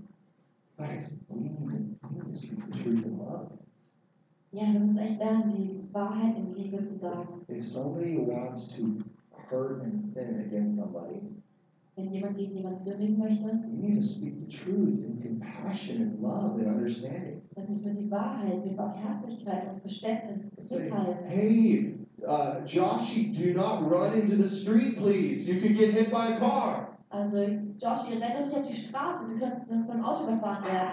Guys, 0.79 1.09
we 1.27 1.41
need 1.41 1.57
to, 1.57 1.63
we 1.65 2.21
need 2.23 2.33
to 2.33 2.39
speak 2.39 2.59
the 2.71 2.77
truth 2.83 3.03
in 3.05 3.17
love. 3.19 3.51
Ja, 4.51 4.61
wir 4.71 4.79
müssen 4.79 4.97
echt 4.97 5.19
lernen, 5.19 5.51
die 5.51 5.93
Wahrheit 5.93 6.37
in 6.37 6.53
Liebe 6.55 6.83
zu 6.85 6.97
sagen. 6.97 7.27
If 7.49 7.65
somebody 7.65 8.17
wants 8.17 8.65
to 8.69 9.03
hurt 9.49 9.83
and 9.83 9.99
sin 9.99 10.39
against 10.39 10.77
somebody, 10.77 11.19
Wenn 11.97 12.13
jemand 12.13 12.37
gegen 12.37 12.55
jemanden 12.55 12.81
sündigen 12.85 13.17
möchte, 13.19 13.43
we 13.43 13.87
need 13.89 13.99
to 13.99 14.07
speak 14.07 14.39
the 14.39 14.47
truth 14.47 15.03
in 15.03 15.19
compassion 15.21 16.01
and 16.01 16.21
love 16.21 16.57
and 16.57 16.67
understanding. 16.67 17.41
dann 17.55 17.67
müssen 17.69 17.93
wir 17.95 18.03
die 18.03 18.09
Wahrheit 18.09 18.63
mit 18.65 18.77
Barmherzigkeit 18.77 19.69
und 19.73 19.81
Verständnis 19.81 20.55
mitteilen. 20.57 21.17
hey, 21.25 21.95
uh, 22.25 22.61
Joshy, 22.65 23.33
do 23.33 23.53
not 23.53 23.81
run 23.91 24.13
into 24.13 24.37
the 24.37 24.47
street, 24.47 24.95
please. 24.97 25.45
You 25.45 25.59
could 25.59 25.75
get 25.75 25.93
hit 25.93 26.09
by 26.09 26.35
a 26.35 26.39
car. 26.39 26.97
Also, 27.09 27.45
Josh, 27.81 28.09
ihr 28.09 28.21
rennt 28.21 28.35
doch 28.39 28.45
nicht 28.45 28.57
auf 28.57 28.67
die 28.67 28.75
Straße, 28.75 29.25
du 29.29 29.37
dann 29.39 29.85
vom 29.85 30.03
Auto 30.03 30.23
überfahren 30.23 30.63
werden. 30.65 30.89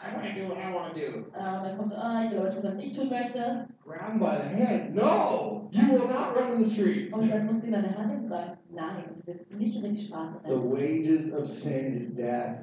I 0.00 0.14
want 0.14 0.24
to 0.34 0.40
do 0.40 0.48
what 0.48 0.58
I 0.58 0.72
want 0.72 0.94
to 0.94 1.00
do. 1.00 1.24
Dann 1.32 1.76
kommt 1.76 1.92
so, 1.92 1.96
ah, 1.98 2.22
ich 2.24 2.30
will 2.30 2.38
aber 2.38 2.50
tun, 2.50 2.62
was 2.62 2.74
ich 2.78 2.92
tun 2.96 3.08
möchte. 3.10 3.66
Grab 3.84 4.18
by 4.18 4.36
the 4.36 4.56
head. 4.56 4.94
No, 4.94 5.68
you 5.72 5.82
will 5.90 6.06
not 6.06 6.36
run 6.36 6.54
in 6.54 6.64
the 6.64 6.70
street. 6.70 7.12
Und 7.12 7.28
dann 7.30 7.46
musst 7.46 7.62
du 7.62 7.66
ihm 7.66 7.72
deine 7.72 7.96
Hand 7.96 8.10
hin 8.12 8.20
und 8.22 8.28
sagen, 8.28 8.52
nein, 8.70 9.04
du 9.16 9.26
wirst 9.26 9.50
nicht 9.52 9.78
über 9.78 9.88
die 9.88 9.98
Straße 9.98 10.36
The 10.46 10.54
wages 10.54 11.32
of 11.32 11.46
sin 11.46 11.96
is 11.96 12.14
death, 12.14 12.58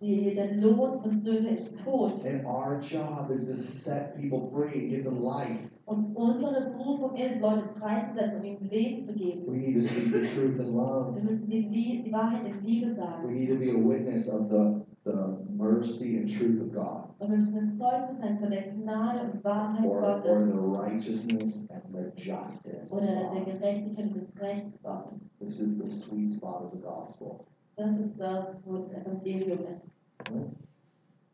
Die, 0.00 0.34
der 0.34 0.54
Lohn 0.54 1.00
von 1.02 1.16
Sünde 1.16 1.50
ist 1.50 1.76
Tod. 1.84 2.24
and 2.24 2.44
our 2.46 2.80
job 2.80 3.30
is 3.30 3.46
to 3.50 3.56
set 3.58 4.14
people 4.16 4.50
free 4.50 4.80
and 4.80 4.90
give 4.90 5.04
them 5.04 5.20
life. 5.22 5.68
Und 5.90 6.14
unsere 6.14 6.70
Berufung 6.70 7.16
ist, 7.16 7.40
Leute 7.40 7.64
freizusetzen, 7.74 8.38
um 8.38 8.44
ihnen 8.44 8.70
Leben 8.70 9.02
zu 9.04 9.12
geben. 9.12 9.42
We 9.46 9.56
need 9.56 9.74
to 9.74 9.82
speak 9.82 10.14
the 10.14 10.22
truth 10.22 10.58
in 10.60 10.72
love. 10.76 11.16
Wir 11.16 11.22
müssen 11.24 11.48
die, 11.50 11.62
Lie- 11.62 12.02
die 12.04 12.12
Wahrheit 12.12 12.46
in 12.46 12.64
Liebe 12.64 12.90
We 12.90 12.94
sagen. 12.94 13.34
need 13.34 13.48
to 13.50 13.56
be 13.58 13.70
a 13.72 13.74
witness 13.76 14.28
of 14.32 14.48
the, 14.48 14.82
the 15.04 15.16
mercy 15.52 16.18
and 16.18 16.30
truth 16.30 16.60
of 16.60 16.72
God, 16.72 17.08
Und 17.18 17.30
wir 17.30 17.36
müssen 17.38 17.58
ein 17.58 17.76
Zeugnis 17.76 18.20
sein 18.20 18.38
von 18.38 18.50
der 18.50 18.62
Gnade 18.70 19.32
und 19.32 19.42
Wahrheit 19.42 19.84
or, 19.84 19.96
or 19.96 20.20
Gottes. 20.22 20.52
the 20.52 20.58
righteousness 20.58 21.54
and 21.70 21.82
the 21.92 22.12
justice. 22.22 22.92
Oder 22.92 23.06
der. 23.06 23.44
Gerechtigkeit 23.54 24.04
und 24.06 24.14
des 24.14 24.40
Rechts 24.40 24.82
Gottes. 24.84 25.18
This 25.40 25.58
is 25.58 25.76
the 25.76 25.86
sweet 25.88 26.30
spot 26.30 26.62
of 26.66 26.70
the 26.72 26.78
gospel. 26.78 27.40
Das 27.74 27.98
ist 27.98 28.16
das, 28.20 28.56
wo 28.64 28.76
das 28.78 28.92
Evangelium 28.92 29.58
ist. 29.74 29.90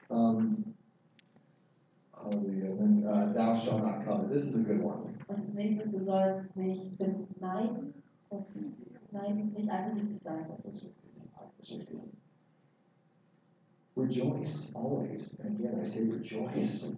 Um, 0.09 0.64
hallelujah. 2.30 2.70
And 2.70 3.04
then, 3.04 3.10
uh, 3.10 3.32
thou 3.32 3.54
shalt 3.54 3.82
not 3.82 4.04
covet. 4.04 4.30
This 4.30 4.42
is 4.42 4.54
a 4.54 4.58
good 4.58 4.80
one. 4.80 5.14
Und 5.28 5.56
das 5.56 5.76
du 5.76 6.00
sollst 6.00 6.56
nicht 6.56 6.96
beneiden, 6.98 7.94
nein, 9.10 9.52
nicht 9.54 9.70
eifersüchtig 9.70 10.18
sein. 10.22 10.46
Rejoice 13.96 14.70
always. 14.74 15.34
And 15.42 15.58
again, 15.58 15.80
I 15.82 15.86
say 15.86 16.02
rejoice. 16.04 16.92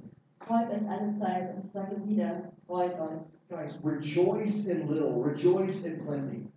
Freut 0.46 0.70
euch 0.70 0.88
alle 0.88 1.16
Zeit 1.18 1.54
und 1.54 1.72
sage 1.72 1.96
wieder, 2.06 2.52
freut 2.66 2.98
euch. 2.98 3.20
Guys, 3.48 3.78
rejoice 3.82 4.66
in 4.66 4.88
little, 4.88 5.22
rejoice 5.22 5.84
in 5.84 6.04
plenty. 6.04 6.48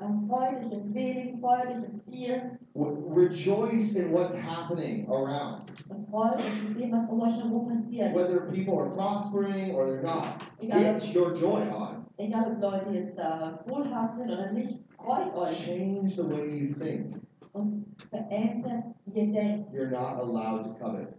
Euch 0.00 0.72
in 0.72 0.94
wenigen, 0.94 1.40
freut 1.40 1.66
euch 1.66 1.74
in 1.84 2.00
vielen 2.10 2.58
Rejoice 2.74 3.96
in 3.96 4.12
what's 4.12 4.34
happening 4.34 5.06
around. 5.10 5.70
und 5.90 6.08
freut 6.08 6.36
euch 6.36 6.62
in 6.66 6.74
dem, 6.78 6.94
um 7.10 7.20
euch 7.20 7.36
herum 7.42 7.68
passiert. 7.68 8.14
Whether 8.14 8.40
people 8.50 8.78
are 8.78 8.88
prospering 8.90 9.74
or 9.74 9.86
they're 9.86 10.02
not. 10.02 10.42
Egal, 10.60 10.80
Get 10.94 11.14
your 11.14 11.34
joy 11.34 11.68
on. 11.70 12.06
egal 12.16 12.52
ob 12.52 12.62
Leute 12.62 12.90
jetzt 12.92 13.18
da 13.18 13.60
wohlhabend 13.66 14.16
sind 14.18 14.30
oder 14.30 14.52
nicht, 14.52 14.78
freut 14.96 15.34
euch 15.36 15.66
Change 15.66 16.10
the 16.16 16.22
way 16.22 16.48
you 16.48 16.74
think. 16.74 17.16
und 17.52 17.84
verändert, 18.08 18.84
ihr. 19.14 19.66
You're 19.72 19.90
not 19.90 20.18
allowed 20.18 20.64
to 20.64 20.70
covet. 20.82 21.14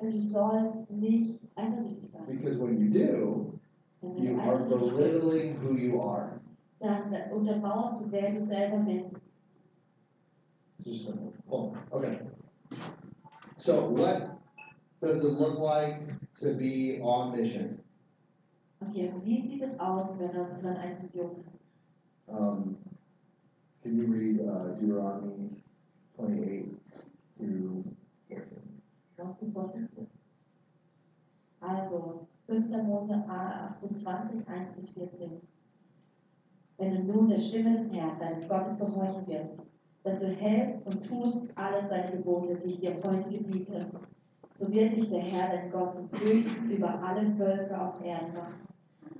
Denn 0.00 0.12
du 0.12 0.20
sollst 0.20 0.88
nicht 0.90 1.40
eifersüchtig 1.56 2.08
sein. 2.10 2.22
Because 2.28 2.58
when 2.60 2.78
you 2.78 2.88
do, 2.90 3.58
wenn 4.02 4.22
you 4.22 4.38
are 4.38 4.58
belittling 4.68 5.56
who 5.60 5.74
you 5.74 6.00
are. 6.00 6.35
Dann 6.80 7.12
untermauerst 7.32 8.00
du, 8.00 8.10
wer 8.10 8.32
du 8.32 8.40
selber 8.42 8.78
bist. 8.78 9.16
It's. 10.84 11.06
Cool. 11.50 11.76
Okay. 11.90 12.20
So, 13.58 13.88
what 13.90 14.38
does 15.00 15.24
it 15.24 15.32
look 15.32 15.58
like 15.58 16.02
to 16.40 16.54
be 16.54 17.00
on 17.02 17.36
mission? 17.36 17.80
Okay, 18.82 19.12
wie 19.24 19.40
sieht 19.40 19.62
es 19.62 19.78
aus, 19.80 20.18
wenn 20.18 20.62
man 20.62 20.76
eine 20.76 21.02
Vision 21.02 21.44
hat? 21.44 21.54
Um, 22.28 22.76
can 23.82 23.96
you 23.96 24.06
read 24.06 24.40
uh, 24.40 24.74
Deuteronomy 24.78 25.62
28 26.18 26.76
through 27.38 27.84
14? 28.28 28.82
Noch 29.18 29.38
gefunden? 29.38 29.88
Also, 31.60 32.26
5. 32.46 32.68
Mose 32.84 33.14
28, 33.14 34.46
1 34.46 34.74
bis 34.74 34.90
14. 34.90 35.40
Wenn 36.78 36.94
du 36.94 37.12
nun 37.12 37.28
der 37.28 37.38
Stimme 37.38 37.78
des 37.78 37.92
Herrn, 37.92 38.18
deines 38.18 38.48
Gottes, 38.48 38.78
gehorchen 38.78 39.26
wirst, 39.26 39.62
dass 40.04 40.18
du 40.18 40.26
hältst 40.26 40.86
und 40.86 41.02
tust 41.06 41.48
alle 41.54 41.88
seine 41.88 42.12
Gebote, 42.12 42.56
die 42.56 42.70
ich 42.70 42.80
dir 42.80 42.96
heute 43.02 43.30
gebiete, 43.30 43.86
so 44.54 44.70
wird 44.72 44.96
dich 44.96 45.08
der 45.08 45.20
Herr, 45.20 45.48
dein 45.48 45.70
Gott, 45.70 45.94
zum 45.94 46.20
Höchsten 46.20 46.70
über 46.70 47.02
alle 47.02 47.30
Völker 47.36 47.88
auf 47.88 48.04
Erden 48.04 48.34
machen. 48.34 48.66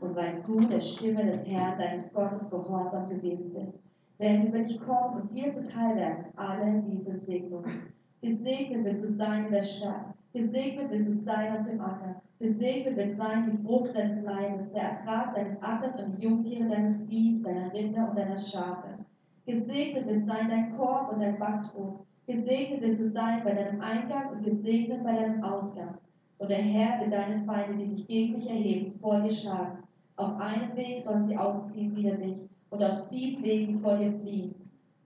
Und 0.00 0.14
weil 0.14 0.42
du 0.46 0.61
der 0.61 0.80
Stimme 0.80 1.24
des 1.24 1.46
Herrn, 1.46 1.78
deines 1.78 2.12
Gottes, 2.12 2.48
gehorsam 2.50 3.09
gewesen 3.09 3.52
bist, 3.54 3.78
werden 4.18 4.48
über 4.48 4.59
dich 4.59 4.80
kommen 4.80 5.22
und 5.22 5.34
dir 5.34 5.50
zuteil 5.50 5.96
werden 5.96 6.26
alle 6.36 6.82
diese 6.88 7.18
Segnungen. 7.20 7.92
Gesegnet 8.22 8.84
wirst 8.84 9.02
du 9.02 9.07
sein 9.07 9.46
in 9.46 9.52
der 9.52 9.62
Stadt. 9.62 10.15
Gesegnet 10.37 10.91
wirst 10.91 11.07
du 11.07 11.12
sein 11.12 11.57
auf 11.57 11.64
dem 11.64 11.80
Acker. 11.80 12.20
Gesegnet 12.41 12.95
wird 12.95 13.16
sein 13.16 13.51
die 13.51 13.66
Frucht 13.66 13.97
deines 13.97 14.22
Leibes, 14.22 14.70
der 14.70 14.82
Ertrag 14.82 15.34
deines 15.34 15.57
Ackers 15.62 15.99
und 15.99 16.18
die 16.18 16.26
Jungtiere 16.26 16.68
deines 16.68 17.07
Viehs, 17.07 17.43
deiner 17.43 17.72
Rinder 17.72 18.11
und 18.11 18.18
deiner 18.18 18.37
Schafe. 18.37 18.99
Gesegnet 19.47 20.07
wird 20.07 20.26
sein 20.26 20.51
dein 20.51 20.76
Korb 20.76 21.11
und 21.11 21.20
dein 21.20 21.39
Backtrog. 21.39 22.05
Gesegnet 22.26 22.82
wirst 22.82 23.01
du 23.01 23.05
sein 23.05 23.43
bei 23.45 23.55
deinem 23.55 23.80
Eingang 23.80 24.32
und 24.32 24.45
gesegnet 24.45 25.03
bei 25.03 25.12
deinem 25.14 25.43
Ausgang. 25.43 25.97
Und 26.37 26.51
der 26.51 26.61
Herr 26.61 27.01
wird 27.01 27.14
deine 27.14 27.43
Feinde, 27.47 27.78
die 27.78 27.87
sich 27.87 28.07
gegen 28.07 28.34
dich 28.34 28.51
erheben, 28.51 28.93
vor 29.01 29.18
dir 29.20 29.32
schlagen. 29.32 29.84
Auf 30.16 30.39
einem 30.39 30.76
Weg 30.76 31.01
sollen 31.01 31.24
sie 31.24 31.39
ausziehen 31.39 31.97
wider 31.97 32.16
dich, 32.16 32.37
und 32.68 32.82
auf 32.82 32.93
sieben 32.93 33.43
Wegen 33.43 33.76
vor 33.76 33.97
dir 33.97 34.12
fliehen. 34.12 34.55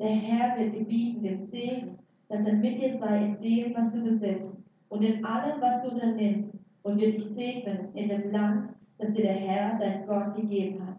Der 0.00 0.08
Herr 0.08 0.58
wird 0.58 0.72
gebieten 0.72 1.22
den 1.22 1.46
Segen, 1.46 1.98
dass 2.28 2.44
er 2.44 2.54
mit 2.54 2.82
dir 2.82 2.98
sei 2.98 3.26
in 3.26 3.40
dem, 3.40 3.74
was 3.76 3.92
du 3.92 4.02
besitzt, 4.02 4.56
und 4.90 5.02
in 5.02 5.24
allem, 5.24 5.60
was 5.60 5.82
du 5.82 5.90
unternimmst. 5.90 6.54
und 6.82 6.98
wird 6.98 7.14
dich 7.14 7.26
segnen 7.26 7.94
in 7.94 8.08
dem 8.08 8.32
Land, 8.32 8.70
das 8.98 9.12
dir 9.12 9.24
der 9.24 9.34
Herr, 9.34 9.78
dein 9.78 10.06
Gott, 10.06 10.34
gegeben 10.34 10.86
hat. 10.86 10.96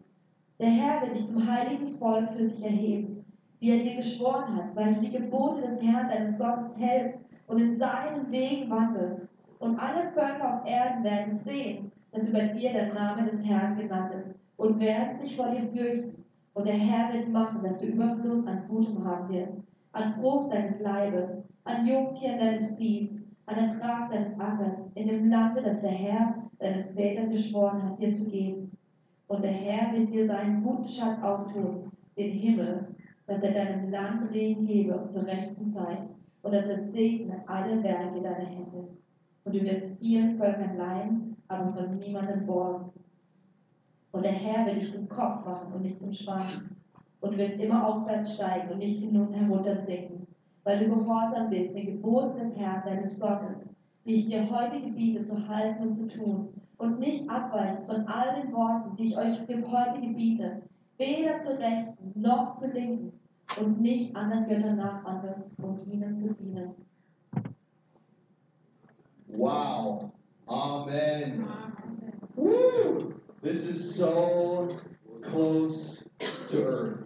Der 0.60 0.70
Herr 0.70 1.02
wird 1.02 1.18
dich 1.18 1.28
zum 1.28 1.52
heiligen 1.52 1.98
Volk 1.98 2.32
für 2.34 2.48
sich 2.48 2.64
erheben, 2.64 3.26
wie 3.60 3.72
er 3.72 3.84
dir 3.84 3.96
geschworen 3.96 4.56
hat, 4.56 4.76
weil 4.76 4.94
du 4.94 5.02
die 5.02 5.10
Gebote 5.10 5.62
des 5.62 5.82
Herrn, 5.82 6.08
deines 6.08 6.38
Gottes, 6.38 6.78
hältst 6.78 7.18
und 7.48 7.60
in 7.60 7.78
seinen 7.80 8.32
Wegen 8.32 8.70
wandelst. 8.70 9.28
Und 9.58 9.80
alle 9.80 10.12
Völker 10.12 10.56
auf 10.56 10.70
Erden 10.70 11.04
werden 11.04 11.39
sehen, 11.44 11.92
dass 12.12 12.30
über 12.30 12.42
dir 12.42 12.74
der 12.74 12.94
Name 12.94 13.28
des 13.28 13.44
Herrn 13.44 13.76
genannt 13.76 14.14
ist 14.20 14.30
und 14.58 14.80
werden 14.80 15.18
sich 15.18 15.36
vor 15.36 15.50
dir 15.50 15.68
fürchten. 15.70 16.24
Und 16.54 16.68
der 16.68 16.78
Herr 16.78 17.14
wird 17.14 17.30
machen, 17.30 17.64
dass 17.64 17.80
du 17.80 17.88
Überfluss 17.88 18.46
an 18.46 18.68
Gutem 18.68 19.04
haben 19.04 19.34
wirst, 19.34 19.58
an 19.94 20.14
Frucht 20.14 20.54
deines 20.54 20.80
Leibes, 20.80 21.42
an 21.64 21.88
Jungtieren 21.88 22.38
deines 22.38 22.76
Viehs, 22.76 23.24
an 23.52 23.70
Ertrag 23.70 24.12
deines 24.12 24.39
Ackers, 24.39 24.80
in 24.95 25.08
dem 25.08 25.30
Lande, 25.30 25.62
das 25.62 25.82
der 25.82 25.91
Herr 25.91 26.36
deinen 26.60 26.93
Vätern 26.93 27.30
geschworen 27.30 27.84
hat, 27.84 27.99
dir 27.99 28.14
zu 28.14 28.30
geben. 28.30 28.72
Und 29.28 29.43
der 29.43 29.52
Herr 29.52 29.93
wird 29.93 30.12
dir 30.12 30.26
seinen 30.26 30.64
guten 30.64 30.88
Schatz 30.88 31.22
auftun, 31.22 31.91
den 32.18 32.32
Himmel, 32.32 32.88
dass 33.28 33.43
er 33.43 33.54
deinem 33.54 33.89
Land 33.89 34.32
Regen 34.32 34.66
gebe 34.66 35.08
zur 35.10 35.26
rechten 35.26 35.72
Zeit 35.72 35.99
und 36.41 36.54
dass 36.54 36.68
er 36.68 36.82
segne 36.91 37.41
alle 37.47 37.82
Werke 37.84 38.22
deiner 38.22 38.45
Hände. 38.45 38.88
Und 39.43 39.56
du 39.56 39.62
wirst 39.62 39.97
vielen 39.99 40.38
Völkern 40.38 40.78
leihen, 40.78 41.36
aber 41.47 41.74
von 41.74 41.97
niemandem 41.97 42.45
borgen. 42.45 42.91
Und 44.12 44.26
der 44.26 44.34
Herr 44.34 44.66
wird 44.66 44.78
dich 44.78 44.91
zum 44.91 45.08
Kopf 45.08 45.45
machen 45.45 45.74
und 45.74 45.84
nicht 45.84 45.99
zum 45.99 46.14
Schwanz. 46.14 46.62
Und 47.22 47.34
du 47.34 47.38
wirst 47.38 47.60
immer 47.60 47.88
aufwärts 47.88 48.36
steigen 48.36 48.70
und 48.72 48.80
nicht 48.80 48.99
hin 48.99 49.16
und 49.20 49.34
herunter 49.34 49.76
sinken, 49.76 50.21
weil 50.64 50.80
du 50.80 50.95
gehorsam 50.95 51.49
bist 51.49 51.76
den 51.76 51.88
Geboten 51.88 52.38
des 52.38 52.55
Herrn, 52.55 52.84
deines 52.86 53.20
Gottes, 53.20 53.70
die 54.05 54.14
ich 54.14 54.28
dir 54.28 54.49
heute 54.49 54.82
gebiete, 54.82 55.24
zu 55.24 55.47
halten 55.47 55.88
und 55.88 55.95
zu 55.95 56.07
tun, 56.07 56.49
und 56.78 56.99
nicht 56.99 57.30
abweist 57.30 57.86
von 57.86 58.07
all 58.07 58.41
den 58.41 58.51
Worten, 58.51 58.95
die 58.95 59.05
ich 59.05 59.18
euch 59.18 59.39
heute 59.39 60.01
gebiete, 60.01 60.62
weder 60.97 61.38
zur 61.39 61.59
Rechten 61.59 62.12
noch 62.16 62.55
zur 62.55 62.74
Linken, 62.74 63.12
und 63.59 63.82
nicht 63.82 64.16
anderen 64.16 64.47
Göttern 64.47 64.78
nacheifert, 64.78 65.43
um 65.62 65.80
ihnen 65.91 66.18
zu 66.18 66.34
dienen. 66.34 66.74
Wow. 69.28 70.12
Amen. 70.47 71.45
Woo! 72.36 73.14
This 73.41 73.68
is 73.68 73.95
so 73.95 74.78
close 75.22 76.05
to 76.47 76.64
earth. 76.64 76.97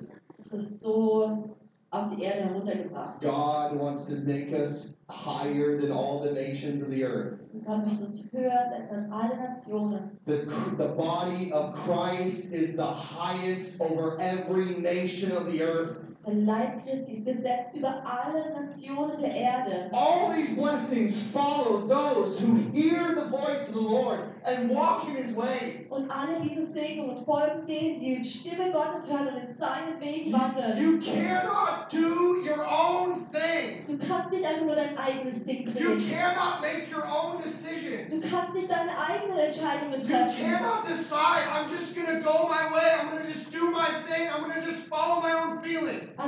Es 0.51 0.63
ist 0.63 0.81
so 0.81 1.54
auf 1.95 2.15
die 2.15 2.23
Erde 2.23 2.49
heruntergebracht. 2.49 3.21
God 3.21 3.79
wants 3.79 4.03
to 4.05 4.15
make 4.15 4.51
us 4.53 4.93
higher 5.09 5.79
than 5.79 5.91
all 5.91 6.21
the 6.21 6.31
nations 6.31 6.81
of 6.81 6.89
the 6.89 7.03
earth. 7.03 7.39
Gott 7.65 7.85
möchte 7.85 8.05
uns 8.05 8.23
höher 8.31 8.51
als 8.51 9.11
alle 9.11 9.37
Nationen. 9.37 10.11
The, 10.25 10.45
the 10.77 10.89
body 10.89 11.51
of 11.53 11.73
Christ 11.75 12.51
is 12.51 12.75
the 12.75 12.83
highest 12.83 13.79
over 13.79 14.17
every 14.19 14.75
nation 14.75 15.31
of 15.31 15.45
the 15.51 15.61
earth. 15.63 15.97
Der 16.25 16.33
Leib 16.33 16.83
Christi 16.83 17.13
ist 17.13 17.25
gesetzt 17.25 17.75
über 17.75 18.03
alle 18.03 18.51
Nationen 18.59 19.21
der 19.21 19.31
Erde. 19.31 19.89
All 19.93 20.33
these 20.33 20.55
blessings 20.55 21.21
follow 21.27 21.87
those 21.87 22.39
who 22.39 22.55
hear 22.73 23.13
the 23.13 23.29
voice 23.29 23.69
of 23.69 23.75
the 23.75 23.81
Lord 23.81 24.34
and 24.47 24.69
walk 24.69 25.07
in 25.07 25.15
his 25.15 25.35
ways. 25.35 25.91
Und 25.91 26.09
alle 26.11 26.39
diese 26.41 26.67
Segnungen 26.73 27.25
folgen 27.25 27.65
denen, 27.67 27.99
die 27.99 28.17
die 28.17 28.25
Stimme 28.25 28.71
Gottes 28.71 29.09
hören 29.11 29.27
und 29.29 29.37
in 29.37 29.57
seinen 29.57 29.99
Wegen 29.99 30.31
wandeln. 30.33 30.77
You 30.77 30.99
cannot 30.99 31.91
do 31.91 32.35
your 32.43 32.63
own 32.65 33.25
thing. 33.31 33.85
Du 33.87 33.97
kannst 34.07 34.31
nicht 34.31 34.45
einfach 34.45 34.65
nur 34.65 34.75
dein 34.75 34.97
eigenes 34.97 35.43
Ding 35.43 35.67
You 35.67 35.73
drehen. 35.73 36.11
cannot 36.15 36.61
make 36.61 36.87
your 36.95 37.03
own 37.03 37.41
Du 37.41 37.49
decisions. 37.49 38.31
kannst 38.31 38.53
nicht 38.53 38.69
deine 38.69 38.91
eigenen 38.97 39.37
Entscheidungen 39.37 40.01
You 40.01 40.07
cannot 40.07 40.87
decide, 40.87 41.43
I'm 41.53 41.69
just 41.69 41.95
going 41.95 42.07
to 42.07 42.19
go 42.21 42.47
my 42.47 42.71
way. 42.73 42.91
I'm 42.99 43.09
going 43.11 43.23
to 43.23 43.24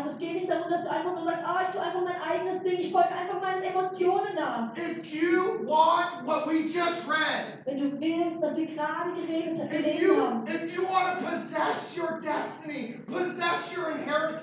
es 0.08 0.18
geht 0.18 0.34
nicht 0.34 0.50
darum, 0.50 0.70
dass 0.70 0.84
du 0.84 0.90
einfach 0.90 1.14
nur 1.14 1.24
sagst, 1.24 1.44
ah, 1.46 1.62
ich 1.64 1.70
tue 1.70 1.82
einfach 1.82 2.02
mein 2.02 2.22
eigenes 2.22 2.64
Ding, 2.64 2.80
ich 2.80 2.92
folge 2.92 3.10
einfach 3.10 3.42
meinen 3.42 3.64
Emotionen 3.64 4.36
nach. 4.36 4.72
If 4.78 5.06
you 5.06 5.66
want 5.68 6.26
what 6.26 6.48
we 6.48 6.66
just 6.66 7.08
read, 7.08 7.60
Wenn 7.66 7.80
du 7.80 8.00
willst, 8.00 8.42
was 8.42 8.56
wir 8.58 8.68
gerade 8.68 9.14
geredet, 9.14 9.60
if 9.60 9.70
gelesen 9.70 10.06
you 10.06 10.22
haben, 10.22 10.44
if 10.48 10.76
you 10.76 10.84
want 10.84 11.20
to 11.20 11.30
possess 11.30 11.96
your 11.98 12.20
destiny, 12.22 13.00
possess 13.08 13.76
your 13.76 13.88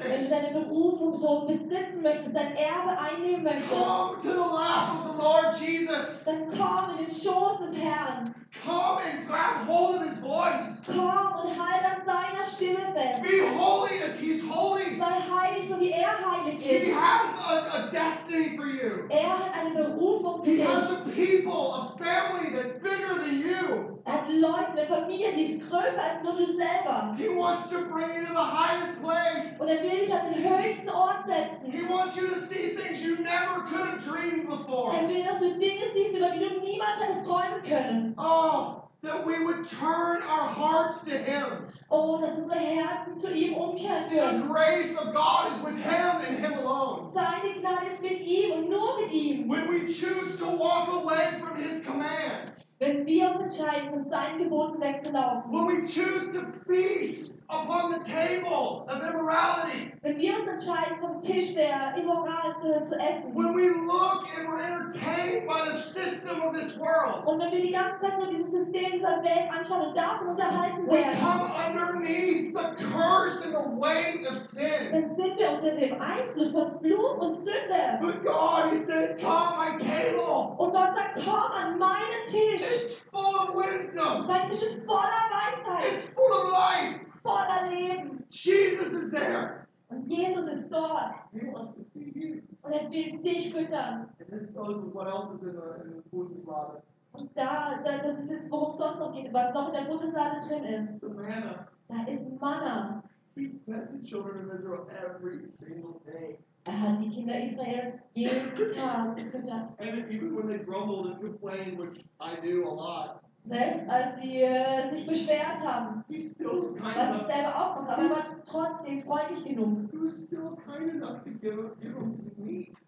wenn 0.02 0.24
du 0.24 0.28
deine 0.28 0.60
Berufung 0.60 1.14
so 1.14 1.46
besitzen 1.46 2.02
möchtest, 2.02 2.34
dein 2.34 2.54
Erbe 2.56 2.98
einnehmen 2.98 3.44
möchtest, 3.44 3.70
come 3.70 4.16
to 4.22 4.30
the 4.30 4.36
lap 4.36 4.94
of 4.94 5.12
the 5.12 5.22
Lord 5.22 5.56
Jesus. 5.60 6.24
dann 6.24 6.46
komm 6.50 6.90
in 6.90 7.06
den 7.06 7.14
Schoß 7.14 7.58
des 7.60 7.80
Herrn. 7.80 8.34
Come 8.64 8.98
and 9.00 9.26
grab 9.26 9.66
hold 9.66 9.96
of 9.96 10.06
his 10.06 10.18
voice. 10.18 10.84
Komm 10.86 11.34
und 11.42 11.50
halt 11.58 11.84
an 11.84 12.02
seiner 12.06 12.44
Stimme 12.44 12.92
fest. 12.92 13.22
Be 13.22 13.42
holy 13.58 14.00
as 14.02 14.18
he's 14.18 14.42
holy. 14.42 14.94
Sei 14.94 15.04
heilig, 15.04 15.53
so 15.62 15.78
wie 15.80 15.90
er 15.90 16.16
heilig 16.18 16.58
He 16.60 16.90
has 16.92 17.30
a, 17.46 17.84
a 17.86 17.90
destiny 17.90 18.56
for 18.56 18.66
you. 18.66 19.06
Er 19.10 19.28
hat 19.38 19.52
eine 19.54 19.74
Berufung 19.74 20.42
für 20.42 20.50
He 20.50 20.56
dich. 20.56 20.66
has 20.66 20.90
a 20.92 20.96
people, 21.14 21.72
a 21.72 21.96
family 21.98 22.54
that's 22.54 22.72
bigger 22.82 23.22
than 23.22 23.38
you. 23.40 23.98
Er 24.06 24.12
hat 24.22 24.28
Leute, 24.28 24.72
eine 24.72 24.86
Familie, 24.86 25.32
die 25.34 25.42
ist 25.42 25.68
größer 25.70 26.02
als 26.02 26.22
nur 26.22 26.34
du 26.34 26.44
selber. 26.46 27.14
He 27.16 27.28
wants 27.28 27.68
to 27.70 27.78
bring 27.90 28.10
you 28.14 28.26
to 28.26 28.32
the 28.32 28.38
highest 28.38 29.00
place. 29.02 29.58
Und 29.60 29.68
er 29.68 29.82
will 29.82 30.00
dich 30.00 30.12
an 30.12 30.32
den 30.32 30.42
höchsten 30.44 30.90
Ort 30.90 31.24
setzen. 31.26 31.70
He 31.72 31.82
wants 31.88 32.16
you 32.20 32.28
to 32.28 32.34
see 32.34 32.74
things 32.76 33.04
you 33.04 33.16
never 33.16 33.64
could 33.68 33.80
have 33.86 34.00
dreamed 34.04 34.48
before. 34.48 34.92
Er 34.94 35.08
will, 35.08 35.24
dass 35.24 35.38
du 35.38 35.54
Dinge 35.58 35.84
siehst, 35.94 36.14
über 36.16 36.30
die 36.30 36.40
du 36.40 36.60
niemals 36.60 37.00
hättest 37.00 37.24
träumen 37.26 37.62
können. 37.62 38.14
Oh, 38.18 38.82
that 39.02 39.24
we 39.26 39.38
would 39.44 39.66
turn 39.66 40.22
our 40.22 40.48
hearts 40.48 41.00
to 41.04 41.10
Him. 41.10 41.68
Oh, 41.96 42.18
dass 42.20 42.36
unsere 42.40 42.58
Herzen 42.58 43.20
zu 43.20 43.32
ihm 43.32 43.54
umkehren 43.54 44.10
The 44.10 44.48
grace 44.48 44.96
of 44.96 45.14
God 45.14 45.52
is 45.52 45.62
with 45.62 45.76
Him 45.76 46.16
and 46.26 46.44
Him 46.44 46.54
alone. 46.54 47.08
Seine 47.08 47.54
Gnade 47.60 47.86
ist 47.86 48.02
mit 48.02 48.20
ihm 48.22 48.50
und 48.50 48.68
nur 48.68 49.00
mit 49.00 49.12
ihm. 49.12 49.48
When 49.48 49.68
we 49.68 49.86
choose 49.86 50.36
to 50.38 50.44
walk 50.44 50.88
away 50.88 51.38
from 51.40 51.56
His 51.56 51.80
command, 51.84 52.50
Wenn 52.80 53.06
wir 53.06 53.30
uns 53.30 53.40
entscheiden, 53.60 53.90
von 53.90 54.10
seinen 54.10 54.38
Geboten 54.38 54.80
wegzulaufen. 54.80 55.50
when 55.52 55.66
we 55.68 55.80
choose 55.86 56.26
to 56.32 56.40
feast 56.66 57.38
upon 57.48 57.92
the 57.92 58.00
table 58.00 58.84
of 58.88 59.00
immorality, 59.00 59.92
Wenn 60.02 60.18
wir 60.18 60.34
uns 60.40 60.48
entscheiden, 60.66 60.98
vom 61.00 61.20
Tisch 61.20 61.54
der 61.54 61.94
Immoral 61.96 62.56
zu, 62.58 62.82
zu 62.82 62.96
essen. 62.98 63.32
when 63.34 63.54
we 63.54 63.68
look 63.68 64.26
and 64.36 64.48
we're 64.48 64.60
entertained 64.60 65.46
by 65.46 65.60
the 65.70 65.92
system 65.92 66.42
of 66.42 66.52
this 66.52 66.76
world, 66.76 67.24
Und 67.26 67.38
wenn 67.38 67.52
wir 67.52 67.62
die 67.62 67.70
ganze 67.70 68.00
Zeit 68.00 68.18
nur 68.18 68.26
dieses 68.28 68.50
System 68.50 68.90
dieser 68.92 69.22
Welt 69.22 69.52
anschauen 69.56 69.88
und 69.88 69.96
davon 69.96 70.28
unterhalten 70.28 70.86
we 70.88 70.92
werden, 70.98 71.14
come 71.20 71.44
underneath 71.68 72.52
the 72.56 72.84
curse 72.90 73.44
and 73.44 73.54
the 73.54 73.80
weight 73.80 74.26
of 74.28 74.40
sin. 74.42 74.90
dann 74.90 75.08
sind 75.10 75.38
wir 75.38 75.52
unter 75.52 75.70
dem 75.70 76.00
Einfluss 76.02 76.52
von 76.52 76.76
Fluch 76.80 77.18
und 77.18 77.34
Sünde. 77.34 77.98
But 78.00 78.24
God, 78.24 78.72
He 78.72 78.78
said, 78.78 79.20
Come, 79.22 79.54
my 79.56 79.76
table. 79.78 80.54
Und 80.58 80.72
Gott 80.72 80.90
sagt, 80.96 81.20
komm 81.24 81.52
an 81.52 81.78
meinen 81.78 82.26
Tisch. 82.26 82.63
It's 82.64 82.98
full 83.10 83.36
of 83.36 83.54
wisdom. 83.54 84.26
Mein 84.26 84.46
Tisch 84.46 84.62
ist 84.62 84.84
voller 84.84 85.28
Weisheit, 85.30 85.94
It's 85.96 86.06
full 86.08 86.32
of 86.32 86.50
life. 86.50 87.00
voller 87.22 87.70
Leben. 87.70 88.24
Jesus 88.30 88.92
is 88.92 89.10
there. 89.10 89.66
Und 89.88 90.10
Jesus 90.10 90.46
ist 90.46 90.70
dort. 90.72 91.12
He 91.32 91.46
wants 91.52 91.74
to 91.76 91.84
feed 91.92 92.16
you. 92.16 92.42
Und 92.62 92.72
er 92.72 92.90
will 92.90 93.18
dich 93.22 93.52
füttern. 93.52 94.08
And 94.18 94.28
this 94.30 94.50
goes 94.54 94.76
with 94.82 94.94
what 94.94 95.06
else 95.06 95.34
is 95.36 95.42
in 95.42 95.54
the, 95.54 95.84
in 95.84 95.96
the 95.96 96.02
Bundeslade. 96.10 96.82
Und 97.12 97.30
da, 97.36 97.80
da, 97.84 97.98
das 97.98 98.18
ist 98.18 98.30
jetzt, 98.30 98.50
worum 98.50 98.70
es 98.70 98.78
sonst 98.78 98.98
noch 98.98 99.12
geht, 99.12 99.32
was 99.32 99.54
noch 99.54 99.68
in 99.68 99.74
der 99.74 99.84
Bundeslade 99.84 100.48
drin 100.48 100.64
ist. 100.64 101.00
The 101.00 101.06
manna. 101.08 101.68
Da 101.88 102.10
ist 102.10 102.22
Manna. 102.40 103.02
He 103.36 103.50
fed 103.66 103.88
the 103.92 104.02
children 104.08 104.48
of 104.50 104.58
Israel 104.58 104.86
every 104.90 105.48
single 105.52 106.00
day. 106.06 106.38
Er 106.66 106.80
hat 106.80 107.00
die 107.02 107.10
Kinder 107.10 107.38
Israels 107.40 108.00
jeden 108.14 108.54
Tag 108.74 109.16
gefüttert. 109.16 109.78
And 109.78 110.10
even 110.10 110.34
when 110.34 110.48
they 110.48 110.58
grumbled 110.58 111.06
and 111.06 111.20
complained, 111.20 111.78
which 111.78 112.04
I 112.20 112.36
do 112.40 112.66
a 112.66 112.74
lot, 112.74 113.20
Selbst 113.46 113.86
als 113.90 114.16
sie 114.16 114.40
äh, 114.40 114.88
sich 114.88 115.06
beschwert 115.06 115.60
haben, 115.62 116.02
was 116.08 117.16
ich 117.16 117.26
selber 117.26 117.54
auch 117.54 117.82
mache, 117.82 117.92
aber 117.92 118.02
er 118.02 118.10
war 118.10 118.44
trotzdem 118.46 119.02
freundlich 119.02 119.44
genug. 119.44 119.90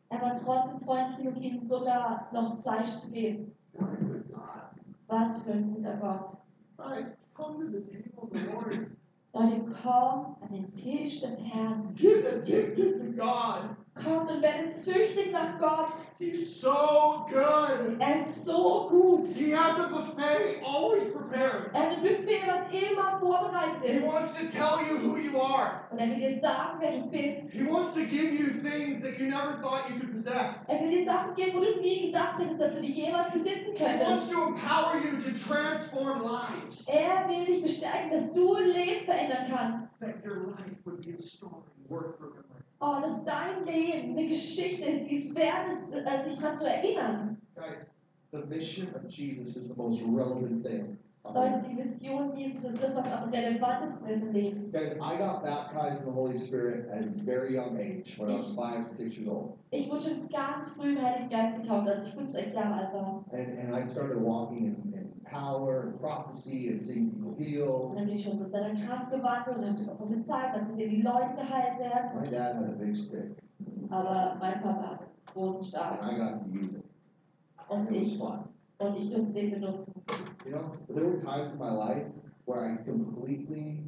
Er 0.08 0.22
war 0.22 0.34
trotzdem 0.34 0.80
freundlich 0.80 1.18
genug, 1.18 1.42
ihnen 1.42 1.60
sogar 1.60 2.26
noch 2.32 2.62
Fleisch 2.62 2.96
zu 2.96 3.10
geben. 3.10 3.52
Was 5.08 5.40
für 5.42 5.52
ein 5.52 5.74
guter 5.74 5.96
Gott. 5.96 6.38
Guys, 9.36 9.52
come 9.82 10.36
to 10.40 10.48
the 10.48 10.72
table 10.72 11.20
of 11.20 11.36
the 11.36 11.42
Lord. 11.42 11.66
Leute, 11.66 11.82
komm 11.82 11.86
an 11.92 11.92
den 11.92 11.92
Tisch. 11.92 11.96
Get 11.96 12.24
addicted 12.26 12.96
to 12.96 13.04
God. 13.12 13.76
Kommt 14.02 14.30
und 14.30 14.42
werdet 14.42 14.76
süchtig 14.76 15.32
nach 15.32 15.58
Gott. 15.58 15.94
He's 16.18 16.60
so 16.60 17.26
good. 17.28 17.98
Er 17.98 18.16
ist 18.16 18.44
so 18.44 18.88
gut. 18.88 19.28
He 19.28 19.50
has 19.52 19.78
a 19.78 19.88
buffet 19.88 20.62
always 20.64 21.10
prepared. 21.12 21.70
Er 21.74 21.80
hat 21.80 21.98
ein 21.98 22.02
Buffet, 22.02 22.46
was 22.46 22.72
immer 22.72 23.18
vorbereitet 23.20 23.82
He 23.82 24.06
wants 24.06 24.32
to 24.34 24.46
tell 24.48 24.80
you 24.86 24.98
who 24.98 25.16
you 25.16 25.38
are. 25.38 25.75
Und 25.90 25.98
er 25.98 26.08
will 26.08 26.16
dir 26.18 26.40
sagen, 26.40 26.78
wer 26.80 26.98
du 27.00 27.10
bist. 27.10 27.50
He 27.52 27.64
wants 27.68 27.94
to 27.94 28.00
give 28.00 28.32
you 28.34 28.60
things 28.62 29.02
that 29.02 29.18
you 29.18 29.26
never 29.26 29.58
thought 29.62 29.88
you 29.88 29.98
could 30.00 30.12
possess. 30.12 30.56
Er 30.68 30.80
will 30.80 30.90
dir 30.90 31.04
Sachen 31.04 31.34
geben, 31.34 31.56
wo 31.56 31.60
du 31.64 31.80
nie 31.80 32.06
gedacht 32.06 32.38
hättest, 32.40 32.60
dass 32.60 32.76
du 32.76 32.82
die 32.82 32.92
jemals 32.92 33.32
besitzen 33.32 33.72
He 33.74 33.84
wants 33.84 34.04
könntest. 34.04 34.32
to 34.32 34.42
empower 34.48 34.96
you 35.00 35.18
to 35.20 35.30
transform 35.32 36.22
lives. 36.22 36.88
Er 36.88 37.28
will 37.28 37.44
dich 37.46 37.62
bestärken, 37.62 38.10
dass 38.10 38.32
du 38.32 38.54
ein 38.54 38.68
Leben 38.70 39.04
verändern 39.04 39.46
kannst. 39.48 39.86
That 40.00 40.24
your 40.24 40.48
life 40.56 40.76
would 40.84 41.00
be 41.02 41.14
a 41.18 41.22
story 41.22 41.62
worth 41.88 42.18
remembering. 42.20 42.42
Oh, 42.80 43.00
dass 43.00 43.24
dein 43.24 43.64
Leben 43.64 44.18
eine 44.18 44.28
Geschichte 44.28 44.84
ist, 44.84 45.08
die 45.08 45.22
es 45.22 45.34
wert 45.34 45.68
ist, 45.68 45.86
äh, 45.96 46.24
sich 46.24 46.36
daran 46.36 46.56
zu 46.56 46.68
erinnern. 46.68 47.38
Guys, 47.54 47.86
the 48.32 48.38
mission 48.54 48.88
of 48.94 49.08
Jesus 49.08 49.56
is 49.56 49.68
the 49.68 49.74
most 49.76 50.02
relevant 50.02 50.62
thing. 50.62 50.98
Leute, 51.34 51.62
die 51.68 51.74
Mission 51.74 52.36
Jesus 52.36 52.64
ist 52.70 52.82
das, 52.82 52.96
was 52.96 53.10
am 53.12 53.28
relevantesten 53.30 54.06
ist 54.08 54.22
im 54.22 54.32
Leben. 54.32 54.72
Guys, 54.72 54.92
I 54.92 55.16
got 55.18 55.42
baptized 55.42 56.00
in 56.00 56.06
the 56.06 56.12
Holy 56.12 56.36
Spirit 56.36 56.88
at 56.90 57.04
a 57.04 57.24
very 57.24 57.54
young 57.54 57.76
age, 57.78 58.18
when 58.18 58.30
I 58.30 58.38
was 58.38 58.54
five, 58.54 58.86
six 58.96 59.16
years 59.16 59.28
old. 59.28 59.54
Ich 59.70 59.90
wurde 59.90 60.02
schon 60.02 60.28
ganz 60.28 60.76
früh 60.76 60.92
im 60.96 61.02
Heiligen 61.02 61.28
Geist 61.30 61.56
getauft, 61.56 61.88
als 61.88 62.08
ich 62.08 62.14
5, 62.14 62.30
6 62.30 62.54
Jahre 62.54 62.74
alt 62.74 62.92
war. 62.94 63.24
And, 63.32 63.58
and 63.58 63.74
I 63.74 63.88
started 63.90 64.20
walking 64.20 64.66
in, 64.66 64.92
in 64.94 65.10
power 65.24 65.82
and 65.82 66.00
prophecy 66.00 66.70
and 66.72 66.84
seeing 66.86 67.10
people 67.12 67.30
Und 67.30 67.38
healed. 67.38 67.96
dann 67.96 68.06
bin 68.06 68.16
ich 68.16 68.24
schon 68.24 68.38
so 68.38 68.44
in 68.44 68.50
seiner 68.50 68.74
Kraft 68.86 69.10
gewandelt 69.10 69.58
und 69.58 69.86
habe 69.88 69.96
prophezeit, 69.96 70.54
dass 70.54 70.68
gesehen, 70.68 70.90
wie 70.92 71.02
Leute 71.02 71.34
geheilt 71.34 71.78
werden. 71.78 72.20
My 72.20 72.28
dad 72.30 72.56
had 72.56 72.64
a 72.68 72.72
big 72.78 72.96
stick, 72.96 73.36
Aber 73.90 74.36
mein 74.40 74.60
Papa 74.60 74.90
hat 74.90 75.00
and 75.36 76.10
I 76.10 76.16
got 76.16 76.44
to 76.44 76.48
use 76.50 76.74
it. 76.76 76.84
und 77.68 77.90
It 77.90 78.02
ich. 78.02 78.20
Und 78.78 78.96
ich 78.98 79.10
den 79.10 79.50
benutzen. 79.50 80.02
You 80.44 80.52
know, 80.52 80.76
there 80.88 81.04
were 81.04 81.18
times 81.18 81.52
in 81.52 81.58
my 81.58 81.70
life 81.70 82.06
where 82.44 82.64
I 82.64 82.76
completely 82.84 83.80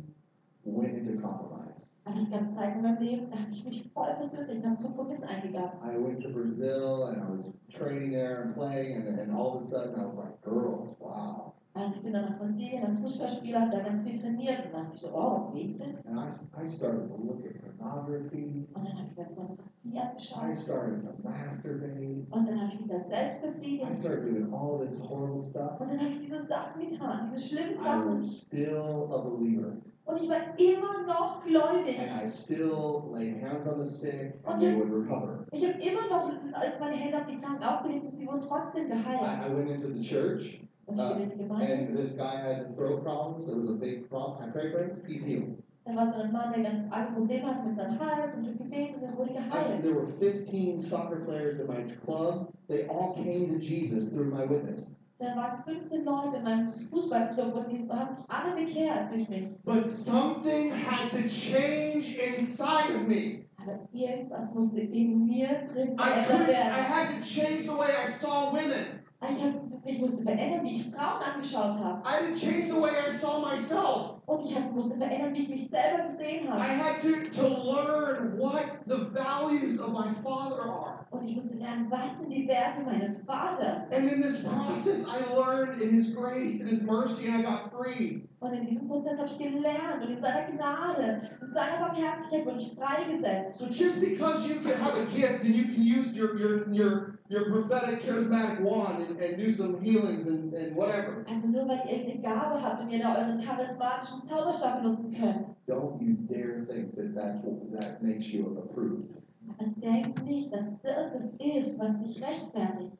went 0.64 0.94
into 0.94 1.20
compromise. 1.20 1.67
Aber 2.08 2.16
es 2.16 2.30
gab 2.30 2.50
Zeiten 2.50 2.78
in 2.78 2.82
meinem 2.82 3.02
Leben, 3.02 3.30
da 3.30 3.38
habe 3.38 3.50
ich 3.50 3.64
mich 3.64 3.90
voll 3.92 4.14
persönlich 4.18 4.62
nach 4.64 4.80
Kompromiss 4.80 5.22
eingegangen. 5.22 5.72
I 5.84 5.98
went 5.98 6.22
to 6.22 6.30
Brazil 6.30 7.08
and 7.08 7.18
I 7.22 7.36
was 7.36 7.52
training 7.68 8.12
there 8.12 8.42
and 8.42 8.54
playing, 8.54 8.96
and, 8.96 9.20
and 9.20 9.30
all 9.32 9.56
of 9.56 9.62
a 9.62 9.66
sudden 9.66 9.94
I 9.94 10.06
was 10.06 10.16
like, 10.16 10.40
girls, 10.42 10.96
wow. 11.00 11.52
Also 11.74 11.96
ich 11.96 12.02
bin 12.02 12.14
dann 12.14 12.24
nach 12.24 12.38
Brasilien 12.38 12.84
als 12.84 12.98
Fußballspieler, 12.98 13.60
habe 13.60 13.70
da 13.70 13.80
ganz 13.80 14.00
viel 14.02 14.18
trainiert 14.18 14.64
und 14.64 14.72
dachte 14.72 14.94
ich 14.94 15.00
so, 15.00 15.10
oh, 15.14 15.50
Mädchen. 15.52 15.96
And 16.06 16.18
I, 16.18 16.64
I 16.64 16.66
started 16.66 17.08
to 17.08 17.16
look 17.22 17.44
at 17.44 17.78
pornography. 17.78 18.66
Und 18.74 18.84
dann 18.84 18.98
habe 18.98 19.08
ich 19.10 19.16
mir 19.16 19.24
Pornografie 19.26 19.68
I 19.94 20.54
started 20.56 21.02
to 21.04 21.12
masturbate. 21.22 22.26
Und 22.30 22.48
dann 22.48 22.60
habe 22.60 22.72
ich 22.72 22.80
mich 22.80 22.88
da 22.88 23.00
selbst 23.08 23.44
I 23.44 24.00
started 24.00 24.24
doing 24.24 24.52
all 24.52 24.78
this 24.78 24.98
horrible 24.98 25.48
stuff. 25.50 25.78
Und 25.80 25.90
dann 25.90 26.00
habe 26.00 26.10
ich 26.10 26.20
diese 26.20 26.46
Sachen 26.46 26.90
getan, 26.90 27.30
diese 27.30 27.40
schlimmen 27.48 27.80
I 27.80 27.84
Sachen. 27.84 28.22
was 28.22 28.38
still 28.38 29.08
a 29.12 29.18
believer. 29.20 29.76
Und 30.08 30.22
ich 30.22 30.28
war 30.30 30.58
immer 30.58 31.06
noch 31.06 31.44
gläubig. 31.44 31.98
And 32.00 32.24
I 32.26 32.30
still 32.30 33.10
laid 33.12 33.42
hands 33.42 33.68
on 33.68 33.82
the 33.84 33.90
sick 33.90 34.34
and 34.44 34.58
they 34.58 34.74
would 34.74 34.90
recover. 34.90 35.44
Ich 35.52 35.62
habe 35.66 35.78
immer 35.78 36.08
noch 36.08 36.32
meine 36.80 36.96
Hände 36.96 37.18
auf 37.18 37.26
die 37.26 37.38
Kranken 37.38 37.62
aufgelegt 37.62 38.04
und 38.06 38.16
sie 38.16 38.26
wurden 38.26 38.40
trotzdem 38.40 38.86
I, 38.86 38.88
geheilt. 38.88 39.20
I 39.20 39.54
went 39.54 39.68
into 39.70 39.88
the 39.92 40.00
church 40.00 40.60
Und 40.86 40.98
ich 40.98 41.08
bin 41.14 41.22
in 41.24 41.30
die 41.30 41.36
Gemeinde. 41.36 41.72
and 41.74 41.96
this 41.96 42.16
guy 42.16 42.36
had 42.40 42.74
throat 42.74 43.04
problems. 43.04 43.44
There 43.46 43.56
was 43.60 43.68
a 43.68 43.74
big 43.74 44.08
problem. 44.08 44.48
I 44.48 44.50
prayed 44.50 44.72
for 44.72 44.80
him. 44.84 45.02
He's 45.06 45.22
healed. 45.22 45.62
Da 45.84 45.94
war 45.94 46.06
so 46.06 46.20
ein 46.20 46.32
Mann, 46.32 46.52
der 46.54 46.62
ganz 46.62 46.90
arge 46.92 47.12
Probleme 47.12 47.46
hatte 47.46 47.66
mit 47.68 47.76
seinem 47.76 47.98
Hals 48.00 48.34
und 48.34 48.44
ich 48.44 48.48
habe 48.50 48.64
gebetet 48.64 48.96
und 48.96 49.02
er 49.04 49.16
wurde 49.18 49.30
I, 49.30 49.34
geheilt. 49.34 49.82
there 49.82 49.94
were 49.94 50.06
15 50.18 50.80
soccer 50.80 51.16
players 51.26 51.58
in 51.60 51.66
my 51.66 51.82
club. 52.06 52.48
They 52.68 52.86
all 52.88 53.14
came 53.14 53.48
to 53.48 53.58
Jesus 53.58 54.08
through 54.08 54.30
my 54.30 54.48
witness. 54.48 54.80
Da 55.20 55.34
waren 55.34 55.64
15 55.64 56.04
Leute 56.04 56.36
in 56.36 56.42
meinem 56.44 56.70
Fußballclub 56.70 57.54
und 57.54 57.72
die 57.72 57.88
haben 57.90 58.14
sich 58.14 58.24
alle 58.28 58.54
bekehrt 58.54 59.10
durch 59.12 59.28
mich. 59.28 59.48
But 59.64 59.88
something 59.88 60.70
had 60.72 61.10
to 61.10 61.22
change 61.28 62.16
inside 62.16 62.94
of 62.94 63.08
me. 63.08 63.44
Aber 63.60 63.80
irgendwas 63.92 64.46
musste 64.54 64.80
in 64.80 65.26
mir 65.26 65.48
drin 65.72 65.94
I 65.94 66.24
verändert 66.24 66.40
I 66.42 66.52
werden. 66.52 66.72
had 66.88 67.08
to 67.16 67.20
change 67.22 67.62
the 67.64 67.76
way 67.76 67.88
I 67.90 68.08
saw 68.08 68.52
women. 68.52 69.00
Ich, 69.28 69.44
hab, 69.44 69.52
ich 69.84 69.98
musste 70.00 70.22
verändern, 70.22 70.62
wie 70.64 70.74
ich 70.74 70.88
Frauen 70.92 71.20
angeschaut 71.20 71.76
habe. 71.80 72.00
I 72.06 72.26
had 72.26 72.32
to 72.32 72.38
change 72.38 72.66
the 72.66 72.80
way 72.80 72.92
I 72.92 73.10
saw 73.10 73.40
myself. 73.40 74.20
Und 74.26 74.46
ich 74.48 74.54
hab, 74.54 74.70
musste 74.72 74.96
verändern, 74.96 75.34
wie 75.34 75.40
ich 75.40 75.48
mich 75.48 75.68
selber 75.68 76.04
gesehen 76.10 76.44
I 76.44 76.48
habe. 76.50 76.62
had 76.62 77.00
to, 77.02 77.40
to 77.42 77.48
learn 77.48 78.38
what 78.38 78.68
the 78.86 79.08
values 79.12 79.80
of 79.80 79.90
my 79.92 80.14
father 80.22 80.62
are. 80.62 80.97
Und 81.10 81.26
ich 81.26 81.36
musste 81.36 81.54
lernen, 81.54 81.86
was 81.90 82.18
sind 82.18 82.30
die 82.30 82.46
Werte 82.46 82.82
meines 82.84 83.20
Vaters. 83.22 83.84
And 83.90 84.10
in 84.10 84.20
this 84.22 84.38
process, 84.38 85.06
I 85.08 85.34
learned 85.34 85.82
in 85.82 85.90
His 85.90 86.14
grace 86.14 86.60
and 86.60 86.68
His 86.68 86.82
mercy, 86.82 87.28
and 87.28 87.38
I 87.38 87.42
got 87.42 87.72
free. 87.72 88.22
Und 88.40 88.52
in 88.52 88.66
diesem 88.66 88.88
Prozess 88.88 89.18
habe 89.18 89.28
ich 89.28 89.38
gelernt 89.38 90.02
und 90.02 90.10
in 90.10 90.20
seiner 90.20 90.46
Gnade, 90.52 91.30
in 91.40 91.52
seiner 91.52 91.78
Barmherzigkeit 91.78 92.46
wurde 92.46 92.58
ich 92.58 92.72
freigesetzt. 92.74 93.58
So 93.58 93.66
just 93.66 94.00
because 94.00 94.46
you 94.48 94.60
can 94.60 94.80
have 94.80 94.96
a 94.96 95.06
gift 95.06 95.42
and 95.42 95.54
you 95.56 95.64
can 95.64 95.82
use 95.82 96.12
your 96.14 96.38
your 96.38 96.68
your, 96.70 97.18
your 97.28 97.50
prophetic 97.50 98.02
charismatic 98.04 98.60
wand 98.60 99.00
and, 99.00 99.18
and 99.20 99.38
do 99.38 99.50
some 99.50 99.80
healings 99.80 100.26
and, 100.26 100.54
and 100.54 100.76
whatever, 100.76 101.24
Also 101.28 101.48
nur 101.48 101.66
weil 101.66 101.80
ihr 101.86 101.96
irgendeine 101.98 102.20
Gabe 102.22 102.62
habt 102.62 102.80
und 102.82 102.90
ihr 102.90 103.00
da 103.00 103.16
euren 103.16 103.40
charismatischen 103.40 104.22
Zauberstab 104.28 104.82
benutzen 104.82 105.16
könnt. 105.18 105.46
Don't 105.66 106.00
you 106.00 106.14
dare 106.28 106.64
think 106.66 106.94
that 106.94 107.14
that's 107.14 107.42
what, 107.42 107.72
that 107.80 108.02
makes 108.02 108.26
you 108.32 108.56
approved. 108.56 109.18
Aber 109.56 109.70
denkt 109.80 110.24
nicht, 110.24 110.52
dass 110.52 110.72
das 110.82 111.12
das 111.12 111.24
ist, 111.38 111.78
was 111.80 111.98
dich 112.00 112.22
rechtfertigt. 112.22 112.92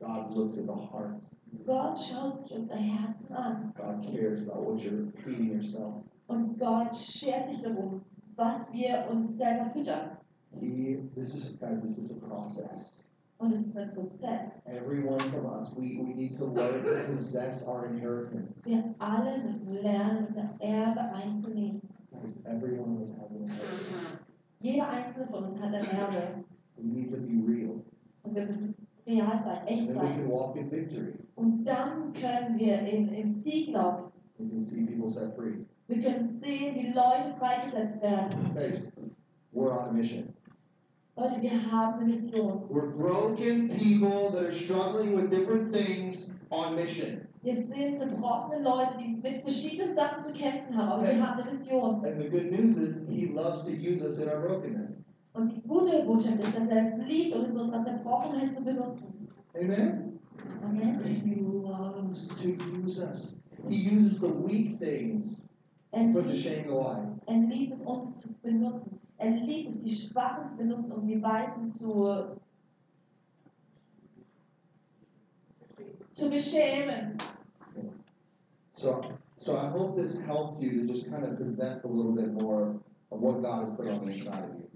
God 0.00 0.34
looks 0.34 0.58
at 0.58 0.64
the 0.64 0.72
heart. 0.72 1.20
Gott 1.66 1.98
schaut 2.00 2.38
sich 2.38 2.52
unsere 2.54 2.78
Herzen 2.78 3.32
an 3.34 3.72
God 3.76 4.02
cares 4.02 4.40
about 4.48 4.62
what 4.64 4.80
you're 4.80 5.12
feeding 5.22 5.50
yourself. 5.52 5.94
und 6.26 6.58
Gott 6.58 6.94
schert 6.94 7.46
sich 7.46 7.60
darum, 7.62 8.00
was 8.36 8.72
wir 8.72 9.06
uns 9.10 9.36
selber 9.36 9.70
füttern. 9.70 10.16
He, 10.58 10.98
this 11.14 11.34
is, 11.34 11.56
guys, 11.60 11.80
this 11.82 11.98
is 11.98 12.10
a 12.10 12.14
process. 12.26 12.98
Und 13.38 13.52
es 13.52 13.64
ist 13.64 13.76
ein 13.76 13.92
Prozess. 13.92 14.50
Every 14.66 15.02
one 15.04 15.18
from 15.20 15.46
us, 15.46 15.72
we, 15.76 15.98
we 16.00 16.14
need 16.14 16.36
to 16.38 16.46
learn 16.46 16.84
to 16.84 17.16
possess 17.16 17.66
our 17.66 17.86
inheritance. 17.86 18.60
Wir 18.64 18.94
alle 18.98 19.42
müssen 19.42 19.72
lernen, 19.82 20.26
unser 20.26 20.48
Erbe 20.60 21.00
einzunehmen. 21.12 21.80
Guys, 22.12 22.38
every 22.46 22.78
one 22.78 22.96
of 22.96 23.02
us 23.02 23.10
has 23.18 23.30
an 23.30 23.42
inheritance. 23.42 24.21
Jeder 24.62 24.88
einzelne 24.88 25.26
von 25.26 25.44
uns 25.44 25.60
hat 25.60 25.74
ein 25.74 25.84
Erbe. 25.98 26.44
We 26.76 26.84
need 26.84 27.10
to 27.10 27.16
be 27.18 27.42
real. 27.46 27.82
Und 28.22 28.34
wir 28.34 28.46
müssen 28.46 28.74
real 29.06 29.40
sein, 29.44 29.58
And 29.58 29.68
echt 29.68 29.88
then 29.88 29.96
we 29.96 30.14
can 30.14 30.28
walk 30.28 30.56
in 30.56 30.70
victory. 30.70 31.14
Und 31.34 31.64
dann 31.64 32.12
können 32.12 32.58
wir 32.58 32.78
in, 32.80 33.08
im 33.08 33.26
Sieg 33.26 33.70
laufen. 33.70 34.12
We 34.38 34.48
can 34.48 34.64
see 34.64 34.86
people 34.86 35.10
set 35.10 35.34
free. 35.36 35.64
Wir 35.88 36.00
können 36.00 36.26
sehen, 36.26 36.74
wie 36.76 36.92
Leute 36.92 37.34
freigesetzt 37.38 38.00
werden. 38.00 38.54
Guys, 38.54 38.80
we're 39.52 39.72
on 39.72 39.88
a 39.88 39.92
mission. 39.92 40.32
Leute, 41.16 41.42
wir 41.42 41.70
haben 41.70 41.98
eine 42.00 42.06
Mission. 42.06 42.62
We're 42.70 42.90
broken 42.96 43.68
people 43.68 44.30
that 44.30 44.44
are 44.44 44.52
struggling 44.52 45.14
with 45.14 45.30
different 45.30 45.72
things 45.72 46.30
on 46.50 46.74
mission. 46.74 47.26
Wir 47.42 47.56
sind 47.56 47.96
zerbrochene 47.98 48.62
Leute, 48.62 48.94
die 48.98 49.16
mit 49.20 49.40
verschiedenen 49.42 49.94
Sachen 49.96 50.22
zu 50.22 50.32
kämpfen 50.32 50.76
haben, 50.76 50.88
aber 50.92 51.02
wir 51.02 51.26
haben 51.26 51.40
eine 51.40 51.50
Mission. 51.50 52.04
And 52.04 52.22
the 52.22 52.28
good 52.28 52.50
news 52.52 52.76
is, 52.76 53.04
He 53.08 53.26
loves 53.26 53.62
to 53.64 53.70
use 53.70 54.00
us 54.02 54.18
in 54.18 54.28
our 54.28 54.40
brokenness. 54.46 54.98
Und 55.34 55.50
die 55.50 55.60
gute 55.66 56.04
Botschaft 56.04 56.38
ist, 56.40 56.54
dass 56.56 56.68
er 56.68 56.82
es 56.82 56.96
liebt, 56.98 57.34
uns 57.34 57.56
in 57.56 57.62
unserer 57.62 57.82
Zerbrochenheit 57.84 58.54
zu 58.54 58.62
benutzen. 58.62 59.06
Amen? 59.54 60.18
Amen. 60.62 61.00
He 61.04 61.40
loves 61.40 62.28
to 62.36 62.48
use 62.84 63.00
us. 63.00 63.36
He 63.68 63.76
uses 63.90 64.20
the 64.20 64.28
weak 64.28 64.78
things 64.78 65.46
Er 65.92 66.12
to 66.12 66.20
liebt, 66.20 66.36
shame 66.36 66.64
the 66.66 66.74
wise. 66.74 67.20
er 67.26 67.34
liebt 67.48 67.72
es, 67.72 67.84
uns 67.86 68.20
zu 68.20 68.28
benutzen. 68.42 68.98
Er 69.18 69.30
liebt 69.30 69.70
es, 69.70 69.80
die 69.80 69.88
Schwachen 69.90 70.48
zu 70.48 70.56
benutzen, 70.58 70.92
um 70.92 71.02
die 71.04 71.20
Weisen 71.22 71.72
zu, 71.74 72.06
zu 76.12 76.30
beschämen. 76.30 77.18
So, 78.76 79.00
so 79.38 79.56
I 79.56 79.68
hope 79.68 79.96
this 79.96 80.18
helped 80.18 80.62
you 80.62 80.80
to 80.80 80.92
just 80.92 81.10
kind 81.10 81.24
of 81.24 81.38
possess 81.38 81.84
a 81.84 81.88
little 81.88 82.12
bit 82.12 82.32
more 82.32 82.74
of 83.10 83.20
what 83.20 83.42
God 83.42 83.64
has 83.64 83.76
put 83.76 83.88
on 83.88 84.06
the 84.06 84.12
inside 84.12 84.44
of 84.44 84.56
you. 84.58 84.68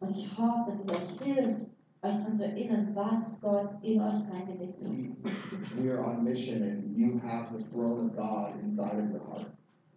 Und 0.00 0.16
ich 0.16 0.26
hoffe, 0.36 0.70
dass 0.70 0.80
es 0.80 0.88
euch 0.90 1.20
hilft, 1.22 1.66
euch 2.02 2.14
daran 2.14 2.34
zu 2.34 2.44
erinnern, 2.44 2.94
was 2.94 3.40
Gott 3.42 3.74
in 3.82 4.00
euch 4.00 4.22
reingelegt 4.30 4.80
hat. 4.82 4.88
We, 4.88 5.82
we 5.82 5.90
are 5.90 6.02
on 6.02 6.24
mission, 6.24 6.62
and 6.62 6.96
you 6.96 7.20
have 7.22 7.52
the 7.52 7.64
throne 7.66 8.06
of 8.06 8.16
God 8.16 8.54
inside 8.62 8.98
of 8.98 9.10
your 9.12 9.20
heart. 9.28 9.46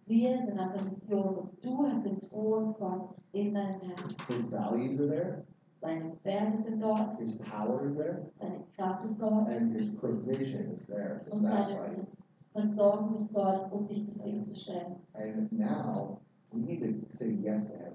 Wir 0.06 0.38
sind 0.42 0.58
auf 0.60 0.72
der 0.74 0.82
Mission 0.82 1.34
und 1.36 1.64
du 1.64 1.86
hast 1.86 2.04
den 2.04 2.20
Thron 2.28 2.74
Gottes 2.74 3.14
in 3.32 3.54
deinem 3.54 3.80
Herzen. 3.80 4.16
His 4.28 4.50
values 4.50 5.00
are 5.00 5.08
there, 5.08 5.44
Seine 5.84 6.16
Werte 6.22 6.62
sind 6.62 6.80
dort, 6.80 7.18
His 7.18 7.36
power 7.36 7.84
is 7.84 7.94
there, 7.94 8.24
seine 8.40 8.64
Kraft 8.74 9.04
ist 9.04 9.20
dort 9.20 9.48
and 9.48 9.76
His 9.76 9.90
provision 9.96 10.72
is 10.72 10.86
there 10.86 11.20
to 11.26 11.36
und 11.36 11.42
satisfy 11.42 11.74
seine. 11.74 12.06
Versorgung 12.54 13.16
ist 13.16 13.30
dort, 13.36 13.70
um 13.70 13.86
dich 13.86 14.06
zufriedenzustellen. 14.06 14.96
And 15.12 15.52
now 15.52 16.20
we 16.52 16.60
need 16.60 16.80
to 16.80 17.16
say 17.18 17.28
yes 17.28 17.64
to 17.64 17.72
Him. 17.76 17.92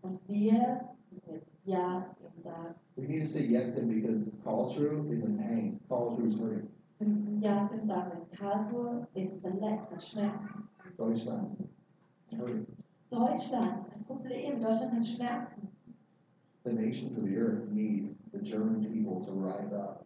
Und 0.00 0.18
wir 0.28 0.80
müssen 1.10 1.30
jetzt 1.30 1.52
Ja 1.66 2.06
zu 2.08 2.24
ihm 2.24 2.42
sagen. 2.42 2.74
We 2.96 3.06
need 3.06 3.20
to 3.20 3.28
say 3.28 3.44
yes 3.44 3.74
to 3.74 3.80
him 3.80 3.88
because 3.88 4.24
Karlsruhe 4.42 5.04
is 5.12 5.22
in 5.22 5.36
pain. 5.36 5.80
Karlsruhe 5.88 6.28
is 6.28 6.36
hurting. 6.36 6.68
Wir 7.00 7.08
müssen 7.08 7.42
Ja 7.42 7.66
zu 7.66 7.76
ihm 7.76 7.86
sagen, 7.86 8.12
denn 8.12 8.38
Karlsruhe 8.38 9.06
ist 9.12 9.42
verletzt, 9.42 9.90
hat 9.90 10.02
Schmerzen. 10.02 10.68
Deutschland 10.96 11.60
is 12.30 12.38
hurting. 12.38 12.66
Deutschland 13.10 13.84
ein 13.94 14.04
Problem, 14.06 14.60
Deutschland 14.62 14.92
hat 14.94 15.06
Schmerzen. 15.06 15.73
The 16.64 16.72
nations 16.72 17.16
of 17.18 17.24
the 17.24 17.36
earth 17.36 17.68
need 17.70 18.14
the 18.32 18.38
German 18.38 18.84
people 18.92 19.24
to 19.26 19.32
rise 19.32 19.72
up. 19.72 20.04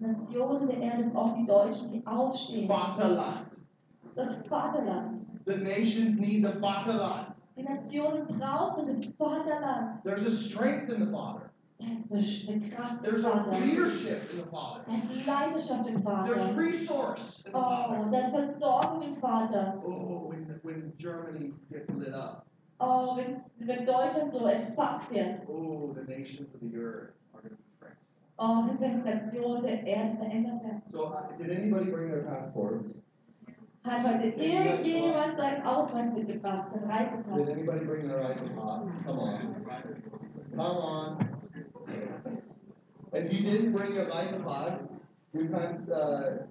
Nationen 0.00 0.66
der 0.68 0.78
Erde 0.82 1.04
brauchen 1.10 1.42
die 1.42 1.46
Deutschen, 1.46 1.90
die 1.92 2.06
aufstehen. 2.06 2.68
Vaterland. 2.68 3.46
Das 4.14 4.36
Vaterland. 4.48 5.24
The 5.46 5.56
nations 5.56 6.18
need 6.18 6.44
the 6.44 6.52
Vaterland. 6.60 7.34
Die 7.56 7.62
Nationen 7.62 8.26
brauchen 8.26 8.86
das 8.86 9.04
Vaterland. 9.16 10.02
There's 10.04 10.26
a 10.26 10.36
strength 10.36 10.90
in 10.92 11.00
the 11.06 11.10
Father. 11.10 11.50
Da 11.78 12.16
ist 12.18 12.48
eine, 12.48 12.56
eine 12.64 12.70
Kraft 12.70 13.04
im 13.04 13.10
There's 13.10 13.24
a 13.24 13.50
leadership 13.64 14.30
in 14.32 14.38
the 14.38 14.50
Father. 14.50 14.84
Da 14.86 15.14
ist 15.14 15.26
Leidenschaft 15.26 15.86
im 15.88 16.02
There's 16.02 16.04
Vater. 16.04 16.56
resource 16.56 17.42
in 17.46 17.52
the 17.52 17.58
Oh, 17.58 17.60
Father. 17.62 18.10
da 18.10 18.18
ist 18.18 18.34
Versorgung 18.34 19.02
im 19.02 19.16
Vater. 19.16 19.82
Oh, 19.86 20.28
when, 20.30 20.58
when 20.62 20.92
Germany 20.98 21.52
gets 21.70 21.88
lit 21.94 22.12
up, 22.14 22.44
Oh, 22.78 23.16
wenn, 23.16 23.40
wenn 23.66 23.86
Deutschland 23.86 24.32
so 24.32 24.46
entfacht 24.46 25.10
wird. 25.10 25.40
oh, 25.48 25.94
the 25.94 26.02
nations 26.02 26.54
of 26.54 26.60
the 26.60 26.76
earth 26.76 27.12
are 27.34 27.40
going 27.40 27.50
to 27.50 27.56
be 27.56 27.78
transformed. 27.78 27.98
Oh, 28.38 28.80
wenn 28.80 29.02
die 29.02 29.10
Nationen 29.10 29.62
der 29.62 29.86
Erde 29.86 30.16
verändert 30.18 30.62
werden. 30.62 30.82
So, 30.92 31.06
uh, 31.06 31.36
did 31.38 31.50
anybody 31.50 31.90
bring 31.90 32.10
their 32.10 32.22
passports? 32.22 32.94
Hat 33.84 34.04
heute 34.04 34.28
irgendjemand 34.28 35.36
seinen 35.36 35.62
Ausweis 35.64 36.12
mitgebracht, 36.12 36.72
seinen 36.72 37.36
Did 37.36 37.48
anybody 37.48 37.84
bring 37.84 38.08
their 38.08 38.18
Reisepass? 38.18 38.90
Come 39.04 39.20
on. 39.20 39.64
Come 40.56 40.78
on. 40.78 41.18
If 43.12 43.32
you 43.32 43.42
didn't 43.48 43.72
bring 43.72 43.94
your 43.94 44.08
Reisepass, 44.08 44.88
du 45.32 45.48
kannst 45.48 45.88
äh, 45.88 46.44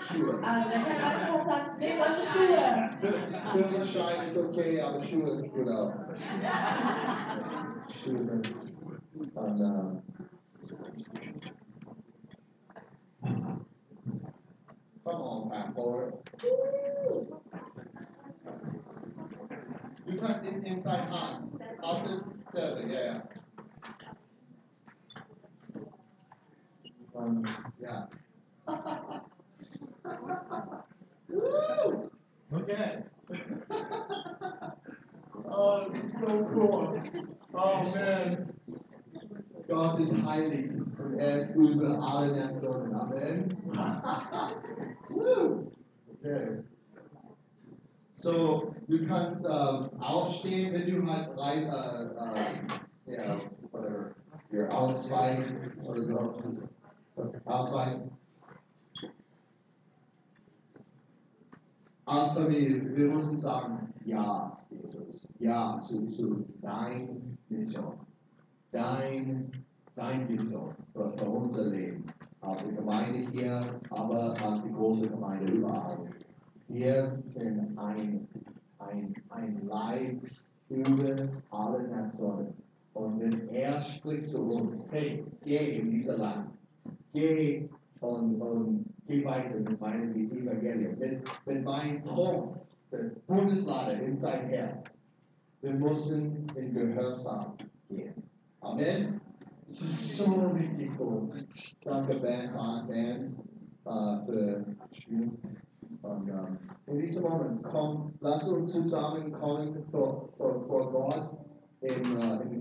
Schuhe 0.00 0.34
aufnehmen. 0.34 0.40
Schuhe. 0.40 0.42
Also, 0.44 0.70
wer 0.70 0.80
keinen 0.82 1.00
Reisepass 1.02 1.46
hat, 1.46 1.78
nehmt 1.78 2.00
eure 2.00 2.22
Schuhe. 2.22 2.90
Führerschein 3.52 4.24
ist 4.26 4.36
okay, 4.36 4.78
ist 4.78 5.52
gut 5.52 5.68
auch. 5.68 5.94
Schuhe 7.88 8.24
sind. 8.24 8.54
Und, 9.34 9.60
ähm, 9.60 10.02
come 15.04 15.22
on, 15.22 15.48
Passport. 15.48 16.14
Du 20.06 20.16
kannst 20.16 20.46
in, 20.46 20.62
inside. 20.62 21.08
Außer 21.82 22.22
selber, 22.50 22.86
ja, 22.86 23.00
ja. 23.00 23.22
Um, 27.12 27.42
ja. 27.78 28.08
Woo! 31.28 32.10
Okay. 32.52 33.04
oh, 35.48 35.86
it's 35.94 36.18
so 36.20 36.26
cool. 36.26 37.02
Oh, 37.54 37.82
man. 37.94 38.52
Gott 39.68 39.98
ist 39.98 40.22
heilig 40.24 40.70
und 40.98 41.18
er 41.18 41.36
Nationen. 42.00 42.94
Amen. 42.94 43.56
Okay. 46.18 46.62
So, 48.16 48.74
du 48.88 49.06
kannst 49.06 49.44
ähm, 49.44 50.00
aufstehen, 50.00 50.72
wenn 50.72 50.86
du 50.86 51.12
halt 51.12 51.36
rein, 51.38 51.64
äh, 51.64 53.12
äh, 53.12 53.14
ja, 53.14 53.36
whatever, 53.70 54.10
your 54.52 54.70
Ausweis 54.72 55.60
oder 55.84 56.02
so. 56.02 56.34
Ausweis. 57.44 58.00
Als 62.06 62.34
Familie, 62.34 62.96
wir 62.96 63.08
müssen 63.08 63.36
sagen, 63.36 63.92
ja, 64.04 64.58
Jesus, 64.70 65.28
ja 65.38 65.82
zu, 65.86 66.06
zu 66.08 66.46
dein 66.60 67.38
Mission 67.48 68.06
dein, 68.76 69.65
dein 69.96 70.28
Vision 70.28 70.74
für, 70.92 71.10
für 71.12 71.24
unser 71.24 71.64
Leben. 71.64 72.04
Als 72.42 72.62
die 72.64 72.74
Gemeinde 72.74 73.30
hier, 73.32 73.80
aber 73.90 74.40
als 74.40 74.62
die 74.62 74.72
große 74.72 75.08
Gemeinde 75.08 75.52
überall. 75.52 75.98
Wir 76.68 77.18
sind 77.34 77.76
ein, 77.76 78.28
ein, 78.78 79.14
ein 79.30 79.66
Leib 79.66 80.20
über 80.68 81.28
alle 81.50 81.88
Nationen. 81.88 82.54
Und 82.94 83.20
wenn 83.20 83.48
er 83.48 83.80
spricht 83.80 84.28
zu 84.28 84.42
uns, 84.42 84.76
hey, 84.90 85.24
geh 85.44 85.80
in 85.80 85.90
dieses 85.90 86.16
Land, 86.16 86.50
geh 87.12 87.68
und, 88.00 88.40
und 88.40 88.84
geh 89.06 89.24
weiter 89.24 89.58
mit 89.58 89.80
meinem 89.80 90.14
Evangelium, 90.14 90.98
mit, 90.98 91.22
mit 91.46 91.64
meinem 91.64 92.02
Thron, 92.04 92.54
der 92.92 93.10
Bundeslade 93.26 93.92
in 94.04 94.16
sein 94.16 94.46
Herz. 94.48 94.90
Wir 95.62 95.72
müssen 95.72 96.46
in 96.54 96.74
Gehorsam 96.74 97.54
gehen. 97.88 98.14
Amen. 98.60 99.20
So 99.68 100.28
many 100.28 100.68
people 100.68 101.30
uns. 101.32 101.46
Danke, 101.84 102.18
Band, 102.86 103.36
äh, 103.84 104.26
für 104.26 104.64
Spielen. 104.92 105.38
Ähm, 106.04 106.58
in 106.86 106.98
diesem 106.98 107.24
Moment, 107.24 107.62
komm, 107.64 108.14
lass 108.20 108.48
uns 108.48 108.72
zusammenkommen 108.72 109.84
vor, 109.90 110.28
vor, 110.36 110.64
vor 110.66 110.92
Gott 110.92 111.30
in, 111.80 112.16
äh, 112.16 112.42
in 112.42 112.60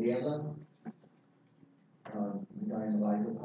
Reise 3.03 3.35